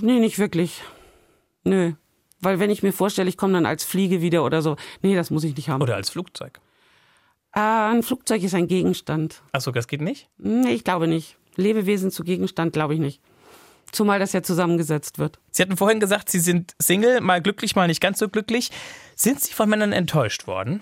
Nee, 0.00 0.20
nicht 0.20 0.38
wirklich. 0.38 0.82
Nö. 1.64 1.92
Weil 2.40 2.58
wenn 2.60 2.70
ich 2.70 2.82
mir 2.82 2.92
vorstelle, 2.92 3.28
ich 3.28 3.36
komme 3.36 3.52
dann 3.54 3.66
als 3.66 3.84
Fliege 3.84 4.20
wieder 4.20 4.44
oder 4.44 4.62
so. 4.62 4.76
Nee, 5.02 5.14
das 5.14 5.30
muss 5.30 5.44
ich 5.44 5.56
nicht 5.56 5.68
haben. 5.68 5.82
Oder 5.82 5.94
als 5.96 6.10
Flugzeug. 6.10 6.60
Äh, 7.54 7.60
ein 7.60 8.02
Flugzeug 8.02 8.42
ist 8.42 8.54
ein 8.54 8.66
Gegenstand. 8.66 9.42
Achso, 9.52 9.70
das 9.72 9.86
geht 9.86 10.00
nicht? 10.00 10.28
Nee, 10.38 10.72
ich 10.72 10.84
glaube 10.84 11.06
nicht. 11.06 11.36
Lebewesen 11.56 12.10
zu 12.10 12.24
Gegenstand 12.24 12.72
glaube 12.72 12.94
ich 12.94 13.00
nicht. 13.00 13.20
Zumal 13.90 14.18
das 14.18 14.32
ja 14.32 14.42
zusammengesetzt 14.42 15.18
wird. 15.18 15.38
Sie 15.50 15.62
hatten 15.62 15.76
vorhin 15.76 16.00
gesagt, 16.00 16.30
Sie 16.30 16.38
sind 16.40 16.74
Single, 16.80 17.20
mal 17.20 17.42
glücklich, 17.42 17.76
mal 17.76 17.86
nicht 17.88 18.00
ganz 18.00 18.18
so 18.18 18.28
glücklich. 18.28 18.70
Sind 19.14 19.40
Sie 19.40 19.52
von 19.52 19.68
Männern 19.68 19.92
enttäuscht 19.92 20.46
worden? 20.46 20.80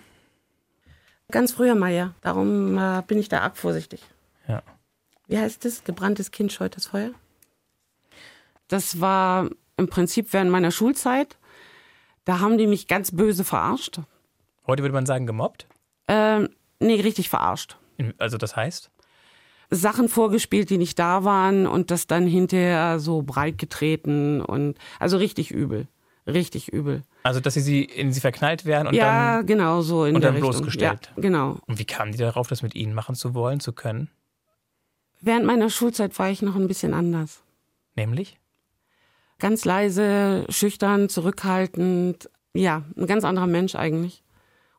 Ganz 1.32 1.52
früher 1.52 1.74
mal, 1.74 1.92
ja. 1.92 2.14
Darum 2.20 2.78
äh, 2.78 3.02
bin 3.06 3.18
ich 3.18 3.28
da 3.28 3.40
arg 3.40 3.56
vorsichtig. 3.56 4.02
Ja. 4.46 4.62
wie 5.26 5.38
heißt 5.38 5.64
es? 5.64 5.82
Gebranntes 5.84 6.30
Kind 6.30 6.52
scheut 6.52 6.76
das 6.76 6.86
Feuer. 6.86 7.10
Das 8.68 9.00
war 9.00 9.48
im 9.76 9.88
Prinzip 9.88 10.32
während 10.32 10.50
meiner 10.50 10.70
Schulzeit. 10.70 11.36
Da 12.24 12.38
haben 12.38 12.58
die 12.58 12.66
mich 12.68 12.86
ganz 12.86 13.10
böse 13.10 13.42
verarscht. 13.44 14.00
Heute 14.66 14.82
würde 14.82 14.92
man 14.92 15.06
sagen, 15.06 15.26
gemobbt. 15.26 15.66
Ähm, 16.06 16.48
nee, 16.80 17.00
richtig 17.00 17.28
verarscht. 17.28 17.76
Also 18.18 18.38
das 18.38 18.56
heißt? 18.56 18.90
Sachen 19.70 20.08
vorgespielt, 20.08 20.70
die 20.70 20.78
nicht 20.78 20.98
da 20.98 21.22
waren 21.24 21.66
und 21.66 21.90
das 21.90 22.06
dann 22.06 22.26
hinterher 22.26 22.98
so 22.98 23.22
breit 23.22 23.56
getreten 23.58 24.40
und 24.40 24.76
also 24.98 25.16
richtig 25.16 25.50
übel. 25.52 25.86
Richtig 26.26 26.68
übel. 26.68 27.02
Also, 27.22 27.40
dass 27.40 27.54
sie, 27.54 27.60
sie 27.60 27.82
in 27.82 28.12
sie 28.12 28.20
verknallt 28.20 28.64
wären 28.64 28.86
und 28.86 28.94
ja, 28.94 29.38
dann. 29.38 29.46
genau 29.46 29.80
so 29.82 30.04
in 30.04 30.14
und 30.14 30.22
dann 30.22 30.34
Richtung. 30.34 30.50
bloßgestellt. 30.50 31.12
Ja, 31.16 31.22
genau. 31.22 31.58
Und 31.66 31.78
wie 31.78 31.84
kamen 31.84 32.12
die 32.12 32.18
darauf, 32.18 32.48
das 32.48 32.62
mit 32.62 32.74
ihnen 32.74 32.94
machen 32.94 33.14
zu 33.14 33.34
wollen, 33.34 33.60
zu 33.60 33.72
können? 33.72 34.10
Während 35.20 35.46
meiner 35.46 35.70
Schulzeit 35.70 36.18
war 36.18 36.30
ich 36.30 36.42
noch 36.42 36.56
ein 36.56 36.68
bisschen 36.68 36.94
anders. 36.94 37.42
Nämlich? 37.94 38.38
Ganz 39.38 39.64
leise, 39.64 40.46
schüchtern, 40.48 41.08
zurückhaltend. 41.08 42.30
Ja, 42.54 42.84
ein 42.96 43.06
ganz 43.06 43.24
anderer 43.24 43.46
Mensch 43.46 43.74
eigentlich. 43.74 44.22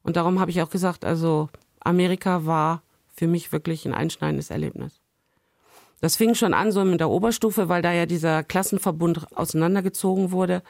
Und 0.04 0.16
darum 0.16 0.40
habe 0.40 0.52
ich 0.52 0.62
auch 0.62 0.70
gesagt, 0.70 1.06
also 1.06 1.50
Amerika 1.82 2.46
war 2.46 2.84
für 3.14 3.28
mich 3.28 3.52
wirklich 3.52 3.86
ein 3.86 3.94
einschneidendes 3.94 4.50
Erlebnis. 4.50 5.02
Das 6.00 6.16
fing 6.16 6.34
schon 6.34 6.54
an 6.54 6.72
so 6.72 6.84
mit 6.84 7.00
der 7.00 7.10
Oberstufe, 7.10 7.70
weil 7.70 7.84
da 7.84 7.94
ja 7.94 8.08
dieser 8.08 8.44
Klassenverbund 8.44 9.38
auseinandergezogen 9.38 10.32
wurde. 10.32 10.64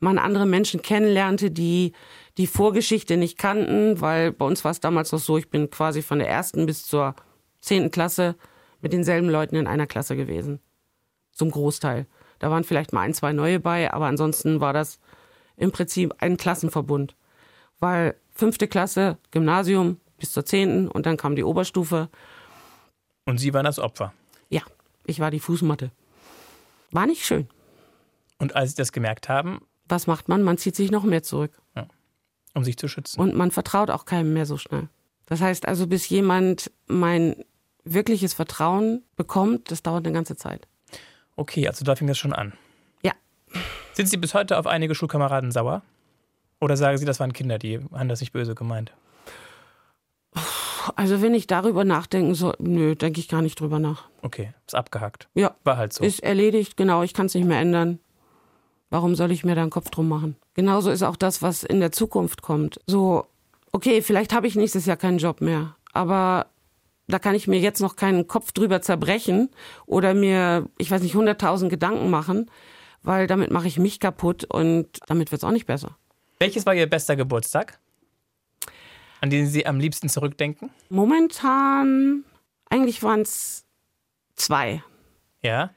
Man 0.00 0.18
andere 0.18 0.44
Menschen 0.44 0.82
kennenlernte, 0.82 1.50
die 1.50 1.92
die 2.36 2.46
Vorgeschichte 2.46 3.16
nicht 3.16 3.38
kannten, 3.38 4.02
weil 4.02 4.32
bei 4.32 4.44
uns 4.44 4.62
war 4.64 4.70
es 4.70 4.80
damals 4.80 5.12
noch 5.12 5.18
so, 5.18 5.38
ich 5.38 5.48
bin 5.48 5.70
quasi 5.70 6.02
von 6.02 6.18
der 6.18 6.28
ersten 6.28 6.66
bis 6.66 6.86
zur 6.86 7.14
zehnten 7.60 7.90
Klasse 7.90 8.36
mit 8.82 8.92
denselben 8.92 9.30
Leuten 9.30 9.56
in 9.56 9.66
einer 9.66 9.86
Klasse 9.86 10.16
gewesen. 10.16 10.60
Zum 11.32 11.50
Großteil. 11.50 12.06
Da 12.38 12.50
waren 12.50 12.64
vielleicht 12.64 12.92
mal 12.92 13.00
ein, 13.00 13.14
zwei 13.14 13.32
neue 13.32 13.58
bei, 13.58 13.90
aber 13.90 14.06
ansonsten 14.06 14.60
war 14.60 14.74
das 14.74 14.98
im 15.56 15.72
Prinzip 15.72 16.14
ein 16.18 16.36
Klassenverbund. 16.36 17.16
Weil 17.80 18.14
fünfte 18.34 18.68
Klasse, 18.68 19.16
Gymnasium 19.30 19.98
bis 20.18 20.32
zur 20.32 20.44
zehnten 20.44 20.88
und 20.88 21.06
dann 21.06 21.16
kam 21.16 21.36
die 21.36 21.44
Oberstufe. 21.44 22.08
Und 23.24 23.38
sie 23.38 23.52
waren 23.54 23.64
das 23.64 23.78
Opfer. 23.78 24.12
Ja, 24.48 24.62
ich 25.04 25.20
war 25.20 25.30
die 25.30 25.40
Fußmatte. 25.40 25.90
War 26.92 27.06
nicht 27.06 27.24
schön. 27.24 27.48
Und 28.38 28.54
als 28.54 28.70
sie 28.70 28.76
das 28.76 28.92
gemerkt 28.92 29.28
haben, 29.28 29.60
Was 29.88 30.06
macht 30.06 30.28
man? 30.28 30.42
Man 30.42 30.58
zieht 30.58 30.74
sich 30.76 30.90
noch 30.90 31.04
mehr 31.04 31.22
zurück. 31.22 31.52
um 32.54 32.64
sich 32.64 32.76
zu 32.78 32.88
schützen. 32.88 33.20
Und 33.20 33.34
man 33.34 33.50
vertraut 33.50 33.90
auch 33.90 34.04
keinem 34.06 34.32
mehr 34.32 34.46
so 34.46 34.56
schnell. 34.56 34.88
Das 35.26 35.40
heißt 35.42 35.68
also, 35.68 35.86
bis 35.86 36.08
jemand 36.08 36.70
mein 36.86 37.44
wirkliches 37.84 38.32
Vertrauen 38.32 39.02
bekommt, 39.16 39.70
das 39.70 39.82
dauert 39.82 40.06
eine 40.06 40.14
ganze 40.14 40.36
Zeit. 40.36 40.66
Okay, 41.36 41.68
also 41.68 41.84
da 41.84 41.94
fing 41.96 42.06
das 42.08 42.16
schon 42.16 42.32
an. 42.32 42.54
Ja. 43.02 43.12
Sind 43.92 44.08
Sie 44.08 44.16
bis 44.16 44.32
heute 44.34 44.56
auf 44.58 44.66
einige 44.66 44.94
Schulkameraden 44.94 45.52
sauer? 45.52 45.82
Oder 46.60 46.76
sagen 46.78 46.96
Sie, 46.96 47.04
das 47.04 47.20
waren 47.20 47.34
Kinder, 47.34 47.58
die 47.58 47.78
haben 47.92 48.08
das 48.08 48.20
nicht 48.20 48.32
böse 48.32 48.54
gemeint? 48.54 48.92
Also 50.96 51.20
wenn 51.22 51.34
ich 51.34 51.46
darüber 51.46 51.84
nachdenken 51.84 52.34
soll, 52.34 52.54
nö, 52.58 52.94
denke 52.96 53.20
ich 53.20 53.28
gar 53.28 53.42
nicht 53.42 53.60
drüber 53.60 53.78
nach. 53.78 54.04
Okay, 54.22 54.52
ist 54.66 54.74
abgehakt. 54.74 55.28
Ja, 55.34 55.54
War 55.62 55.76
halt 55.76 55.92
so. 55.92 56.02
ist 56.02 56.22
erledigt, 56.22 56.76
genau, 56.76 57.02
ich 57.02 57.12
kann 57.14 57.26
es 57.26 57.34
nicht 57.34 57.44
mehr 57.46 57.60
ändern. 57.60 58.00
Warum 58.88 59.14
soll 59.14 59.30
ich 59.30 59.44
mir 59.44 59.54
da 59.54 59.60
einen 59.62 59.70
Kopf 59.70 59.90
drum 59.90 60.08
machen? 60.08 60.36
Genauso 60.54 60.90
ist 60.90 61.02
auch 61.02 61.16
das, 61.16 61.42
was 61.42 61.64
in 61.64 61.80
der 61.80 61.92
Zukunft 61.92 62.40
kommt. 62.40 62.80
So, 62.86 63.26
okay, 63.72 64.00
vielleicht 64.00 64.32
habe 64.32 64.46
ich 64.46 64.54
nächstes 64.56 64.86
Jahr 64.86 64.96
keinen 64.96 65.18
Job 65.18 65.40
mehr, 65.42 65.76
aber 65.92 66.46
da 67.08 67.18
kann 67.18 67.34
ich 67.34 67.46
mir 67.46 67.58
jetzt 67.60 67.80
noch 67.80 67.96
keinen 67.96 68.26
Kopf 68.26 68.52
drüber 68.52 68.80
zerbrechen 68.80 69.50
oder 69.84 70.14
mir, 70.14 70.68
ich 70.78 70.90
weiß 70.90 71.02
nicht, 71.02 71.14
hunderttausend 71.14 71.70
Gedanken 71.70 72.08
machen, 72.10 72.50
weil 73.02 73.26
damit 73.26 73.50
mache 73.50 73.68
ich 73.68 73.78
mich 73.78 74.00
kaputt 74.00 74.44
und 74.44 74.88
damit 75.08 75.30
wird 75.30 75.40
es 75.42 75.44
auch 75.44 75.52
nicht 75.52 75.66
besser. 75.66 75.96
Welches 76.38 76.64
war 76.64 76.74
Ihr 76.74 76.88
bester 76.88 77.16
Geburtstag? 77.16 77.78
An 79.26 79.30
den 79.30 79.48
Sie 79.48 79.66
am 79.66 79.80
liebsten 79.80 80.08
zurückdenken? 80.08 80.70
Momentan, 80.88 82.22
eigentlich 82.70 83.02
waren 83.02 83.22
es 83.22 83.64
zwei. 84.36 84.84
Ja. 85.42 85.70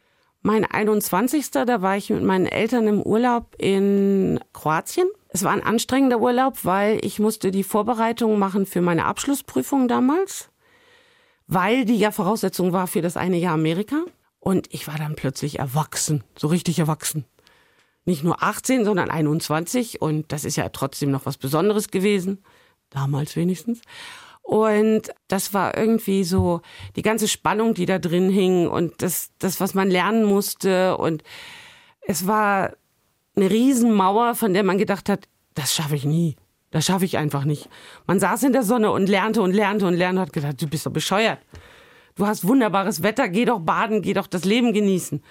Mein 0.43 0.66
21. 0.66 1.50
Da 1.50 1.82
war 1.82 1.97
ich 1.97 2.12
mit 2.12 2.22
meinen 2.22 2.45
Eltern 2.45 2.88
im 2.88 3.02
Urlaub 3.02 3.56
in 3.58 4.39
Kroatien. 4.54 5.10
Es 5.30 5.43
war 5.43 5.52
ein 5.52 5.64
anstrengender 5.64 6.20
Urlaub, 6.20 6.64
weil 6.64 7.04
ich 7.04 7.18
musste 7.18 7.50
die 7.50 7.64
Vorbereitungen 7.64 8.38
machen 8.38 8.68
für 8.68 8.82
meine 8.82 9.06
Abschlussprüfung 9.06 9.88
damals, 9.88 10.52
weil 11.47 11.86
die 11.86 11.97
ja 11.97 12.12
Voraussetzung 12.12 12.72
war 12.72 12.86
für 12.86 13.02
das 13.02 13.18
eine 13.18 13.38
Jahr 13.38 13.56
Amerika. 13.56 14.04
Und 14.39 14.72
ich 14.72 14.88
war 14.88 15.00
dann 15.00 15.16
plötzlich 15.16 15.58
erwachsen, 15.58 16.24
so 16.38 16.50
richtig 16.50 16.78
erwachsen. 16.78 17.26
Nicht 18.06 18.24
nur 18.24 18.43
18, 18.43 18.86
sondern 18.86 19.10
21. 19.10 20.04
Und 20.04 20.32
das 20.32 20.45
ist 20.45 20.56
ja 20.56 20.70
trotzdem 20.70 21.10
noch 21.10 21.26
was 21.26 21.38
Besonderes 21.38 21.88
gewesen. 21.88 22.43
Damals 22.90 23.36
wenigstens. 23.36 23.82
Und 24.42 25.04
das 25.28 25.54
war 25.54 25.78
irgendwie 25.78 26.24
so 26.24 26.62
die 26.96 27.04
ganze 27.04 27.28
Spannung, 27.28 27.76
die 27.76 27.86
da 27.86 28.00
drin 28.00 28.30
hing 28.32 28.68
und 28.68 29.02
das, 29.04 29.30
das, 29.38 29.60
was 29.60 29.74
man 29.76 29.92
lernen 29.92 30.24
musste. 30.26 30.98
Und 30.98 31.22
es 32.02 32.26
war 32.26 32.74
eine 33.36 33.50
Riesenmauer, 33.50 34.34
von 34.36 34.54
der 34.54 34.64
man 34.64 34.78
gedacht 34.80 35.08
hat, 35.08 35.28
das 35.54 35.76
schaffe 35.76 35.96
ich 35.96 36.04
nie. 36.06 36.36
Das 36.72 36.86
schaffe 36.86 37.06
ich 37.06 37.18
einfach 37.18 37.46
nicht. 37.46 37.70
Man 38.08 38.20
saß 38.20 38.44
in 38.44 38.54
der 38.54 38.64
Sonne 38.64 38.92
und 38.92 39.08
lernte 39.08 39.42
und 39.42 39.54
lernte 39.54 39.86
und 39.88 39.94
lernte 39.96 40.22
und 40.22 40.28
hat 40.28 40.34
gedacht, 40.34 40.62
du 40.62 40.68
bist 40.68 40.86
doch 40.86 40.92
bescheuert. 40.92 41.40
Du 42.16 42.26
hast 42.28 42.48
wunderbares 42.48 43.02
Wetter, 43.04 43.30
geh 43.30 43.46
doch 43.46 43.60
baden, 43.60 44.02
geh 44.02 44.14
doch 44.14 44.28
das 44.28 44.46
Leben 44.46 44.74
genießen. 44.74 45.24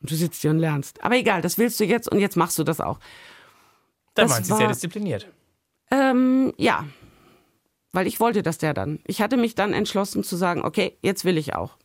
Und 0.00 0.10
du 0.10 0.14
sitzt 0.14 0.42
hier 0.42 0.50
und 0.50 0.58
lernst. 0.58 1.02
Aber 1.02 1.16
egal, 1.16 1.42
das 1.42 1.58
willst 1.58 1.80
du 1.80 1.84
jetzt 1.84 2.10
und 2.10 2.18
jetzt 2.20 2.36
machst 2.36 2.58
du 2.58 2.64
das 2.64 2.80
auch. 2.80 2.98
Da 4.14 4.22
Das 4.22 4.32
waren 4.32 4.44
Sie 4.44 4.50
war- 4.50 4.58
sehr 4.58 4.68
diszipliniert. 4.68 5.28
Ähm, 5.92 6.54
ja. 6.56 6.86
Weil 7.92 8.06
ich 8.06 8.18
wollte 8.18 8.42
das 8.42 8.60
ja 8.62 8.72
dann. 8.72 9.00
Ich 9.06 9.20
hatte 9.20 9.36
mich 9.36 9.54
dann 9.54 9.74
entschlossen 9.74 10.24
zu 10.24 10.36
sagen, 10.36 10.64
okay, 10.64 10.96
jetzt 11.02 11.26
will 11.26 11.36
ich 11.36 11.54
auch. 11.54 11.76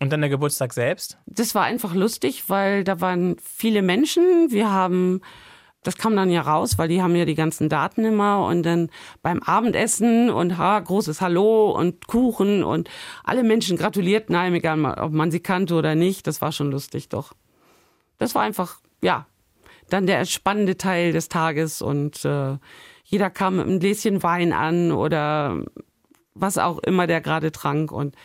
Und 0.00 0.12
dann 0.12 0.20
der 0.20 0.30
Geburtstag 0.30 0.72
selbst? 0.72 1.18
Das 1.26 1.54
war 1.54 1.62
einfach 1.62 1.94
lustig, 1.94 2.48
weil 2.48 2.82
da 2.82 3.00
waren 3.00 3.36
viele 3.40 3.80
Menschen. 3.80 4.50
Wir 4.50 4.72
haben, 4.72 5.20
das 5.84 5.96
kam 5.96 6.16
dann 6.16 6.30
ja 6.30 6.42
raus, 6.42 6.76
weil 6.78 6.88
die 6.88 7.00
haben 7.00 7.14
ja 7.14 7.24
die 7.24 7.36
ganzen 7.36 7.68
Daten 7.68 8.04
immer 8.04 8.44
und 8.44 8.64
dann 8.64 8.90
beim 9.22 9.40
Abendessen 9.40 10.28
und 10.30 10.58
ha, 10.58 10.80
großes 10.80 11.20
Hallo 11.20 11.70
und 11.70 12.08
Kuchen 12.08 12.64
und 12.64 12.90
alle 13.22 13.44
Menschen 13.44 13.76
gratulierten 13.76 14.34
einem, 14.34 14.56
egal 14.56 14.84
ob 14.84 15.12
man 15.12 15.30
sie 15.30 15.40
kannte 15.40 15.74
oder 15.74 15.94
nicht. 15.94 16.26
Das 16.26 16.42
war 16.42 16.50
schon 16.50 16.72
lustig, 16.72 17.08
doch. 17.08 17.32
Das 18.18 18.34
war 18.34 18.42
einfach, 18.42 18.80
ja, 19.00 19.26
dann 19.90 20.06
der 20.06 20.24
spannende 20.24 20.76
Teil 20.76 21.12
des 21.12 21.28
Tages 21.28 21.82
und 21.82 22.24
äh, 22.24 22.56
jeder 23.04 23.30
kam 23.30 23.56
mit 23.56 23.66
einem 23.66 23.80
Gläschen 23.80 24.22
Wein 24.22 24.52
an 24.52 24.92
oder 24.92 25.62
was 26.34 26.58
auch 26.58 26.78
immer 26.78 27.06
der 27.06 27.20
gerade 27.20 27.52
trank 27.52 27.92
und 27.92 28.16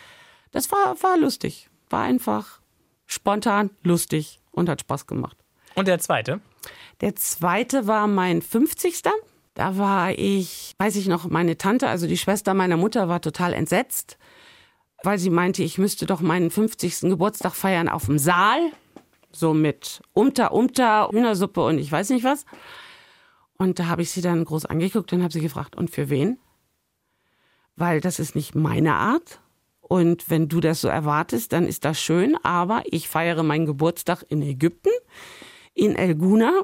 das 0.52 0.72
war, 0.72 0.96
war 1.02 1.16
lustig. 1.16 1.68
War 1.90 2.02
einfach 2.02 2.60
spontan, 3.06 3.70
lustig 3.82 4.40
und 4.50 4.68
hat 4.68 4.80
Spaß 4.80 5.06
gemacht. 5.06 5.36
Und 5.74 5.88
der 5.88 5.98
zweite? 5.98 6.40
Der 7.00 7.16
zweite 7.16 7.86
war 7.86 8.06
mein 8.06 8.42
50. 8.42 9.02
Da 9.54 9.76
war 9.78 10.12
ich, 10.12 10.74
weiß 10.78 10.96
ich 10.96 11.08
noch, 11.08 11.28
meine 11.28 11.56
Tante, 11.56 11.88
also 11.88 12.06
die 12.06 12.18
Schwester 12.18 12.54
meiner 12.54 12.76
Mutter, 12.76 13.08
war 13.08 13.20
total 13.20 13.52
entsetzt, 13.52 14.18
weil 15.02 15.18
sie 15.18 15.30
meinte, 15.30 15.62
ich 15.62 15.78
müsste 15.78 16.06
doch 16.06 16.20
meinen 16.20 16.50
50. 16.50 17.00
Geburtstag 17.02 17.54
feiern 17.54 17.88
auf 17.88 18.06
dem 18.06 18.18
Saal. 18.18 18.60
So 19.32 19.54
mit 19.54 20.00
Umter, 20.12 20.52
Umter, 20.52 21.08
Hühnersuppe 21.12 21.64
und 21.64 21.78
ich 21.78 21.90
weiß 21.90 22.10
nicht 22.10 22.24
was. 22.24 22.44
Und 23.56 23.78
da 23.78 23.86
habe 23.86 24.02
ich 24.02 24.10
sie 24.10 24.22
dann 24.22 24.44
groß 24.44 24.66
angeguckt 24.66 25.12
und 25.12 25.22
habe 25.22 25.32
sie 25.32 25.40
gefragt, 25.40 25.76
und 25.76 25.90
für 25.90 26.08
wen? 26.08 26.38
Weil 27.76 28.00
das 28.00 28.18
ist 28.18 28.34
nicht 28.34 28.54
meine 28.54 28.94
Art. 28.94 29.40
Und 29.80 30.30
wenn 30.30 30.48
du 30.48 30.60
das 30.60 30.80
so 30.80 30.88
erwartest, 30.88 31.52
dann 31.52 31.66
ist 31.66 31.84
das 31.84 32.00
schön. 32.00 32.36
Aber 32.42 32.82
ich 32.86 33.08
feiere 33.08 33.42
meinen 33.42 33.66
Geburtstag 33.66 34.24
in 34.28 34.40
Ägypten, 34.42 34.90
in 35.74 35.94
El 35.94 36.14
Guna. 36.14 36.62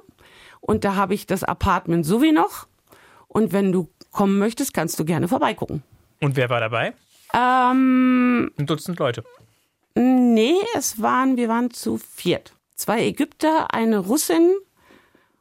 Und 0.60 0.84
da 0.84 0.94
habe 0.94 1.14
ich 1.14 1.26
das 1.26 1.44
Apartment 1.44 2.06
so 2.06 2.22
wie 2.22 2.32
noch. 2.32 2.66
Und 3.28 3.52
wenn 3.52 3.72
du 3.72 3.88
kommen 4.10 4.38
möchtest, 4.38 4.72
kannst 4.72 4.98
du 4.98 5.04
gerne 5.04 5.28
vorbeigucken. 5.28 5.82
Und 6.20 6.36
wer 6.36 6.48
war 6.48 6.60
dabei? 6.60 6.94
Ähm, 7.34 8.50
Ein 8.56 8.66
Dutzend 8.66 8.98
Leute. 8.98 9.22
nee, 9.94 10.56
es 10.74 11.00
waren, 11.02 11.36
wir 11.36 11.48
waren 11.48 11.70
zu 11.70 11.98
viert. 11.98 12.55
Zwei 12.76 13.06
Ägypter, 13.06 13.72
eine 13.74 13.98
Russin. 13.98 14.54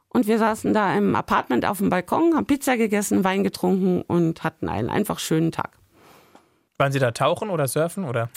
Und 0.08 0.26
wir 0.26 0.38
saßen 0.38 0.72
da 0.72 0.96
im 0.96 1.14
Apartment 1.14 1.66
auf 1.66 1.78
dem 1.78 1.90
Balkon, 1.90 2.34
haben 2.34 2.46
Pizza 2.46 2.76
gegessen, 2.78 3.22
Wein 3.24 3.44
getrunken 3.44 4.00
und 4.02 4.42
hatten 4.44 4.68
einen 4.68 4.88
einfach 4.88 5.18
schönen 5.18 5.52
Tag. 5.52 5.72
Waren 6.78 6.92
Sie 6.92 6.98
da 6.98 7.10
tauchen 7.10 7.48
oder 7.50 7.68
surfen 7.68 8.04
oder? 8.04 8.28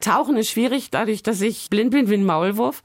Tauchen 0.00 0.36
ist 0.36 0.48
schwierig, 0.50 0.90
dadurch, 0.90 1.22
dass 1.22 1.40
ich 1.42 1.68
blind 1.70 1.90
bin 1.90 2.08
wie 2.08 2.14
ein 2.14 2.24
Maulwurf. 2.24 2.82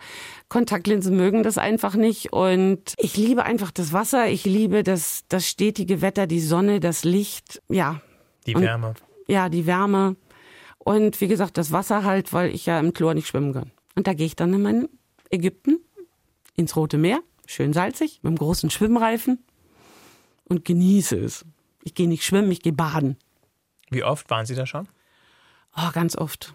Kontaktlinsen 0.49 1.15
mögen 1.15 1.43
das 1.43 1.57
einfach 1.57 1.95
nicht. 1.95 2.31
Und 2.33 2.93
ich 2.97 3.15
liebe 3.17 3.43
einfach 3.43 3.71
das 3.71 3.91
Wasser. 3.93 4.27
Ich 4.29 4.43
liebe 4.45 4.83
das, 4.83 5.23
das 5.29 5.45
stetige 5.47 6.01
Wetter, 6.01 6.27
die 6.27 6.41
Sonne, 6.41 6.79
das 6.79 7.03
Licht. 7.05 7.61
Ja, 7.69 8.01
Die 8.45 8.55
Und- 8.55 8.63
Wärme. 8.63 8.93
ja, 9.27 9.47
die 9.49 9.65
Wärme. 9.65 10.15
Und 10.79 11.19
wie 11.19 11.27
gesagt, 11.27 11.57
das 11.57 11.71
Wasser 11.73 12.03
halt, 12.05 12.31
weil 12.33 12.53
ich 12.53 12.65
ja 12.65 12.79
im 12.79 12.93
Chlor 12.93 13.13
nicht 13.13 13.27
schwimmen 13.27 13.53
kann. 13.53 13.71
Und 13.95 14.07
da 14.07 14.13
gehe 14.13 14.25
ich 14.25 14.35
dann 14.37 14.53
in 14.53 14.61
mein 14.61 14.89
Ägypten 15.29 15.79
ins 16.55 16.75
Rote 16.75 16.97
Meer, 16.97 17.19
schön 17.45 17.73
salzig, 17.73 18.19
mit 18.23 18.29
einem 18.29 18.37
großen 18.37 18.69
Schwimmreifen 18.69 19.43
und 20.45 20.65
genieße 20.65 21.17
es. 21.17 21.45
Ich 21.83 21.93
gehe 21.93 22.07
nicht 22.07 22.25
schwimmen, 22.25 22.51
ich 22.51 22.61
gehe 22.61 22.73
baden. 22.73 23.17
Wie 23.89 24.03
oft 24.03 24.29
waren 24.29 24.45
Sie 24.45 24.55
da 24.55 24.65
schon? 24.65 24.87
Oh, 25.75 25.91
ganz 25.93 26.17
oft. 26.17 26.53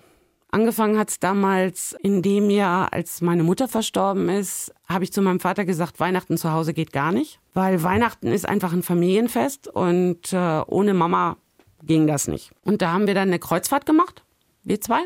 Angefangen 0.51 0.99
hat's 0.99 1.18
damals 1.18 1.97
in 2.03 2.20
dem 2.20 2.51
Jahr, 2.51 2.93
als 2.93 3.23
meine 3.23 3.43
Mutter 3.43 3.68
verstorben 3.68 4.29
ist, 4.29 4.75
habe 4.87 5.05
ich 5.05 5.12
zu 5.12 5.23
meinem 5.23 5.41
Vater 5.41 5.64
gesagt, 5.64 5.99
Weihnachten 5.99 6.37
zu 6.37 6.53
Hause 6.53 6.75
geht 6.75 6.93
gar 6.93 7.11
nicht, 7.11 7.41
weil 7.55 7.83
Weihnachten 7.83 8.27
ist 8.27 8.47
einfach 8.47 8.75
ein 8.75 8.83
Familienfest 8.83 9.68
und 9.68 10.35
äh, 10.35 10.61
ohne 10.66 10.93
Mama 10.93 11.39
ging 11.83 12.07
das 12.07 12.29
nicht. 12.29 12.51
Und 12.64 12.83
da 12.83 12.93
haben 12.93 13.07
wir 13.07 13.14
dann 13.14 13.29
eine 13.29 13.39
Kreuzfahrt 13.39 13.87
gemacht, 13.87 14.25
wir 14.62 14.79
zwei, 14.83 15.01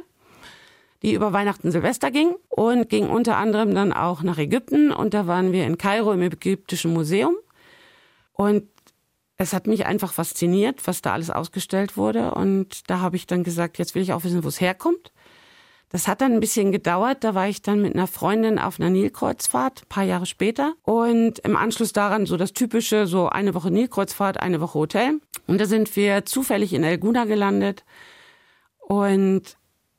die 1.07 1.15
über 1.15 1.33
Weihnachten 1.33 1.71
Silvester 1.71 2.11
ging 2.11 2.35
und 2.49 2.89
ging 2.89 3.09
unter 3.09 3.37
anderem 3.37 3.75
dann 3.75 3.93
auch 3.93 4.23
nach 4.23 4.39
Ägypten 4.39 4.93
und 4.93 5.15
da 5.15 5.27
waren 5.27 5.53
wir 5.53 5.65
in 5.65 5.79
Kairo 5.79 6.13
im 6.13 6.21
Ägyptischen 6.21 6.93
Museum 6.93 7.37
und 8.33 8.65
es 9.39 9.53
hat 9.53 9.67
mich 9.67 9.87
einfach 9.87 10.13
fasziniert, 10.13 10.87
was 10.87 11.03
da 11.03 11.13
alles 11.13 11.31
ausgestellt 11.31 11.97
wurde. 11.97 12.35
Und 12.35 12.89
da 12.91 13.01
habe 13.01 13.17
ich 13.17 13.27
dann 13.27 13.45
gesagt, 13.45 13.79
jetzt 13.79 13.95
will 13.95 14.03
ich 14.03 14.13
auch 14.13 14.25
wissen, 14.25 14.43
wo 14.43 14.49
es 14.49 14.61
herkommt. 14.61 15.13
Das 15.91 16.09
hat 16.09 16.21
dann 16.21 16.33
ein 16.33 16.41
bisschen 16.41 16.73
gedauert. 16.73 17.23
Da 17.23 17.35
war 17.35 17.49
ich 17.49 17.63
dann 17.63 17.83
mit 17.83 17.95
einer 17.95 18.07
Freundin 18.07 18.59
auf 18.59 18.81
einer 18.81 18.91
Nilkreuzfahrt, 18.91 19.83
ein 19.83 19.89
paar 19.89 20.05
Jahre 20.05 20.27
später. 20.27 20.75
Und 20.83 21.39
im 21.41 21.57
Anschluss 21.57 21.93
daran 21.93 22.27
so 22.27 22.37
das 22.37 22.55
typische, 22.55 23.07
so 23.07 23.29
eine 23.29 23.55
Woche 23.55 23.71
Nilkreuzfahrt, 23.71 24.41
eine 24.41 24.61
Woche 24.61 24.79
Hotel. 24.79 25.21
Und 25.47 25.61
da 25.61 25.67
sind 25.67 25.95
wir 25.97 26.25
zufällig 26.25 26.73
in 26.73 26.83
El 26.83 26.99
Guna 26.99 27.27
gelandet. 27.27 27.85
Und 28.81 29.59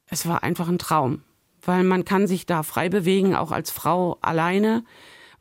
es 0.10 0.28
war 0.28 0.44
einfach 0.44 0.68
ein 0.68 0.80
Traum, 0.80 1.22
weil 1.62 1.84
man 1.84 2.06
kann 2.06 2.28
sich 2.28 2.46
da 2.46 2.64
frei 2.64 2.90
bewegen, 2.90 3.36
auch 3.36 3.52
als 3.52 3.72
Frau 3.72 4.18
alleine, 4.22 4.84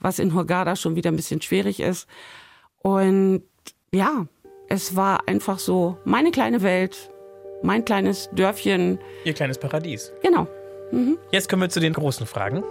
was 0.01 0.19
in 0.19 0.35
Hurghada 0.35 0.77
schon 0.77 0.97
wieder 0.97 1.11
ein 1.11 1.17
bisschen 1.17 1.41
schwierig 1.41 1.81
ist. 1.81 2.09
Und 2.81 3.43
ja, 3.93 4.27
es 4.69 4.97
war 4.97 5.29
einfach 5.29 5.59
so 5.59 5.99
meine 6.05 6.31
kleine 6.31 6.63
Welt, 6.63 7.11
mein 7.63 7.85
kleines 7.85 8.29
Dörfchen. 8.33 8.99
Ihr 9.25 9.35
kleines 9.35 9.59
Paradies. 9.59 10.13
Genau. 10.23 10.47
Jetzt 11.33 11.49
kommen 11.49 11.63
wir 11.63 11.69
zu 11.69 11.81
den 11.81 11.93
großen 11.93 12.27
Fragen. 12.27 12.63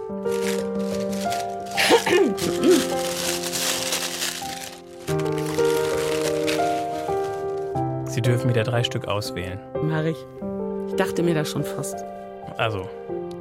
Sie 8.06 8.22
dürfen 8.22 8.48
wieder 8.48 8.64
drei 8.64 8.82
Stück 8.82 9.06
auswählen. 9.06 9.60
Mach 9.82 10.04
ich. 10.04 10.16
Ich 10.96 11.04
dachte 11.04 11.22
mir 11.22 11.34
das 11.34 11.50
schon 11.50 11.62
fast. 11.62 12.02
Also, 12.56 12.88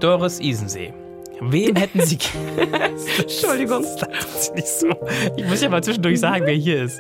Doris 0.02 0.42
Isensee. 0.42 0.94
Wem 1.40 1.74
hätten 1.78 2.06
Sie. 2.06 2.18
Entschuldigung. 3.18 3.86
Das 3.98 4.50
ist 4.50 4.56
nicht 4.56 4.68
so. 4.68 4.90
Ich 5.38 5.46
muss 5.46 5.62
ja 5.62 5.70
mal 5.70 5.82
zwischendurch 5.82 6.20
sagen, 6.20 6.46
wer 6.46 6.54
hier 6.54 6.84
ist. 6.84 7.00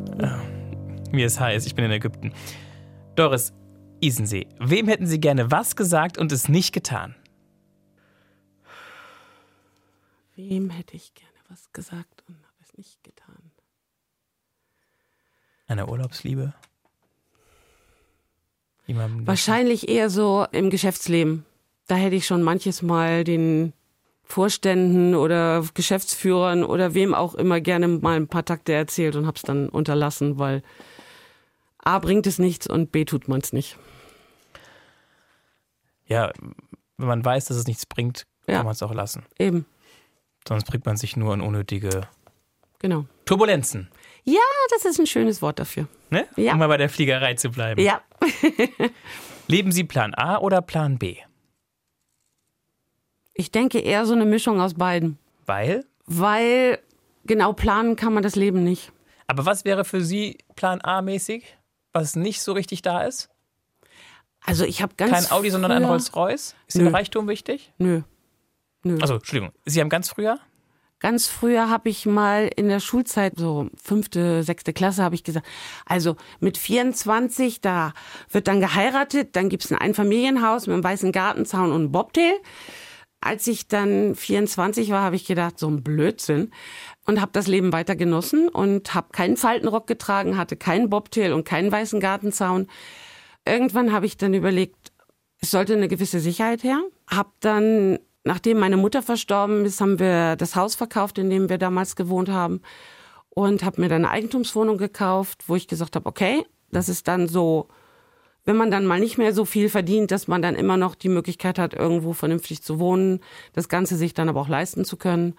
Mir 1.12 1.26
ist 1.26 1.38
heiß, 1.38 1.66
ich 1.66 1.74
bin 1.74 1.84
in 1.84 1.90
Ägypten. 1.90 2.32
Doris 3.16 3.52
Isensee. 4.00 4.48
Wem 4.58 4.88
hätten 4.88 5.06
Sie 5.06 5.20
gerne 5.20 5.50
was 5.50 5.76
gesagt 5.76 6.16
und 6.16 6.32
es 6.32 6.48
nicht 6.48 6.72
getan? 6.72 7.14
Wem 10.36 10.70
hätte 10.70 10.96
ich 10.96 11.12
gerne 11.12 11.36
was 11.50 11.70
gesagt 11.74 12.24
und 12.28 12.36
habe 12.36 12.56
es 12.62 12.74
nicht 12.78 13.04
getan? 13.04 13.50
Eine 15.66 15.86
Urlaubsliebe? 15.86 16.54
Wahrscheinlich 18.86 19.88
eher 19.88 20.10
so 20.10 20.46
im 20.52 20.70
Geschäftsleben. 20.70 21.44
Da 21.86 21.96
hätte 21.96 22.16
ich 22.16 22.26
schon 22.26 22.42
manches 22.42 22.82
Mal 22.82 23.24
den 23.24 23.72
Vorständen 24.22 25.14
oder 25.14 25.64
Geschäftsführern 25.74 26.64
oder 26.64 26.94
wem 26.94 27.14
auch 27.14 27.34
immer 27.34 27.60
gerne 27.60 27.88
mal 27.88 28.16
ein 28.16 28.28
paar 28.28 28.44
Takte 28.44 28.72
erzählt 28.72 29.16
und 29.16 29.26
habe 29.26 29.36
es 29.36 29.42
dann 29.42 29.68
unterlassen, 29.68 30.38
weil 30.38 30.62
A 31.78 31.98
bringt 31.98 32.26
es 32.26 32.38
nichts 32.38 32.66
und 32.66 32.90
B 32.92 33.04
tut 33.04 33.28
man 33.28 33.40
es 33.40 33.52
nicht. 33.52 33.76
Ja, 36.06 36.32
wenn 36.98 37.08
man 37.08 37.24
weiß, 37.24 37.46
dass 37.46 37.56
es 37.56 37.66
nichts 37.66 37.86
bringt, 37.86 38.26
Ja. 38.46 38.56
kann 38.56 38.66
man 38.66 38.72
es 38.72 38.82
auch 38.82 38.92
lassen. 38.94 39.24
Eben, 39.38 39.66
Sonst 40.46 40.64
bringt 40.64 40.84
man 40.84 40.96
sich 40.98 41.16
nur 41.16 41.32
in 41.32 41.40
unnötige 41.40 42.02
genau. 42.78 43.06
Turbulenzen. 43.24 43.88
Ja, 44.24 44.40
das 44.70 44.84
ist 44.84 44.98
ein 44.98 45.06
schönes 45.06 45.40
Wort 45.40 45.58
dafür. 45.58 45.86
Ne? 46.10 46.26
Ja. 46.36 46.52
Um 46.52 46.58
mal 46.58 46.68
bei 46.68 46.76
der 46.76 46.90
Fliegerei 46.90 47.34
zu 47.34 47.50
bleiben. 47.50 47.80
Ja. 47.80 48.02
Leben 49.48 49.72
Sie 49.72 49.84
Plan 49.84 50.14
A 50.14 50.38
oder 50.38 50.62
Plan 50.62 50.98
B? 50.98 51.16
Ich 53.34 53.50
denke 53.50 53.80
eher 53.80 54.06
so 54.06 54.14
eine 54.14 54.24
Mischung 54.24 54.60
aus 54.60 54.74
beiden. 54.74 55.18
Weil? 55.46 55.84
Weil 56.06 56.78
genau 57.24 57.52
planen 57.52 57.96
kann 57.96 58.14
man 58.14 58.22
das 58.22 58.36
Leben 58.36 58.62
nicht. 58.64 58.92
Aber 59.26 59.44
was 59.46 59.64
wäre 59.64 59.84
für 59.84 60.02
Sie 60.02 60.38
Plan 60.54 60.80
A 60.82 61.02
mäßig, 61.02 61.56
was 61.92 62.14
nicht 62.16 62.42
so 62.42 62.52
richtig 62.52 62.82
da 62.82 63.02
ist? 63.02 63.30
Also 64.44 64.64
ich 64.64 64.82
habe 64.82 64.94
ganz 64.96 65.10
Kein 65.12 65.30
Audi, 65.32 65.50
sondern 65.50 65.72
ein 65.72 65.78
früher- 65.82 65.88
Rolls-Royce? 65.90 66.54
Ist 66.66 66.76
Ihnen 66.76 66.86
Nö. 66.86 66.90
Reichtum 66.92 67.28
wichtig? 67.28 67.72
Nö. 67.78 68.02
Nö. 68.82 68.98
Also, 69.00 69.14
Entschuldigung, 69.14 69.52
Sie 69.64 69.80
haben 69.80 69.88
ganz 69.88 70.10
früher? 70.10 70.38
Ganz 71.04 71.26
früher 71.26 71.68
habe 71.68 71.90
ich 71.90 72.06
mal 72.06 72.50
in 72.56 72.70
der 72.70 72.80
Schulzeit, 72.80 73.34
so 73.36 73.68
fünfte, 73.76 74.42
sechste 74.42 74.72
Klasse, 74.72 75.02
habe 75.02 75.14
ich 75.14 75.22
gesagt, 75.22 75.46
also 75.84 76.16
mit 76.40 76.56
24, 76.56 77.60
da 77.60 77.92
wird 78.30 78.48
dann 78.48 78.58
geheiratet, 78.58 79.36
dann 79.36 79.50
gibt's 79.50 79.70
ein 79.70 79.76
Einfamilienhaus 79.76 80.66
mit 80.66 80.72
einem 80.72 80.82
weißen 80.82 81.12
Gartenzaun 81.12 81.72
und 81.72 81.74
einem 81.74 81.92
Bobtail. 81.92 82.32
Als 83.20 83.46
ich 83.48 83.68
dann 83.68 84.14
24 84.14 84.88
war, 84.92 85.02
habe 85.02 85.16
ich 85.16 85.26
gedacht, 85.26 85.58
so 85.58 85.68
ein 85.68 85.82
Blödsinn 85.82 86.52
und 87.04 87.20
habe 87.20 87.32
das 87.34 87.48
Leben 87.48 87.74
weiter 87.74 87.96
genossen 87.96 88.48
und 88.48 88.94
habe 88.94 89.08
keinen 89.12 89.36
Faltenrock 89.36 89.86
getragen, 89.86 90.38
hatte 90.38 90.56
keinen 90.56 90.88
Bobtail 90.88 91.34
und 91.34 91.44
keinen 91.44 91.70
weißen 91.70 92.00
Gartenzaun. 92.00 92.66
Irgendwann 93.44 93.92
habe 93.92 94.06
ich 94.06 94.16
dann 94.16 94.32
überlegt, 94.32 94.90
es 95.38 95.50
sollte 95.50 95.74
eine 95.74 95.88
gewisse 95.88 96.20
Sicherheit 96.20 96.62
her. 96.62 96.80
Hab 97.06 97.38
dann 97.40 97.98
Nachdem 98.24 98.58
meine 98.58 98.78
Mutter 98.78 99.02
verstorben 99.02 99.66
ist, 99.66 99.80
haben 99.82 99.98
wir 99.98 100.36
das 100.36 100.56
Haus 100.56 100.74
verkauft, 100.74 101.18
in 101.18 101.28
dem 101.28 101.50
wir 101.50 101.58
damals 101.58 101.94
gewohnt 101.94 102.30
haben 102.30 102.62
und 103.28 103.62
habe 103.62 103.80
mir 103.80 103.88
dann 103.88 104.06
eine 104.06 104.10
Eigentumswohnung 104.10 104.78
gekauft, 104.78 105.44
wo 105.46 105.56
ich 105.56 105.68
gesagt 105.68 105.94
habe, 105.94 106.06
okay, 106.06 106.46
das 106.70 106.88
ist 106.88 107.06
dann 107.06 107.28
so, 107.28 107.68
wenn 108.44 108.56
man 108.56 108.70
dann 108.70 108.86
mal 108.86 108.98
nicht 108.98 109.18
mehr 109.18 109.34
so 109.34 109.44
viel 109.44 109.68
verdient, 109.68 110.10
dass 110.10 110.26
man 110.26 110.40
dann 110.40 110.54
immer 110.54 110.78
noch 110.78 110.94
die 110.94 111.10
Möglichkeit 111.10 111.58
hat, 111.58 111.74
irgendwo 111.74 112.14
vernünftig 112.14 112.62
zu 112.62 112.78
wohnen, 112.78 113.20
das 113.52 113.68
Ganze 113.68 113.96
sich 113.96 114.14
dann 114.14 114.30
aber 114.30 114.40
auch 114.40 114.48
leisten 114.48 114.86
zu 114.86 114.96
können. 114.96 115.34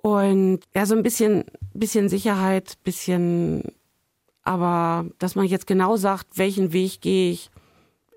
Und 0.00 0.60
ja, 0.74 0.84
so 0.84 0.96
ein 0.96 1.02
bisschen, 1.02 1.44
bisschen 1.74 2.08
Sicherheit, 2.08 2.78
bisschen, 2.82 3.62
aber 4.42 5.06
dass 5.18 5.36
man 5.36 5.46
jetzt 5.46 5.66
genau 5.66 5.96
sagt, 5.96 6.38
welchen 6.38 6.72
Weg 6.72 7.00
gehe 7.02 7.32
ich. 7.32 7.50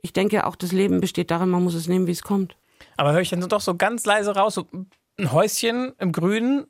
Ich 0.01 0.13
denke, 0.13 0.47
auch 0.47 0.55
das 0.55 0.71
Leben 0.71 0.99
besteht 0.99 1.29
darin, 1.29 1.49
man 1.49 1.63
muss 1.63 1.75
es 1.75 1.87
nehmen, 1.87 2.07
wie 2.07 2.11
es 2.11 2.23
kommt. 2.23 2.55
Aber 2.97 3.13
höre 3.13 3.21
ich 3.21 3.29
dann 3.29 3.41
doch 3.47 3.61
so 3.61 3.75
ganz 3.75 4.05
leise 4.05 4.35
raus, 4.35 4.55
so 4.55 4.67
ein 5.17 5.31
Häuschen 5.31 5.93
im 5.99 6.11
Grünen 6.11 6.67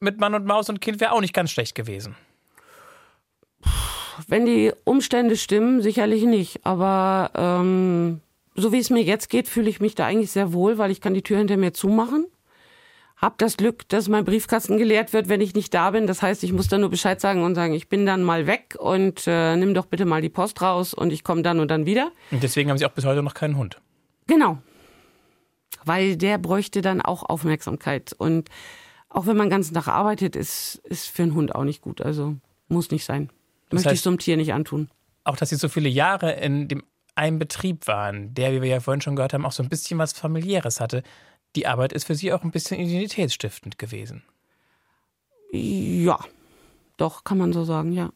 mit 0.00 0.20
Mann 0.20 0.34
und 0.34 0.46
Maus 0.46 0.68
und 0.68 0.80
Kind 0.80 1.00
wäre 1.00 1.12
auch 1.12 1.20
nicht 1.20 1.34
ganz 1.34 1.50
schlecht 1.50 1.74
gewesen. 1.74 2.16
Wenn 4.28 4.46
die 4.46 4.72
Umstände 4.84 5.36
stimmen, 5.36 5.82
sicherlich 5.82 6.24
nicht. 6.24 6.64
Aber 6.64 7.30
ähm, 7.34 8.20
so 8.54 8.72
wie 8.72 8.78
es 8.78 8.90
mir 8.90 9.02
jetzt 9.02 9.28
geht, 9.28 9.48
fühle 9.48 9.68
ich 9.68 9.80
mich 9.80 9.94
da 9.94 10.06
eigentlich 10.06 10.30
sehr 10.30 10.52
wohl, 10.52 10.78
weil 10.78 10.90
ich 10.90 11.00
kann 11.00 11.14
die 11.14 11.22
Tür 11.22 11.38
hinter 11.38 11.56
mir 11.56 11.72
zumachen. 11.72 12.26
Hab 13.16 13.38
das 13.38 13.56
Glück, 13.56 13.88
dass 13.88 14.08
mein 14.08 14.26
Briefkasten 14.26 14.76
geleert 14.76 15.14
wird, 15.14 15.28
wenn 15.30 15.40
ich 15.40 15.54
nicht 15.54 15.72
da 15.72 15.90
bin. 15.90 16.06
Das 16.06 16.20
heißt, 16.20 16.44
ich 16.44 16.52
muss 16.52 16.68
dann 16.68 16.82
nur 16.82 16.90
Bescheid 16.90 17.18
sagen 17.18 17.44
und 17.44 17.54
sagen, 17.54 17.72
ich 17.72 17.88
bin 17.88 18.04
dann 18.04 18.22
mal 18.22 18.46
weg 18.46 18.76
und 18.78 19.26
äh, 19.26 19.56
nimm 19.56 19.72
doch 19.72 19.86
bitte 19.86 20.04
mal 20.04 20.20
die 20.20 20.28
Post 20.28 20.60
raus 20.60 20.92
und 20.92 21.12
ich 21.12 21.24
komme 21.24 21.40
dann 21.40 21.58
und 21.58 21.70
dann 21.70 21.86
wieder. 21.86 22.12
Und 22.30 22.42
deswegen 22.42 22.68
haben 22.70 22.76
Sie 22.76 22.84
auch 22.84 22.92
bis 22.92 23.06
heute 23.06 23.22
noch 23.22 23.34
keinen 23.34 23.56
Hund. 23.56 23.80
Genau 24.26 24.58
weil 25.86 26.16
der 26.16 26.38
bräuchte 26.38 26.82
dann 26.82 27.00
auch 27.00 27.22
Aufmerksamkeit. 27.22 28.12
Und 28.18 28.50
auch 29.08 29.26
wenn 29.26 29.36
man 29.36 29.46
den 29.46 29.52
ganzen 29.52 29.74
Tag 29.74 29.88
arbeitet, 29.88 30.36
ist, 30.36 30.80
ist 30.84 31.06
für 31.06 31.22
einen 31.22 31.34
Hund 31.34 31.54
auch 31.54 31.64
nicht 31.64 31.80
gut. 31.80 32.00
Also 32.00 32.36
muss 32.68 32.90
nicht 32.90 33.04
sein. 33.04 33.30
Das 33.70 33.78
Möchte 33.78 33.90
heißt, 33.90 33.98
ich 33.98 34.02
so 34.02 34.10
einem 34.10 34.18
Tier 34.18 34.36
nicht 34.36 34.52
antun. 34.52 34.90
Auch, 35.24 35.36
dass 35.36 35.48
Sie 35.48 35.56
so 35.56 35.68
viele 35.68 35.88
Jahre 35.88 36.32
in 36.32 36.68
dem 36.68 36.82
einen 37.14 37.38
Betrieb 37.38 37.86
waren, 37.86 38.34
der, 38.34 38.52
wie 38.52 38.62
wir 38.62 38.68
ja 38.68 38.80
vorhin 38.80 39.00
schon 39.00 39.16
gehört 39.16 39.32
haben, 39.32 39.46
auch 39.46 39.52
so 39.52 39.62
ein 39.62 39.68
bisschen 39.68 39.98
was 39.98 40.12
familiäres 40.12 40.80
hatte. 40.80 41.02
Die 41.54 41.66
Arbeit 41.66 41.92
ist 41.92 42.04
für 42.04 42.14
Sie 42.14 42.32
auch 42.32 42.42
ein 42.42 42.50
bisschen 42.50 42.78
identitätsstiftend 42.78 43.78
gewesen. 43.78 44.22
Ja, 45.52 46.18
doch, 46.96 47.24
kann 47.24 47.38
man 47.38 47.52
so 47.52 47.64
sagen, 47.64 47.92
ja. 47.92 48.10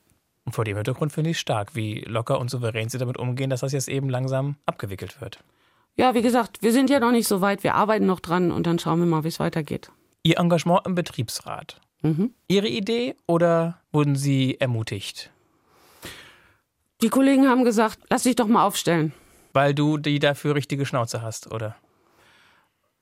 Und 0.44 0.52
vor 0.52 0.64
dem 0.64 0.76
Hintergrund 0.76 1.12
finde 1.12 1.30
ich 1.30 1.38
stark, 1.38 1.74
wie 1.74 2.00
locker 2.00 2.38
und 2.38 2.50
souverän 2.50 2.88
Sie 2.88 2.98
damit 2.98 3.16
umgehen, 3.16 3.48
dass 3.48 3.60
das 3.60 3.72
jetzt 3.72 3.88
eben 3.88 4.10
langsam 4.10 4.56
abgewickelt 4.66 5.20
wird 5.20 5.42
ja, 5.96 6.14
wie 6.14 6.22
gesagt, 6.22 6.62
wir 6.62 6.72
sind 6.72 6.90
ja 6.90 7.00
noch 7.00 7.12
nicht 7.12 7.28
so 7.28 7.40
weit. 7.40 7.62
Wir 7.62 7.74
arbeiten 7.74 8.06
noch 8.06 8.20
dran 8.20 8.52
und 8.52 8.66
dann 8.66 8.78
schauen 8.78 9.00
wir 9.00 9.06
mal, 9.06 9.24
wie 9.24 9.28
es 9.28 9.40
weitergeht. 9.40 9.90
Ihr 10.22 10.38
Engagement 10.38 10.86
im 10.86 10.94
Betriebsrat. 10.94 11.80
Mhm. 12.02 12.34
Ihre 12.48 12.68
Idee 12.68 13.16
oder 13.26 13.80
wurden 13.92 14.16
Sie 14.16 14.58
ermutigt? 14.60 15.30
Die 17.02 17.08
Kollegen 17.08 17.48
haben 17.48 17.64
gesagt, 17.64 17.98
lass 18.10 18.24
dich 18.24 18.36
doch 18.36 18.46
mal 18.46 18.64
aufstellen. 18.64 19.12
Weil 19.52 19.74
du 19.74 19.98
die 19.98 20.18
dafür 20.18 20.54
richtige 20.54 20.86
Schnauze 20.86 21.22
hast, 21.22 21.50
oder? 21.50 21.76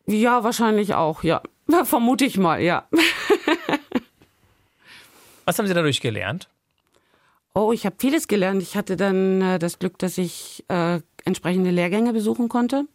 Ja, 0.07 0.45
wahrscheinlich 0.45 0.95
auch, 0.95 1.23
ja. 1.23 1.43
Vermute 1.85 2.25
ich 2.25 2.39
mal, 2.39 2.63
ja. 2.63 2.89
Was 5.45 5.59
haben 5.59 5.67
Sie 5.67 5.75
dadurch 5.75 6.01
gelernt? 6.01 6.49
Oh, 7.55 7.73
ich 7.73 7.87
habe 7.87 7.97
vieles 7.99 8.29
gelernt. 8.29 8.63
Ich 8.63 8.77
hatte 8.77 8.97
dann 8.97 9.43
äh, 9.43 9.59
das 9.59 9.79
Glück, 9.79 9.99
dass 9.99 10.19
ich 10.19 10.65
äh, 10.69 11.01
entsprechende 11.29 11.71
Lehrgänge 11.71 12.13
besuchen 12.13 12.49
konnte. 12.49 12.87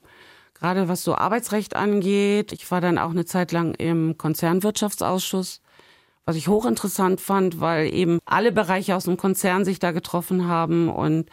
Gerade 0.53 0.87
was 0.89 1.03
so 1.03 1.15
Arbeitsrecht 1.15 1.75
angeht. 1.75 2.51
Ich 2.51 2.69
war 2.69 2.81
dann 2.81 2.97
auch 2.97 3.11
eine 3.11 3.25
Zeit 3.25 3.51
lang 3.51 3.73
im 3.75 4.17
Konzernwirtschaftsausschuss, 4.17 5.61
was 6.25 6.35
ich 6.35 6.47
hochinteressant 6.47 7.21
fand, 7.21 7.59
weil 7.59 7.93
eben 7.93 8.19
alle 8.25 8.51
Bereiche 8.51 8.95
aus 8.95 9.05
dem 9.05 9.17
Konzern 9.17 9.65
sich 9.65 9.79
da 9.79 9.91
getroffen 9.91 10.47
haben 10.47 10.89
und 10.89 11.29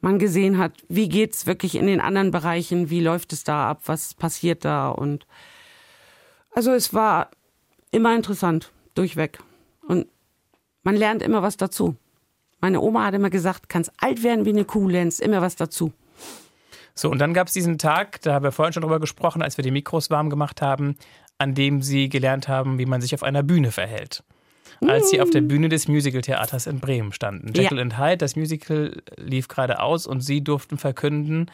man 0.00 0.18
gesehen 0.18 0.58
hat, 0.58 0.72
wie 0.88 1.08
geht's 1.08 1.46
wirklich 1.46 1.76
in 1.76 1.86
den 1.86 2.00
anderen 2.00 2.32
Bereichen, 2.32 2.90
wie 2.90 3.00
läuft 3.00 3.32
es 3.32 3.44
da 3.44 3.70
ab, 3.70 3.82
was 3.86 4.14
passiert 4.14 4.64
da 4.64 4.88
und 4.88 5.26
also 6.54 6.72
es 6.72 6.92
war 6.92 7.30
immer 7.92 8.14
interessant 8.14 8.72
durchweg 8.94 9.38
und 9.86 10.06
man 10.82 10.96
lernt 10.96 11.22
immer 11.22 11.42
was 11.42 11.56
dazu. 11.56 11.96
Meine 12.60 12.80
Oma 12.80 13.06
hat 13.06 13.14
immer 13.14 13.30
gesagt, 13.30 13.68
kannst 13.68 13.92
alt 13.98 14.22
werden 14.22 14.44
wie 14.44 14.50
eine 14.50 14.64
Kuh, 14.64 14.88
lernst 14.88 15.20
immer 15.20 15.40
was 15.40 15.56
dazu. 15.56 15.92
So, 16.94 17.10
und 17.10 17.18
dann 17.18 17.34
gab 17.34 17.46
es 17.46 17.52
diesen 17.52 17.78
Tag, 17.78 18.20
da 18.22 18.34
haben 18.34 18.44
wir 18.44 18.52
vorhin 18.52 18.72
schon 18.72 18.82
drüber 18.82 19.00
gesprochen, 19.00 19.42
als 19.42 19.56
wir 19.56 19.62
die 19.62 19.70
Mikros 19.70 20.10
warm 20.10 20.30
gemacht 20.30 20.60
haben, 20.60 20.96
an 21.38 21.54
dem 21.54 21.82
Sie 21.82 22.08
gelernt 22.08 22.48
haben, 22.48 22.78
wie 22.78 22.86
man 22.86 23.00
sich 23.00 23.14
auf 23.14 23.22
einer 23.22 23.42
Bühne 23.42 23.72
verhält. 23.72 24.22
Als 24.86 25.10
Sie 25.10 25.20
auf 25.20 25.30
der 25.30 25.42
Bühne 25.42 25.68
des 25.68 25.86
Musicaltheaters 25.86 26.66
in 26.66 26.80
Bremen 26.80 27.12
standen. 27.12 27.52
Jekyll 27.54 27.78
ja. 27.78 27.82
and 27.82 27.98
Hyde, 27.98 28.16
das 28.16 28.34
Musical 28.34 29.00
lief 29.16 29.46
gerade 29.46 29.80
aus 29.80 30.06
und 30.08 30.22
Sie 30.22 30.42
durften 30.42 30.76
verkünden, 30.76 31.50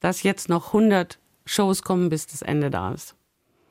dass 0.00 0.22
jetzt 0.22 0.48
noch 0.48 0.68
100 0.68 1.18
Shows 1.44 1.82
kommen, 1.82 2.08
bis 2.08 2.26
das 2.26 2.40
Ende 2.42 2.70
da 2.70 2.92
ist. 2.92 3.14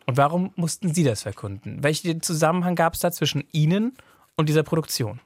Und 0.06 0.18
warum 0.18 0.54
mussten 0.56 0.94
Sie 0.94 1.04
das 1.04 1.24
verkünden? 1.24 1.84
Welchen 1.84 2.22
Zusammenhang 2.22 2.76
gab 2.76 2.94
es 2.94 3.00
da 3.00 3.12
zwischen 3.12 3.44
Ihnen 3.52 3.94
und 4.36 4.50
dieser 4.50 4.64
Produktion? 4.64 5.20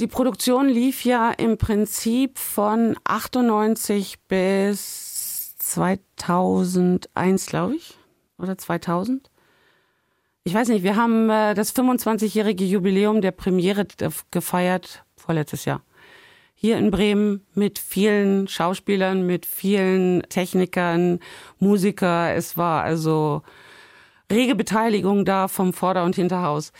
Die 0.00 0.06
Produktion 0.06 0.66
lief 0.66 1.04
ja 1.04 1.30
im 1.30 1.58
Prinzip 1.58 2.38
von 2.38 2.96
98 3.04 4.18
bis 4.28 5.54
2001, 5.58 7.44
glaube 7.44 7.76
ich, 7.76 7.98
oder 8.38 8.56
2000. 8.56 9.30
Ich 10.44 10.54
weiß 10.54 10.68
nicht, 10.68 10.84
wir 10.84 10.96
haben 10.96 11.28
äh, 11.28 11.52
das 11.52 11.76
25-jährige 11.76 12.64
Jubiläum 12.64 13.20
der 13.20 13.32
Premiere 13.32 13.86
gefeiert, 14.30 15.04
vorletztes 15.18 15.66
Jahr. 15.66 15.82
Hier 16.54 16.78
in 16.78 16.90
Bremen 16.90 17.44
mit 17.52 17.78
vielen 17.78 18.48
Schauspielern, 18.48 19.26
mit 19.26 19.44
vielen 19.44 20.22
Technikern, 20.30 21.20
Musiker. 21.58 22.32
Es 22.34 22.56
war 22.56 22.84
also 22.84 23.42
rege 24.32 24.54
Beteiligung 24.54 25.26
da 25.26 25.46
vom 25.46 25.74
Vorder- 25.74 26.04
und 26.04 26.16
Hinterhaus. 26.16 26.72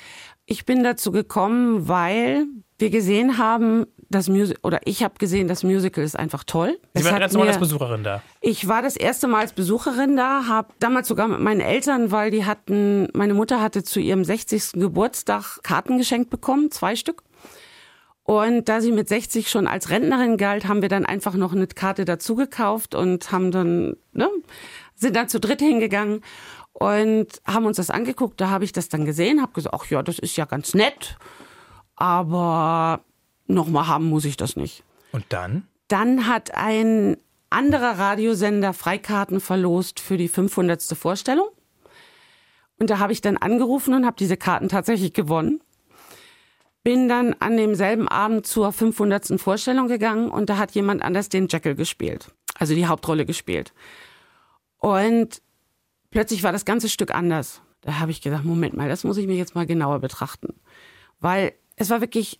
Ich 0.46 0.64
bin 0.64 0.82
dazu 0.82 1.12
gekommen, 1.12 1.86
weil 1.86 2.46
wir 2.80 2.90
gesehen 2.90 3.38
haben, 3.38 3.86
das 4.08 4.28
Musical, 4.28 4.60
oder 4.64 4.80
ich 4.84 5.04
habe 5.04 5.14
gesehen, 5.18 5.46
das 5.46 5.62
Musical 5.62 6.02
ist 6.02 6.18
einfach 6.18 6.42
toll. 6.44 6.78
Sie 6.94 7.04
waren 7.04 7.20
ganz 7.20 7.32
normal 7.32 7.48
als 7.48 7.58
Besucherin 7.58 8.02
da. 8.02 8.22
Ich 8.40 8.66
war 8.66 8.82
das 8.82 8.96
erste 8.96 9.28
Mal 9.28 9.42
als 9.42 9.52
Besucherin 9.52 10.16
da, 10.16 10.46
habe 10.48 10.72
damals 10.80 11.06
sogar 11.08 11.28
mit 11.28 11.40
meinen 11.40 11.60
Eltern, 11.60 12.10
weil 12.10 12.30
die 12.30 12.44
hatten, 12.44 13.08
meine 13.14 13.34
Mutter 13.34 13.60
hatte 13.60 13.84
zu 13.84 14.00
ihrem 14.00 14.24
60. 14.24 14.72
Geburtstag 14.72 15.62
Karten 15.62 15.98
geschenkt 15.98 16.30
bekommen, 16.30 16.70
zwei 16.70 16.96
Stück. 16.96 17.22
Und 18.24 18.68
da 18.68 18.80
sie 18.80 18.92
mit 18.92 19.08
60 19.08 19.48
schon 19.48 19.66
als 19.66 19.90
Rentnerin 19.90 20.36
galt, 20.36 20.68
haben 20.68 20.82
wir 20.82 20.88
dann 20.88 21.06
einfach 21.06 21.34
noch 21.34 21.52
eine 21.52 21.66
Karte 21.66 22.04
dazu 22.04 22.34
gekauft 22.34 22.94
und 22.94 23.32
haben 23.32 23.50
dann, 23.50 23.96
ne, 24.12 24.28
sind 24.94 25.16
dann 25.16 25.28
zu 25.28 25.40
dritt 25.40 25.60
hingegangen 25.60 26.20
und 26.72 27.26
haben 27.46 27.66
uns 27.66 27.76
das 27.76 27.90
angeguckt. 27.90 28.40
Da 28.40 28.50
habe 28.50 28.64
ich 28.64 28.72
das 28.72 28.88
dann 28.88 29.04
gesehen, 29.04 29.40
habe 29.40 29.52
gesagt, 29.52 29.74
ach 29.74 29.86
ja, 29.86 30.02
das 30.02 30.18
ist 30.18 30.36
ja 30.36 30.44
ganz 30.44 30.74
nett 30.74 31.16
aber 32.00 33.04
nochmal 33.46 33.86
haben 33.86 34.08
muss 34.08 34.24
ich 34.24 34.36
das 34.36 34.56
nicht. 34.56 34.82
Und 35.12 35.26
dann? 35.28 35.68
Dann 35.88 36.26
hat 36.26 36.54
ein 36.54 37.16
anderer 37.50 37.98
Radiosender 37.98 38.72
Freikarten 38.72 39.40
verlost 39.40 40.00
für 40.00 40.16
die 40.16 40.28
500. 40.28 40.82
Vorstellung. 40.96 41.48
Und 42.78 42.88
da 42.88 42.98
habe 42.98 43.12
ich 43.12 43.20
dann 43.20 43.36
angerufen 43.36 43.92
und 43.92 44.06
habe 44.06 44.16
diese 44.18 44.38
Karten 44.38 44.68
tatsächlich 44.68 45.12
gewonnen. 45.12 45.60
Bin 46.82 47.08
dann 47.08 47.34
an 47.38 47.58
demselben 47.58 48.08
Abend 48.08 48.46
zur 48.46 48.72
500. 48.72 49.38
Vorstellung 49.38 49.86
gegangen 49.86 50.30
und 50.30 50.48
da 50.48 50.56
hat 50.56 50.70
jemand 50.70 51.02
anders 51.02 51.28
den 51.28 51.48
Jekyll 51.48 51.74
gespielt, 51.74 52.32
also 52.58 52.74
die 52.74 52.86
Hauptrolle 52.86 53.26
gespielt. 53.26 53.74
Und 54.78 55.42
plötzlich 56.10 56.42
war 56.42 56.52
das 56.52 56.64
ganze 56.64 56.88
Stück 56.88 57.14
anders. 57.14 57.60
Da 57.82 57.98
habe 57.98 58.10
ich 58.10 58.22
gedacht, 58.22 58.44
Moment 58.44 58.74
mal, 58.74 58.88
das 58.88 59.04
muss 59.04 59.18
ich 59.18 59.26
mir 59.26 59.36
jetzt 59.36 59.54
mal 59.54 59.66
genauer 59.66 59.98
betrachten. 59.98 60.54
Weil 61.18 61.52
es 61.80 61.88
war 61.88 62.00
wirklich 62.02 62.38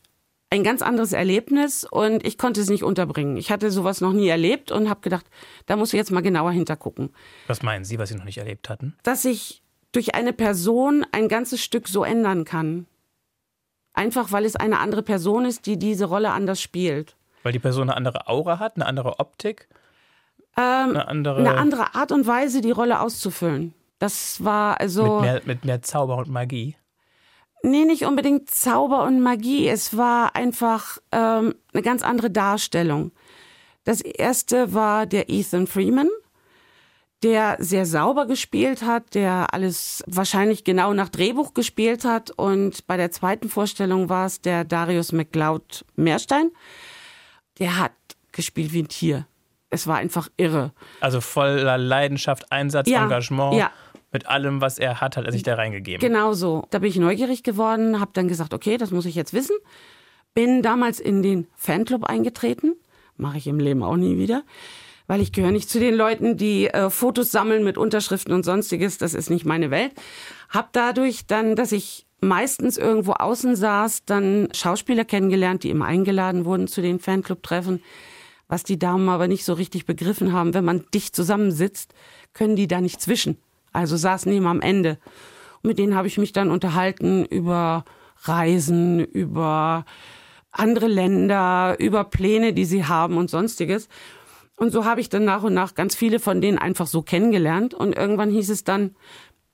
ein 0.51 0.63
ganz 0.63 0.83
anderes 0.83 1.13
Erlebnis 1.13 1.85
und 1.85 2.27
ich 2.27 2.37
konnte 2.37 2.61
es 2.61 2.69
nicht 2.69 2.85
unterbringen. 2.85 3.37
Ich 3.37 3.51
hatte 3.51 3.71
sowas 3.71 4.01
noch 4.01 4.13
nie 4.13 4.29
erlebt 4.29 4.71
und 4.71 4.91
habe 4.91 5.01
gedacht, 5.01 5.25
da 5.67 5.77
muss 5.77 5.93
ich 5.93 5.97
jetzt 5.97 6.11
mal 6.11 6.21
genauer 6.21 6.53
hintergucken. 6.53 7.15
Was 7.47 7.63
meinen 7.63 7.85
Sie, 7.85 7.99
was 7.99 8.11
Sie 8.11 8.17
noch 8.17 8.25
nicht 8.25 8.39
erlebt 8.39 8.69
hatten? 8.69 8.97
Dass 9.03 9.25
ich 9.25 9.63
durch 9.93 10.15
eine 10.15 10.33
Person 10.33 11.07
ein 11.13 11.29
ganzes 11.29 11.63
Stück 11.63 11.89
so 11.89 12.05
ändern 12.05 12.45
kann. 12.45 12.87
Einfach 13.95 14.31
weil 14.31 14.45
es 14.45 14.57
eine 14.57 14.79
andere 14.79 15.03
Person 15.03 15.47
ist, 15.47 15.67
die 15.67 15.79
diese 15.79 16.05
Rolle 16.05 16.31
anders 16.33 16.61
spielt. 16.61 17.17
Weil 17.43 17.53
die 17.53 17.59
Person 17.59 17.89
eine 17.89 17.97
andere 17.97 18.29
Aura 18.29 18.59
hat, 18.59 18.77
eine 18.77 18.87
andere 18.87 19.21
Optik, 19.21 19.69
Ähm, 20.57 20.91
eine 20.91 21.09
andere, 21.09 21.39
eine 21.39 21.57
andere 21.57 21.95
Art 21.95 22.13
und 22.13 22.27
Weise, 22.27 22.61
die 22.61 22.71
Rolle 22.73 23.01
auszufüllen. 23.01 23.73
Das 23.99 24.45
war 24.45 24.81
also. 24.81 25.21
mit, 25.21 25.23
mehr, 25.23 25.43
mit 25.45 25.65
mehr 25.65 25.83
Zauber 25.83 26.19
und 26.19 26.29
Magie. 26.29 26.77
Nee, 27.63 27.85
nicht 27.85 28.05
unbedingt 28.07 28.51
Zauber 28.51 29.05
und 29.05 29.21
Magie. 29.21 29.69
Es 29.69 29.97
war 29.97 30.35
einfach 30.35 30.99
ähm, 31.13 31.55
eine 31.73 31.83
ganz 31.83 32.03
andere 32.03 32.31
Darstellung. 32.31 33.13
Das 33.85 34.01
erste 34.01 34.73
war 34.75 35.07
der 35.07 35.31
Ethan 35.31 35.67
Freeman, 35.67 36.09
der 37.23 37.57
sehr 37.59 37.85
sauber 37.85 38.27
gespielt 38.27 38.83
hat, 38.83 39.15
der 39.15 39.53
alles 39.53 40.03
wahrscheinlich 40.07 40.65
genau 40.65 40.95
nach 40.95 41.11
Drehbuch 41.11 41.53
gespielt 41.55 42.05
hat. 42.05 42.31
Und 42.31 42.87
bei 42.87 42.97
der 42.97 43.11
zweiten 43.11 43.49
Vorstellung 43.49 44.09
war 44.09 44.27
es 44.27 44.41
der 44.41 44.65
Darius 44.65 45.13
McLeod 45.13 45.85
Meerstein. 45.97 46.51
Der 47.59 47.79
hat 47.79 47.93
gespielt 48.33 48.73
wie 48.73 48.83
ein 48.83 48.89
Tier. 48.89 49.27
Es 49.69 49.87
war 49.87 49.97
einfach 49.99 50.29
irre. 50.37 50.73
Also 51.01 51.21
voller 51.21 51.79
Leidenschaft, 51.79 52.51
Einsatz, 52.51 52.89
Ja, 52.89 53.05
Engagement. 53.05 53.55
ja. 53.55 53.71
Mit 54.13 54.27
allem, 54.27 54.61
was 54.61 54.79
er 54.79 55.01
hat, 55.01 55.17
hat 55.17 55.25
er 55.25 55.33
sich 55.33 55.45
da 55.45 55.55
reingegeben. 55.55 56.01
Genau 56.01 56.33
so. 56.33 56.67
Da 56.71 56.81
bin 56.81 56.89
ich 56.91 56.97
neugierig 56.97 57.43
geworden, 57.43 58.01
habe 58.01 58.11
dann 58.13 58.27
gesagt, 58.27 58.55
okay, 58.55 58.77
das 58.77 58.91
muss 58.91 59.07
ich 59.07 59.15
jetzt 59.15 59.33
wissen. 59.33 59.57
Bin 60.35 60.63
damals 60.63 60.99
in 61.01 61.23
den 61.23 61.47
Fanclub 61.55 62.05
eingetreten. 62.05 62.75
Mache 63.17 63.39
ich 63.39 63.47
im 63.47 63.61
Leben 63.61 63.83
auch 63.83 63.97
nie 63.97 64.19
wieder. 64.19 64.43
Weil 65.07 65.21
ich 65.21 65.33
gehöre 65.33 65.53
nicht 65.53 65.69
zu 65.69 65.81
den 65.81 65.95
Leuten, 65.95 66.37
die 66.37 66.69
äh, 66.69 66.91
Fotos 66.91 67.31
sammeln 67.31 67.65
mit 67.65 67.79
Unterschriften 67.79 68.33
und 68.33 68.45
sonstiges. 68.45 68.99
Das 68.99 69.15
ist 69.15 69.31
nicht 69.31 69.45
meine 69.45 69.71
Welt. 69.71 69.93
Hab 70.49 70.73
dadurch 70.73 71.27
dann, 71.27 71.57
dass 71.57 71.73
ich 71.73 72.07
meistens 72.21 72.77
irgendwo 72.77 73.13
außen 73.13 73.57
saß, 73.57 74.05
dann 74.05 74.49
Schauspieler 74.53 75.05
kennengelernt, 75.05 75.65
die 75.65 75.71
immer 75.71 75.87
eingeladen 75.87 76.45
wurden 76.45 76.69
zu 76.69 76.83
den 76.83 76.99
Fanclub-Treffen. 76.99 77.83
Was 78.47 78.65
die 78.65 78.79
Damen 78.79 79.09
aber 79.09 79.29
nicht 79.29 79.45
so 79.45 79.53
richtig 79.53 79.87
begriffen 79.87 80.33
haben, 80.33 80.55
wenn 80.55 80.65
man 80.65 80.85
dicht 80.93 81.15
zusammensitzt, 81.15 81.95
können 82.35 82.57
die 82.57 82.67
da 82.67 82.81
nicht 82.81 83.01
zwischen. 83.01 83.37
Also 83.73 83.97
saßen 83.97 84.33
immer 84.33 84.51
am 84.51 84.61
Ende. 84.61 84.99
Und 85.63 85.69
mit 85.69 85.79
denen 85.79 85.95
habe 85.95 86.09
ich 86.09 86.19
mich 86.19 86.33
dann 86.33 86.51
unterhalten 86.51 87.25
über 87.25 87.85
Reisen, 88.23 89.05
über 89.05 89.85
andere 90.51 90.89
Länder, 90.89 91.77
über 91.79 92.05
Pläne, 92.05 92.53
die 92.53 92.65
sie 92.65 92.85
haben 92.85 93.17
und 93.17 93.31
sonstiges. 93.31 93.89
Und 94.57 94.73
so 94.73 94.85
habe 94.85 95.01
ich 95.01 95.09
dann 95.09 95.25
nach 95.25 95.43
und 95.43 95.55
nach 95.55 95.75
ganz 95.75 95.95
viele 95.95 96.19
von 96.19 96.41
denen 96.41 96.59
einfach 96.59 96.87
so 96.87 97.03
kennengelernt. 97.03 97.73
Und 97.73 97.97
irgendwann 97.97 98.31
hieß 98.31 98.51
es 98.51 98.65
dann, 98.65 98.95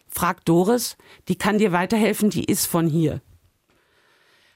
frag 0.08 0.44
Doris, 0.44 0.96
die 1.28 1.36
kann 1.36 1.58
dir 1.58 1.72
weiterhelfen, 1.72 2.30
die 2.30 2.44
ist 2.44 2.66
von 2.66 2.88
hier. 2.88 3.20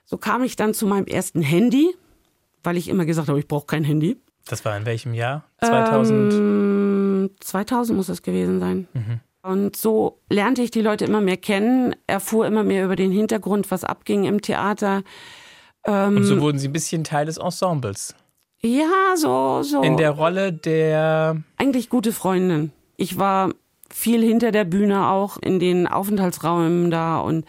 So 0.05 0.17
kam 0.17 0.43
ich 0.43 0.57
dann 0.57 0.75
zu 0.75 0.87
meinem 0.87 1.07
ersten 1.07 1.41
Handy, 1.43 1.95
weil 2.65 2.77
ich 2.77 2.89
immer 2.89 3.05
gesagt 3.05 3.29
habe, 3.29 3.39
ich 3.39 3.47
brauche 3.47 3.67
kein 3.67 3.85
Handy. 3.85 4.17
Das 4.47 4.65
war 4.65 4.77
in 4.77 4.87
welchem 4.87 5.15
Jahr? 5.15 5.45
2000? 5.61 6.33
Ähm, 6.33 7.31
2000 7.39 7.97
muss 7.97 8.09
es 8.09 8.23
gewesen 8.23 8.59
sein. 8.59 8.89
Und 9.43 9.77
so 9.77 10.21
lernte 10.29 10.63
ich 10.63 10.71
die 10.71 10.83
Leute 10.83 11.07
immer 11.07 11.21
mehr 11.21 11.39
kennen, 11.39 11.97
erfuhr 12.07 12.47
immer 12.47 12.63
mehr 12.63 12.85
über 12.85 12.97
den 12.97 13.11
Hintergrund, 13.11 13.71
was 13.71 13.85
abging 13.85 14.25
im 14.25 14.43
Theater. 14.43 15.03
und 15.87 16.25
so 16.25 16.41
wurden 16.41 16.59
sie 16.59 16.69
ein 16.69 16.73
bisschen 16.73 17.05
Teil 17.05 17.27
des 17.27 17.39
Ensembles. 17.39 18.15
Ja, 18.63 19.17
so, 19.17 19.63
so. 19.63 19.81
In 19.83 19.97
der 19.97 20.11
Rolle 20.11 20.53
der. 20.53 21.43
eigentlich 21.57 21.89
gute 21.89 22.13
Freundin. 22.13 22.73
Ich 22.97 23.19
war 23.19 23.51
viel 23.91 24.23
hinter 24.23 24.53
der 24.53 24.65
Bühne 24.65 25.09
auch 25.09 25.39
in 25.39 25.59
den 25.59 25.87
Aufenthaltsräumen 25.87 26.91
da 26.91 27.21
und 27.21 27.47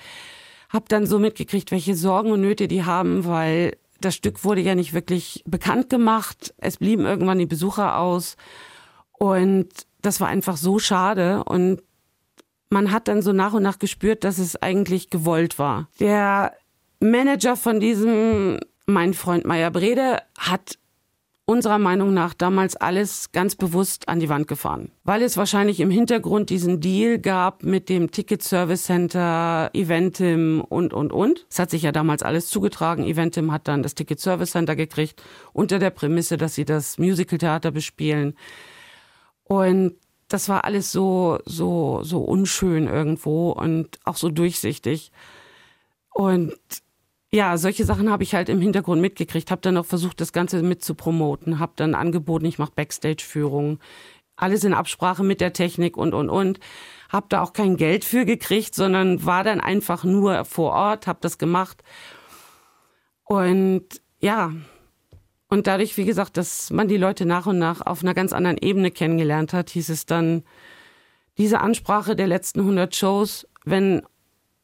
habe 0.70 0.86
dann 0.88 1.06
so 1.06 1.20
mitgekriegt, 1.20 1.72
welche 1.72 1.96
Sorgen 1.96 2.32
und 2.32 2.42
Nöte 2.42 2.70
die 2.70 2.86
haben, 2.86 3.26
weil 3.26 3.78
das 4.00 4.16
Stück 4.16 4.44
wurde 4.46 4.62
ja 4.62 4.74
nicht 4.74 4.94
wirklich 4.94 5.44
bekannt 5.46 5.89
gemacht. 5.89 6.54
Es 6.58 6.78
blieben 6.78 7.06
irgendwann 7.06 7.39
die 7.39 7.46
Besucher 7.46 8.00
aus 8.00 8.38
und 9.12 9.68
das 10.02 10.20
war 10.20 10.28
einfach 10.28 10.58
so 10.58 10.80
schade 10.80 11.43
und 11.43 11.82
man 12.70 12.91
hat 12.91 13.08
dann 13.08 13.22
so 13.22 13.34
nach 13.34 13.54
und 13.54 13.64
nach 13.64 13.80
gespürt, 13.80 14.24
dass 14.24 14.38
es 14.38 14.56
eigentlich 14.62 15.10
gewollt 15.10 15.60
war. 15.60 15.89
Der 15.99 16.54
Manager 16.99 17.58
von 17.58 17.80
diesem, 17.80 18.60
mein 18.86 19.14
Freund 19.14 19.45
Meier 19.45 19.72
Brede, 19.72 20.20
hat 20.38 20.78
unserer 21.45 21.80
Meinung 21.80 22.14
nach 22.14 22.34
damals 22.34 22.78
alles 22.78 23.32
ganz 23.34 23.56
bewusst 23.56 24.08
an 24.08 24.20
die 24.20 24.30
Wand 24.30 24.47
gefahren. 24.47 24.91
Weil 25.04 25.22
es 25.22 25.36
wahrscheinlich 25.36 25.82
im 25.82 25.89
Hintergrund 25.89 26.49
diesen 26.49 26.80
Deal 26.80 27.20
gab 27.20 27.64
mit 27.64 27.89
dem 27.89 28.12
Ticket 28.12 28.41
Service 28.41 28.84
Center, 28.84 29.70
Eventim 29.74 30.62
und, 30.62 30.93
und, 30.93 31.12
und. 31.12 31.45
Es 31.49 31.60
hat 31.60 31.70
sich 31.70 31.82
ja 31.82 31.91
damals 31.91 32.24
alles 32.24 32.47
zugetragen. 32.47 33.04
Eventim 33.04 33.52
hat 33.52 33.68
dann 33.68 33.84
das 33.84 33.95
Ticket 33.95 34.22
Service 34.22 34.52
Center 34.52 34.78
gekriegt, 34.78 35.22
unter 35.52 35.78
der 35.78 35.89
Prämisse, 35.89 36.38
dass 36.38 36.56
sie 36.56 36.64
das 36.64 36.97
Musical-Theater 36.97 37.72
bespielen. 37.72 38.36
Und 39.52 39.97
das 40.30 40.47
war 40.47 40.64
alles 40.64 40.93
so, 40.93 41.39
so, 41.43 42.04
so 42.04 42.20
unschön 42.20 42.88
irgendwo 42.88 43.52
und 43.52 43.99
auch 44.06 44.16
so 44.16 44.30
durchsichtig. 44.30 45.12
Und 46.10 46.54
ja, 47.34 47.58
solche 47.58 47.84
Sachen 47.84 48.10
habe 48.10 48.24
ich 48.24 48.34
halt 48.34 48.47
im 48.47 48.62
Hintergrund 48.62 49.02
mitgekriegt, 49.02 49.52
habe 49.52 49.60
dann 49.60 49.76
auch 49.76 49.86
versucht, 49.86 50.22
das 50.22 50.32
Ganze 50.32 50.64
mit 50.64 50.86
zu 50.86 50.95
promoten, 50.95 51.60
habe 51.60 51.74
dann 51.76 51.95
angeboten, 51.95 52.45
ich 52.45 52.60
mache 52.60 52.72
Backstage-Führungen, 52.74 53.80
alles 54.38 54.64
in 54.64 54.74
Absprache 54.74 55.22
mit 55.22 55.41
der 55.41 55.52
Technik 55.52 55.97
und, 55.97 56.14
und, 56.14 56.30
und. 56.30 56.62
Habe 57.10 57.26
da 57.28 57.41
auch 57.41 57.52
kein 57.52 57.76
Geld 57.76 58.06
für 58.06 58.24
gekriegt, 58.24 58.74
sondern 58.74 59.26
war 59.26 59.43
dann 59.43 59.60
einfach 59.60 60.06
nur 60.06 60.45
vor 60.45 60.72
Ort, 60.72 61.08
habe 61.08 61.20
das 61.22 61.38
gemacht. 61.38 61.84
Und 63.26 63.84
ja, 64.22 64.54
und 65.52 65.68
dadurch, 65.68 65.97
wie 65.97 66.06
gesagt, 66.06 66.38
dass 66.38 66.70
man 66.70 66.88
die 66.88 66.95
Leute 66.95 67.26
nach 67.26 67.45
und 67.45 67.60
nach 67.60 67.86
auf 67.86 68.04
einer 68.04 68.14
ganz 68.14 68.32
anderen 68.32 68.58
Ebene 68.58 68.89
kennengelernt 68.89 69.52
hat, 69.52 69.70
hieß 69.70 69.89
es 69.89 70.06
dann, 70.06 70.43
diese 71.38 71.60
Ansprache 71.60 72.16
der 72.16 72.28
letzten 72.28 72.62
100 72.62 72.95
Shows, 72.95 73.45
wenn 73.66 74.02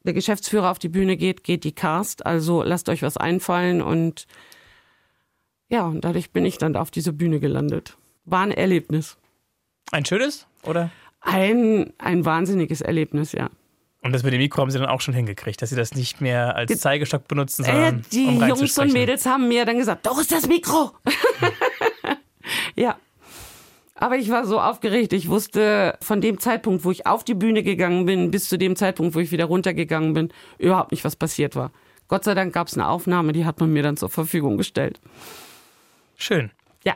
der 0.04 0.14
Geschäftsführer 0.14 0.72
auf 0.72 0.80
die 0.80 0.88
Bühne 0.88 1.18
geht, 1.18 1.44
geht 1.44 1.66
die 1.66 1.74
Cast. 1.74 2.26
Also 2.26 2.64
lasst 2.64 2.88
euch 2.88 3.02
was 3.02 3.18
einfallen 3.18 3.82
und 3.82 4.28
ja, 5.68 5.86
und 5.86 6.06
dadurch 6.06 6.32
bin 6.32 6.46
ich 6.46 6.58
dann 6.58 6.78
auf 6.78 6.90
diese 6.90 7.12
Bühne 7.12 7.42
gelandet. 7.42 7.98
War 8.24 8.44
ein 8.44 8.52
Erlebnis. 8.52 9.18
Ein 9.92 10.06
schönes, 10.06 10.48
oder? 10.64 10.90
Ein, 11.20 11.92
ein 11.98 12.24
wahnsinniges 12.24 12.80
Erlebnis, 12.80 13.34
ja. 13.34 13.50
Und 14.08 14.14
das 14.14 14.24
mit 14.24 14.32
dem 14.32 14.39
Mikro 14.39 14.62
haben 14.62 14.72
sie 14.72 14.80
dann 14.80 14.88
auch 14.88 15.01
schon 15.01 15.14
hingekriegt, 15.14 15.62
dass 15.62 15.70
sie 15.70 15.76
das 15.76 15.93
nicht 15.93 16.22
mehr 16.22 16.55
als 16.55 16.80
Zeigestock 16.80 17.28
benutzen, 17.28 17.66
Äh, 17.66 17.72
sondern 17.74 18.05
die 18.14 18.26
um 18.26 18.47
Jungs 18.47 18.78
und. 18.80 18.93
Mädels 18.93 19.26
haben 19.26 19.49
mir 19.49 19.66
dann 19.66 19.78
gesagt, 19.78 20.05
doch 20.05 20.18
ist 20.18 20.32
das 20.32 20.47
Mikro. 20.47 20.91
ja. 22.78 22.95
Aber 23.95 24.16
ich 24.16 24.30
war 24.30 24.45
so 24.45 24.62
aufgeregt. 24.62 25.12
Ich 25.12 25.28
wusste 25.28 25.97
von 26.01 26.22
dem 26.22 26.39
Zeitpunkt, 26.39 26.86
wo 26.86 26.91
ich 26.91 27.05
auf 27.05 27.26
die 27.26 27.34
Bühne 27.34 27.64
gegangen 27.64 28.05
bin, 28.05 28.32
bis 28.32 28.47
zu 28.47 28.58
dem 28.58 28.78
Zeitpunkt, 28.78 29.14
wo 29.14 29.20
ich 29.20 29.32
wieder 29.34 29.43
runtergegangen 29.43 30.14
bin, 30.14 30.32
überhaupt 30.58 30.91
nicht, 30.91 31.03
was 31.03 31.18
passiert 31.18 31.58
war. 31.58 31.72
Gott 32.08 32.24
sei 32.24 32.34
Dank 32.34 32.53
gab 32.53 32.68
es 32.68 32.76
eine 32.76 32.88
Aufnahme, 32.88 33.34
die 33.34 33.43
hat 33.43 33.60
man 33.60 33.74
mir 33.74 33.84
dann 33.84 33.97
zur 33.97 34.10
Verfügung 34.10 34.55
gestellt. 34.58 35.01
Schön. 36.16 36.51
Ja. 36.86 36.95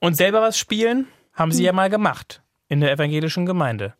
Und 0.00 0.16
selber 0.16 0.40
was 0.42 0.58
spielen 0.58 1.06
haben 1.34 1.50
Hm. 1.52 1.56
sie 1.56 1.62
ja 1.62 1.72
mal 1.72 1.88
gemacht 1.88 2.42
in 2.68 2.80
der 2.80 2.90
evangelischen 2.90 3.46
Gemeinde. 3.46 3.94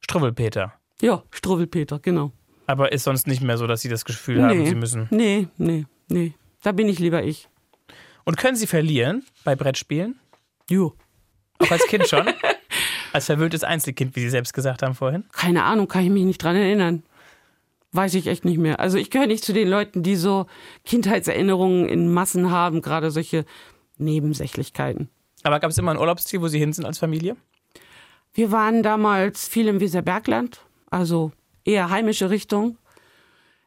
Struwwelpeter. 0.00 0.74
Ja, 1.00 1.22
Struwwelpeter, 1.30 1.98
genau. 1.98 2.32
Aber 2.66 2.92
ist 2.92 3.04
sonst 3.04 3.26
nicht 3.26 3.42
mehr 3.42 3.58
so, 3.58 3.66
dass 3.66 3.80
sie 3.80 3.88
das 3.88 4.04
Gefühl 4.04 4.42
haben, 4.42 4.66
sie 4.66 4.74
müssen. 4.74 5.08
Nee, 5.10 5.48
nee, 5.58 5.86
nee. 6.08 6.34
Da 6.62 6.72
bin 6.72 6.88
ich 6.88 6.98
lieber 6.98 7.22
ich. 7.22 7.48
Und 8.24 8.36
können 8.36 8.56
sie 8.56 8.66
verlieren 8.66 9.24
bei 9.44 9.56
Brettspielen? 9.56 10.18
Jo. 10.70 10.94
Auch 11.58 11.70
als 11.70 11.86
Kind 11.86 12.06
schon? 12.08 12.26
als 13.12 13.26
verwöhntes 13.26 13.64
Einzelkind, 13.64 14.16
wie 14.16 14.20
Sie 14.20 14.30
selbst 14.30 14.54
gesagt 14.54 14.82
haben 14.82 14.94
vorhin? 14.94 15.24
Keine 15.32 15.64
Ahnung, 15.64 15.88
kann 15.88 16.04
ich 16.04 16.10
mich 16.10 16.24
nicht 16.24 16.42
dran 16.42 16.56
erinnern. 16.56 17.02
Weiß 17.92 18.14
ich 18.14 18.26
echt 18.26 18.44
nicht 18.44 18.58
mehr. 18.58 18.80
Also 18.80 18.96
ich 18.96 19.10
gehöre 19.10 19.26
nicht 19.26 19.44
zu 19.44 19.52
den 19.52 19.68
Leuten, 19.68 20.02
die 20.02 20.16
so 20.16 20.46
Kindheitserinnerungen 20.84 21.86
in 21.86 22.12
Massen 22.12 22.50
haben, 22.50 22.80
gerade 22.80 23.10
solche 23.10 23.44
Nebensächlichkeiten. 23.98 25.10
Aber 25.42 25.60
gab 25.60 25.70
es 25.70 25.78
immer 25.78 25.90
ein 25.90 25.98
Urlaubsziel, 25.98 26.40
wo 26.40 26.48
Sie 26.48 26.58
hin 26.58 26.72
sind 26.72 26.86
als 26.86 26.98
Familie? 26.98 27.36
Wir 28.32 28.50
waren 28.50 28.82
damals 28.82 29.46
viel 29.46 29.68
im 29.68 29.80
Weserbergland, 29.80 30.62
also 30.92 31.32
eher 31.64 31.90
heimische 31.90 32.30
Richtung. 32.30 32.78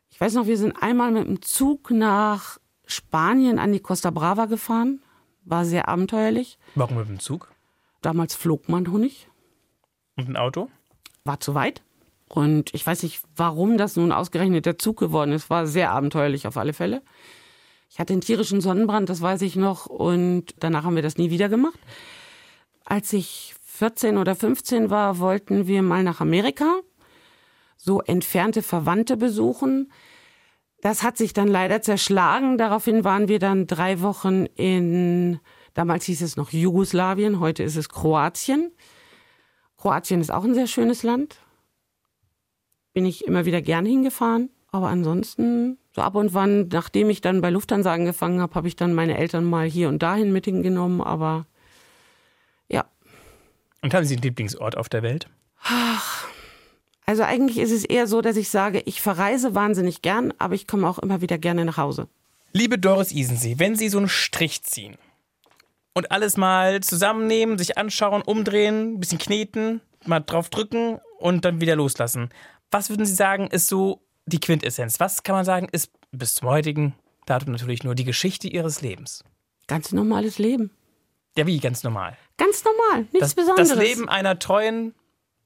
Ich 0.10 0.20
weiß 0.20 0.34
noch, 0.36 0.48
wir 0.48 0.58
sind 0.58 0.82
einmal 0.82 1.12
mit 1.12 1.28
dem 1.28 1.42
Zug 1.42 1.92
nach 1.92 2.60
Spanien 2.86 3.60
an 3.60 3.74
die 3.74 3.80
Costa 3.80 4.12
Brava 4.12 4.46
gefahren. 4.46 5.02
War 5.44 5.66
sehr 5.66 5.88
abenteuerlich. 5.88 6.58
Warum 6.76 6.98
mit 6.98 7.08
dem 7.08 7.20
Zug? 7.20 7.52
Damals 8.02 8.36
flog 8.36 8.70
man 8.70 8.84
noch 8.84 8.98
nicht. 8.98 9.28
Und 10.16 10.30
ein 10.30 10.38
Auto? 10.38 10.70
war 11.26 11.40
zu 11.40 11.56
weit. 11.56 11.82
Und 12.28 12.74
ich 12.74 12.86
weiß 12.86 13.04
nicht, 13.04 13.22
warum 13.36 13.78
das 13.78 13.96
nun 13.96 14.12
ausgerechnet 14.12 14.66
der 14.66 14.78
Zug 14.78 14.98
geworden 14.98 15.32
ist. 15.32 15.50
War 15.50 15.68
sehr 15.68 15.92
abenteuerlich 15.92 16.48
auf 16.48 16.58
alle 16.58 16.74
Fälle. 16.74 17.02
Ich 17.90 18.00
hatte 18.00 18.14
einen 18.14 18.22
tierischen 18.22 18.62
Sonnenbrand, 18.62 19.10
das 19.10 19.22
weiß 19.22 19.42
ich 19.42 19.56
noch. 19.56 19.86
Und 19.88 20.56
danach 20.60 20.84
haben 20.84 20.96
wir 20.96 21.04
das 21.04 21.18
nie 21.18 21.30
wieder 21.30 21.50
gemacht. 21.50 21.80
Als 22.84 23.14
ich 23.14 23.56
14 23.66 24.18
oder 24.18 24.36
15 24.36 24.90
war, 24.90 25.20
wollten 25.20 25.68
wir 25.68 25.82
mal 25.82 26.04
nach 26.04 26.22
Amerika. 26.22 26.80
So 27.86 28.02
entfernte 28.02 28.64
Verwandte 28.64 29.16
besuchen. 29.16 29.92
Das 30.82 31.04
hat 31.04 31.18
sich 31.18 31.34
dann 31.34 31.48
leider 31.48 31.82
zerschlagen. 31.82 32.58
Daraufhin 32.58 33.04
waren 33.04 33.28
wir 33.28 33.40
dann 33.40 33.68
drei 33.68 34.02
Wochen 34.02 34.48
in, 34.56 35.40
damals 35.76 36.06
hieß 36.06 36.22
es 36.24 36.36
noch 36.36 36.52
Jugoslawien, 36.52 37.40
heute 37.40 37.64
ist 37.64 37.76
es 37.76 37.88
Kroatien. 37.88 38.72
Kroatien 39.78 40.20
ist 40.20 40.32
auch 40.32 40.44
ein 40.44 40.56
sehr 40.56 40.68
schönes 40.68 41.04
Land. 41.04 41.38
Bin 42.94 43.06
ich 43.06 43.26
immer 43.26 43.46
wieder 43.46 43.62
gern 43.62 43.86
hingefahren. 43.86 44.50
Aber 44.72 44.90
ansonsten, 44.90 45.78
so 45.94 46.02
ab 46.02 46.16
und 46.16 46.34
wann, 46.34 46.68
nachdem 46.68 47.10
ich 47.10 47.22
dann 47.22 47.40
bei 47.40 47.50
Lufthansa 47.50 47.94
angefangen 47.94 48.42
habe, 48.42 48.56
habe 48.56 48.68
ich 48.68 48.76
dann 48.76 48.94
meine 48.94 49.18
Eltern 49.18 49.46
mal 49.46 49.68
hier 49.68 49.90
und 49.90 50.02
dahin 50.02 50.34
mit 50.34 50.46
hingenommen. 50.46 51.02
Aber 51.02 51.46
ja. 52.68 52.84
Und 53.82 53.94
haben 53.94 54.06
Sie 54.06 54.16
einen 54.16 54.24
Lieblingsort 54.24 54.76
auf 54.76 54.90
der 54.90 55.04
Welt? 55.04 55.30
Ach, 55.64 56.28
also 57.06 57.24
eigentlich 57.24 57.60
ist 57.60 57.72
es 57.72 57.86
eher 57.86 58.08
so, 58.08 58.22
dass 58.22 58.36
ich 58.36 58.50
sage, 58.50 58.82
ich 58.86 59.02
verreise 59.02 59.54
wahnsinnig 59.54 60.02
gern, 60.02 60.34
aber 60.40 60.56
ich 60.56 60.68
komme 60.68 60.88
auch 60.90 61.00
immer 61.00 61.22
wieder 61.22 61.38
gerne 61.38 61.66
nach 61.66 61.78
Hause. 61.78 62.08
Liebe 62.52 62.80
Doris 62.80 63.12
Isensee, 63.12 63.60
wenn 63.60 63.76
Sie 63.76 63.90
so 63.90 63.98
einen 63.98 64.10
Strich 64.10 64.64
ziehen 64.64 64.98
und 65.94 66.12
alles 66.12 66.38
mal 66.38 66.82
zusammennehmen, 66.82 67.58
sich 67.58 67.78
anschauen, 67.78 68.22
umdrehen, 68.22 68.94
ein 68.94 69.00
bisschen 69.00 69.20
kneten, 69.20 69.82
mal 70.06 70.22
drauf 70.22 70.50
drücken 70.50 71.00
und 71.20 71.46
dann 71.46 71.62
wieder 71.62 71.76
loslassen. 71.76 72.30
Was 72.72 72.90
würden 72.90 73.06
Sie 73.06 73.14
sagen, 73.14 73.48
ist 73.48 73.68
so 73.68 74.02
die 74.26 74.40
Quintessenz? 74.40 75.00
Was 75.00 75.24
kann 75.24 75.36
man 75.36 75.46
sagen, 75.46 75.68
ist 75.72 75.92
bis 76.12 76.36
zum 76.36 76.50
heutigen 76.50 76.96
Datum 77.26 77.52
natürlich 77.52 77.84
nur 77.84 77.94
die 77.94 78.04
Geschichte 78.04 78.48
Ihres 78.48 78.82
Lebens? 78.82 79.24
Ganz 79.68 79.92
normales 79.92 80.38
Leben. 80.38 80.72
Ja, 81.38 81.46
wie 81.46 81.60
ganz 81.60 81.84
normal? 81.84 82.18
Ganz 82.38 82.64
normal, 82.64 83.02
nichts 83.12 83.20
das, 83.20 83.36
Besonderes. 83.36 83.70
Das 83.70 83.78
Leben 83.78 84.08
einer 84.08 84.40
treuen 84.40 84.94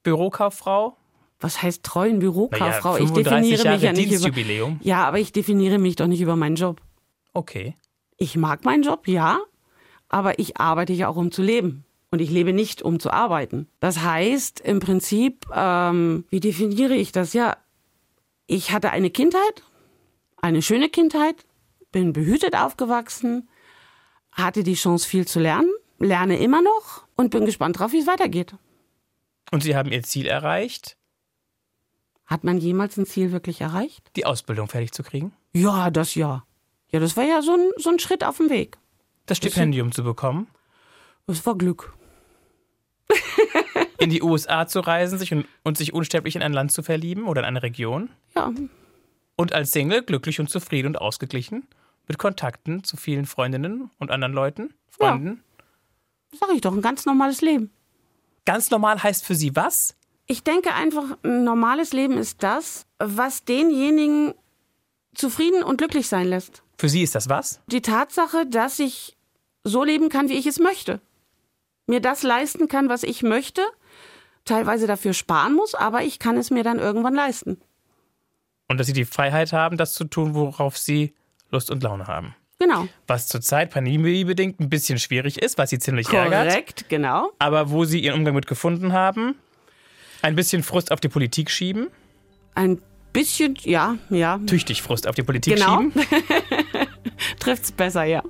Bürokauffrau? 0.04 0.96
Was 1.40 1.62
heißt 1.62 1.84
treuen 1.84 2.20
Bürokauffrau? 2.20 2.94
Naja, 2.94 3.06
ich 3.06 3.12
definiere 3.12 3.64
Jahre 3.64 3.76
mich 3.76 3.84
ja 3.84 3.94
nicht 3.94 4.12
über. 4.12 4.78
Ja, 4.82 5.08
aber 5.08 5.20
ich 5.20 5.32
definiere 5.32 5.78
mich 5.78 5.96
doch 5.96 6.08
nicht 6.08 6.22
über 6.22 6.36
meinen 6.36 6.56
Job. 6.56 6.82
Okay. 7.34 7.76
Ich 8.18 8.36
mag 8.36 8.66
meinen 8.66 8.84
Job, 8.84 9.08
ja, 9.08 9.40
aber 10.10 10.40
ich 10.40 10.58
arbeite 10.58 10.92
ja 10.92 11.08
auch, 11.08 11.16
um 11.16 11.32
zu 11.32 11.42
leben. 11.42 11.86
Und 12.12 12.20
ich 12.20 12.32
lebe 12.32 12.54
nicht, 12.54 12.82
um 12.82 13.00
zu 13.00 13.12
arbeiten. 13.12 13.68
Das 13.80 14.02
heißt, 14.02 14.62
im 14.62 14.80
Prinzip, 14.80 15.46
ähm, 15.56 16.26
wie 16.30 16.40
definiere 16.40 16.96
ich 16.96 17.12
das? 17.12 17.34
Ja, 17.34 17.56
ich 18.48 18.72
hatte 18.72 18.90
eine 18.90 19.12
Kindheit, 19.12 19.64
eine 20.42 20.64
schöne 20.64 20.90
Kindheit, 20.90 21.46
bin 21.92 22.14
behütet 22.14 22.56
aufgewachsen, 22.56 23.48
hatte 24.32 24.64
die 24.64 24.74
Chance, 24.74 25.08
viel 25.08 25.28
zu 25.28 25.40
lernen, 25.40 25.70
lerne 26.00 26.40
immer 26.40 26.64
noch 26.64 27.04
und 27.16 27.30
bin 27.30 27.46
gespannt 27.46 27.80
drauf, 27.80 27.92
wie 27.92 28.00
es 28.00 28.08
weitergeht. 28.08 28.56
Und 29.52 29.62
Sie 29.62 29.76
haben 29.76 29.92
Ihr 29.92 30.04
Ziel 30.04 30.26
erreicht, 30.26 30.98
Hat 32.30 32.44
man 32.44 32.60
jemals 32.60 32.96
ein 32.98 33.06
Ziel 33.06 33.32
wirklich 33.32 33.62
erreicht? 33.62 34.12
die 34.16 34.26
Ausbildung 34.26 34.68
fertig 34.68 34.92
zu 34.92 35.02
kriegen, 35.04 35.34
Ja, 35.54 35.90
das 35.90 36.14
ja. 36.16 36.46
Ja, 36.92 37.00
das 37.00 37.18
war 37.18 37.24
ja 37.24 37.42
so 37.42 37.54
ein, 37.54 37.70
so 37.78 37.90
ein 37.90 38.00
Schritt 38.00 38.24
auf 38.24 38.38
dem 38.38 38.50
Weg. 38.50 38.78
das 39.26 39.38
Stipendium 39.38 39.92
zu 39.92 40.04
bekommen, 40.04 40.48
Das 41.28 41.46
war 41.46 41.56
Glück. 41.58 41.94
in 43.98 44.10
die 44.10 44.22
USA 44.22 44.68
zu 44.68 44.80
reisen 44.82 45.18
sich 45.20 45.34
und, 45.34 45.46
und 45.64 45.78
sich 45.78 45.94
unsterblich 45.94 46.36
in 46.36 46.42
ein 46.44 46.54
Land 46.54 46.72
zu 46.72 46.84
verlieben 46.84 47.24
oder 47.26 47.42
in 47.42 47.46
eine 47.46 47.64
Region 47.64 48.10
Ja, 48.36 48.52
und 49.36 49.54
als 49.54 49.72
Single 49.72 50.04
glücklich 50.04 50.40
und 50.40 50.50
zufrieden 50.50 50.88
und 50.90 50.98
ausgeglichen 50.98 51.68
mit 52.08 52.18
Kontakten 52.18 52.84
zu 52.84 52.98
vielen 52.98 53.26
Freundinnen 53.26 53.90
und 54.00 54.12
anderen 54.12 54.34
Leuten, 54.34 54.74
Freunden. 54.90 55.44
sag 56.40 56.50
ich 56.54 56.62
doch, 56.62 56.74
ein 56.74 56.82
ganz 56.82 57.06
normales 57.06 57.42
Leben. 57.42 57.72
Ganz 58.46 58.70
normal 58.72 59.02
heißt 59.02 59.26
für 59.26 59.36
Sie 59.36 59.56
was? 59.56 59.96
Ich 60.32 60.44
denke 60.44 60.76
einfach, 60.76 61.18
ein 61.24 61.44
normales 61.44 61.92
Leben 61.92 62.16
ist 62.16 62.44
das, 62.44 62.86
was 63.00 63.46
denjenigen 63.46 64.36
zufrieden 65.16 65.64
und 65.64 65.78
glücklich 65.78 66.08
sein 66.08 66.28
lässt. 66.28 66.62
Für 66.78 66.88
Sie 66.88 67.02
ist 67.02 67.16
das 67.16 67.30
was? 67.30 67.62
Die 67.66 67.82
Tatsache, 67.82 68.46
dass 68.46 68.78
ich 68.78 69.18
so 69.64 69.84
leben 69.84 70.10
kann, 70.10 70.30
wie 70.30 70.38
ich 70.38 70.46
es 70.46 70.60
möchte. 70.60 71.02
Mir 71.88 72.00
das 72.00 72.22
leisten 72.22 72.68
kann, 72.68 72.90
was 72.90 73.02
ich 73.02 73.24
möchte, 73.24 73.64
teilweise 74.46 74.86
dafür 74.86 75.14
sparen 75.14 75.56
muss, 75.56 75.74
aber 75.74 76.04
ich 76.04 76.20
kann 76.20 76.38
es 76.38 76.52
mir 76.52 76.64
dann 76.64 76.78
irgendwann 76.78 77.16
leisten. 77.16 77.60
Und 78.68 78.80
dass 78.80 78.86
Sie 78.86 78.94
die 78.94 79.06
Freiheit 79.06 79.52
haben, 79.52 79.78
das 79.78 79.96
zu 79.96 80.04
tun, 80.04 80.36
worauf 80.36 80.78
Sie 80.78 81.16
Lust 81.50 81.72
und 81.72 81.82
Laune 81.82 82.06
haben. 82.06 82.36
Genau. 82.60 82.88
Was 83.08 83.28
zurzeit 83.28 83.72
pandemiebedingt 83.72 84.60
ein 84.60 84.70
bisschen 84.70 85.00
schwierig 85.00 85.42
ist, 85.42 85.58
was 85.58 85.72
Sie 85.72 85.80
ziemlich 85.80 86.08
ärgert. 86.10 86.50
Korrekt, 86.50 86.86
genau. 86.88 87.32
Aber 87.40 87.72
wo 87.72 87.84
Sie 87.84 88.00
Ihren 88.00 88.20
Umgang 88.20 88.36
mit 88.36 88.46
gefunden 88.46 88.94
haben, 88.94 89.34
ein 90.22 90.36
bisschen 90.36 90.64
Frust 90.64 90.92
auf 90.92 91.00
die 91.00 91.10
Politik 91.10 91.50
schieben, 91.52 91.88
Ein 92.56 92.80
bisschen, 93.14 93.56
ja, 93.62 93.96
ja, 94.10 94.40
tüchtig 94.46 94.82
Frust 94.82 95.08
auf 95.08 95.16
die 95.16 95.24
Politik 95.24 95.56
Genau. 95.56 95.78
schieben, 95.82 95.94
trifft's 97.40 97.72
besser, 97.72 98.04
ja. 98.04 98.22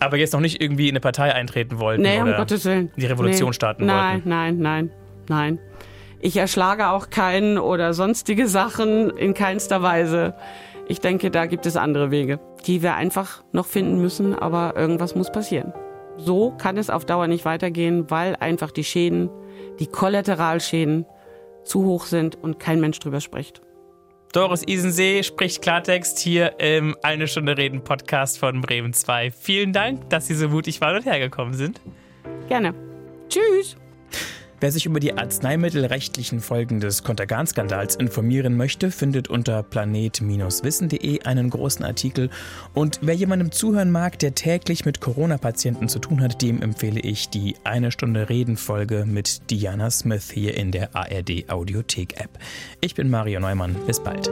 aber 0.00 0.16
jetzt 0.16 0.32
noch 0.32 0.40
nicht 0.40 0.60
irgendwie 0.60 0.88
in 0.88 0.92
eine 0.92 1.00
Partei 1.00 1.32
eintreten 1.34 1.78
wollten 1.78 2.02
Nee, 2.02 2.18
um 2.20 2.28
oder 2.28 2.36
Gottes 2.38 2.64
Willen. 2.64 2.90
die 2.96 3.06
Revolution 3.06 3.50
nee. 3.50 3.54
starten 3.54 3.86
nein, 3.86 4.14
wollten. 4.14 4.28
Nein, 4.28 4.58
nein, 4.58 4.90
nein, 5.28 5.58
Ich 6.20 6.36
erschlage 6.36 6.88
auch 6.88 7.10
keinen 7.10 7.58
oder 7.58 7.94
sonstige 7.94 8.48
Sachen 8.48 9.10
in 9.10 9.34
keinster 9.34 9.82
Weise. 9.82 10.34
Ich 10.88 11.00
denke, 11.00 11.30
da 11.30 11.46
gibt 11.46 11.66
es 11.66 11.76
andere 11.76 12.10
Wege, 12.10 12.40
die 12.66 12.82
wir 12.82 12.94
einfach 12.94 13.44
noch 13.52 13.66
finden 13.66 14.00
müssen, 14.00 14.34
aber 14.34 14.74
irgendwas 14.76 15.14
muss 15.14 15.30
passieren. 15.30 15.72
So 16.16 16.50
kann 16.52 16.76
es 16.78 16.90
auf 16.90 17.04
Dauer 17.04 17.26
nicht 17.28 17.44
weitergehen, 17.44 18.10
weil 18.10 18.34
einfach 18.36 18.70
die 18.72 18.84
Schäden, 18.84 19.28
die 19.78 19.86
Kollateralschäden 19.86 21.04
zu 21.68 21.84
hoch 21.84 22.06
sind 22.06 22.36
und 22.36 22.58
kein 22.58 22.80
Mensch 22.80 22.98
drüber 22.98 23.20
spricht. 23.20 23.62
Doris 24.32 24.62
Isensee 24.66 25.22
spricht 25.22 25.62
Klartext 25.62 26.18
hier 26.18 26.60
im 26.60 26.94
Eine 27.02 27.28
Stunde 27.28 27.56
Reden 27.56 27.82
Podcast 27.82 28.38
von 28.38 28.60
Bremen 28.60 28.92
2. 28.92 29.30
Vielen 29.30 29.72
Dank, 29.72 30.10
dass 30.10 30.26
Sie 30.26 30.34
so 30.34 30.48
mutig 30.48 30.80
waren 30.80 30.96
und 30.96 31.06
hergekommen 31.06 31.54
sind. 31.54 31.80
Gerne. 32.48 32.74
Tschüss. 33.28 33.76
Wer 34.60 34.72
sich 34.72 34.86
über 34.86 34.98
die 34.98 35.16
arzneimittelrechtlichen 35.16 36.40
Folgen 36.40 36.80
des 36.80 37.04
Kontergan-Skandals 37.04 37.94
informieren 37.94 38.56
möchte, 38.56 38.90
findet 38.90 39.28
unter 39.28 39.62
planet-wissen.de 39.62 41.22
einen 41.22 41.50
großen 41.50 41.84
Artikel. 41.84 42.28
Und 42.74 42.98
wer 43.02 43.14
jemandem 43.14 43.52
zuhören 43.52 43.92
mag, 43.92 44.18
der 44.18 44.34
täglich 44.34 44.84
mit 44.84 45.00
Corona-Patienten 45.00 45.88
zu 45.88 46.00
tun 46.00 46.20
hat, 46.20 46.42
dem 46.42 46.60
empfehle 46.60 46.98
ich 47.00 47.28
die 47.28 47.54
Eine 47.62 47.92
Stunde 47.92 48.28
Reden-Folge 48.28 49.04
mit 49.06 49.48
Diana 49.50 49.90
Smith 49.90 50.30
hier 50.32 50.56
in 50.56 50.72
der 50.72 50.96
ARD 50.96 51.48
Audiothek-App. 51.48 52.30
Ich 52.80 52.96
bin 52.96 53.10
Mario 53.10 53.38
Neumann. 53.38 53.76
Bis 53.86 54.00
bald. 54.02 54.28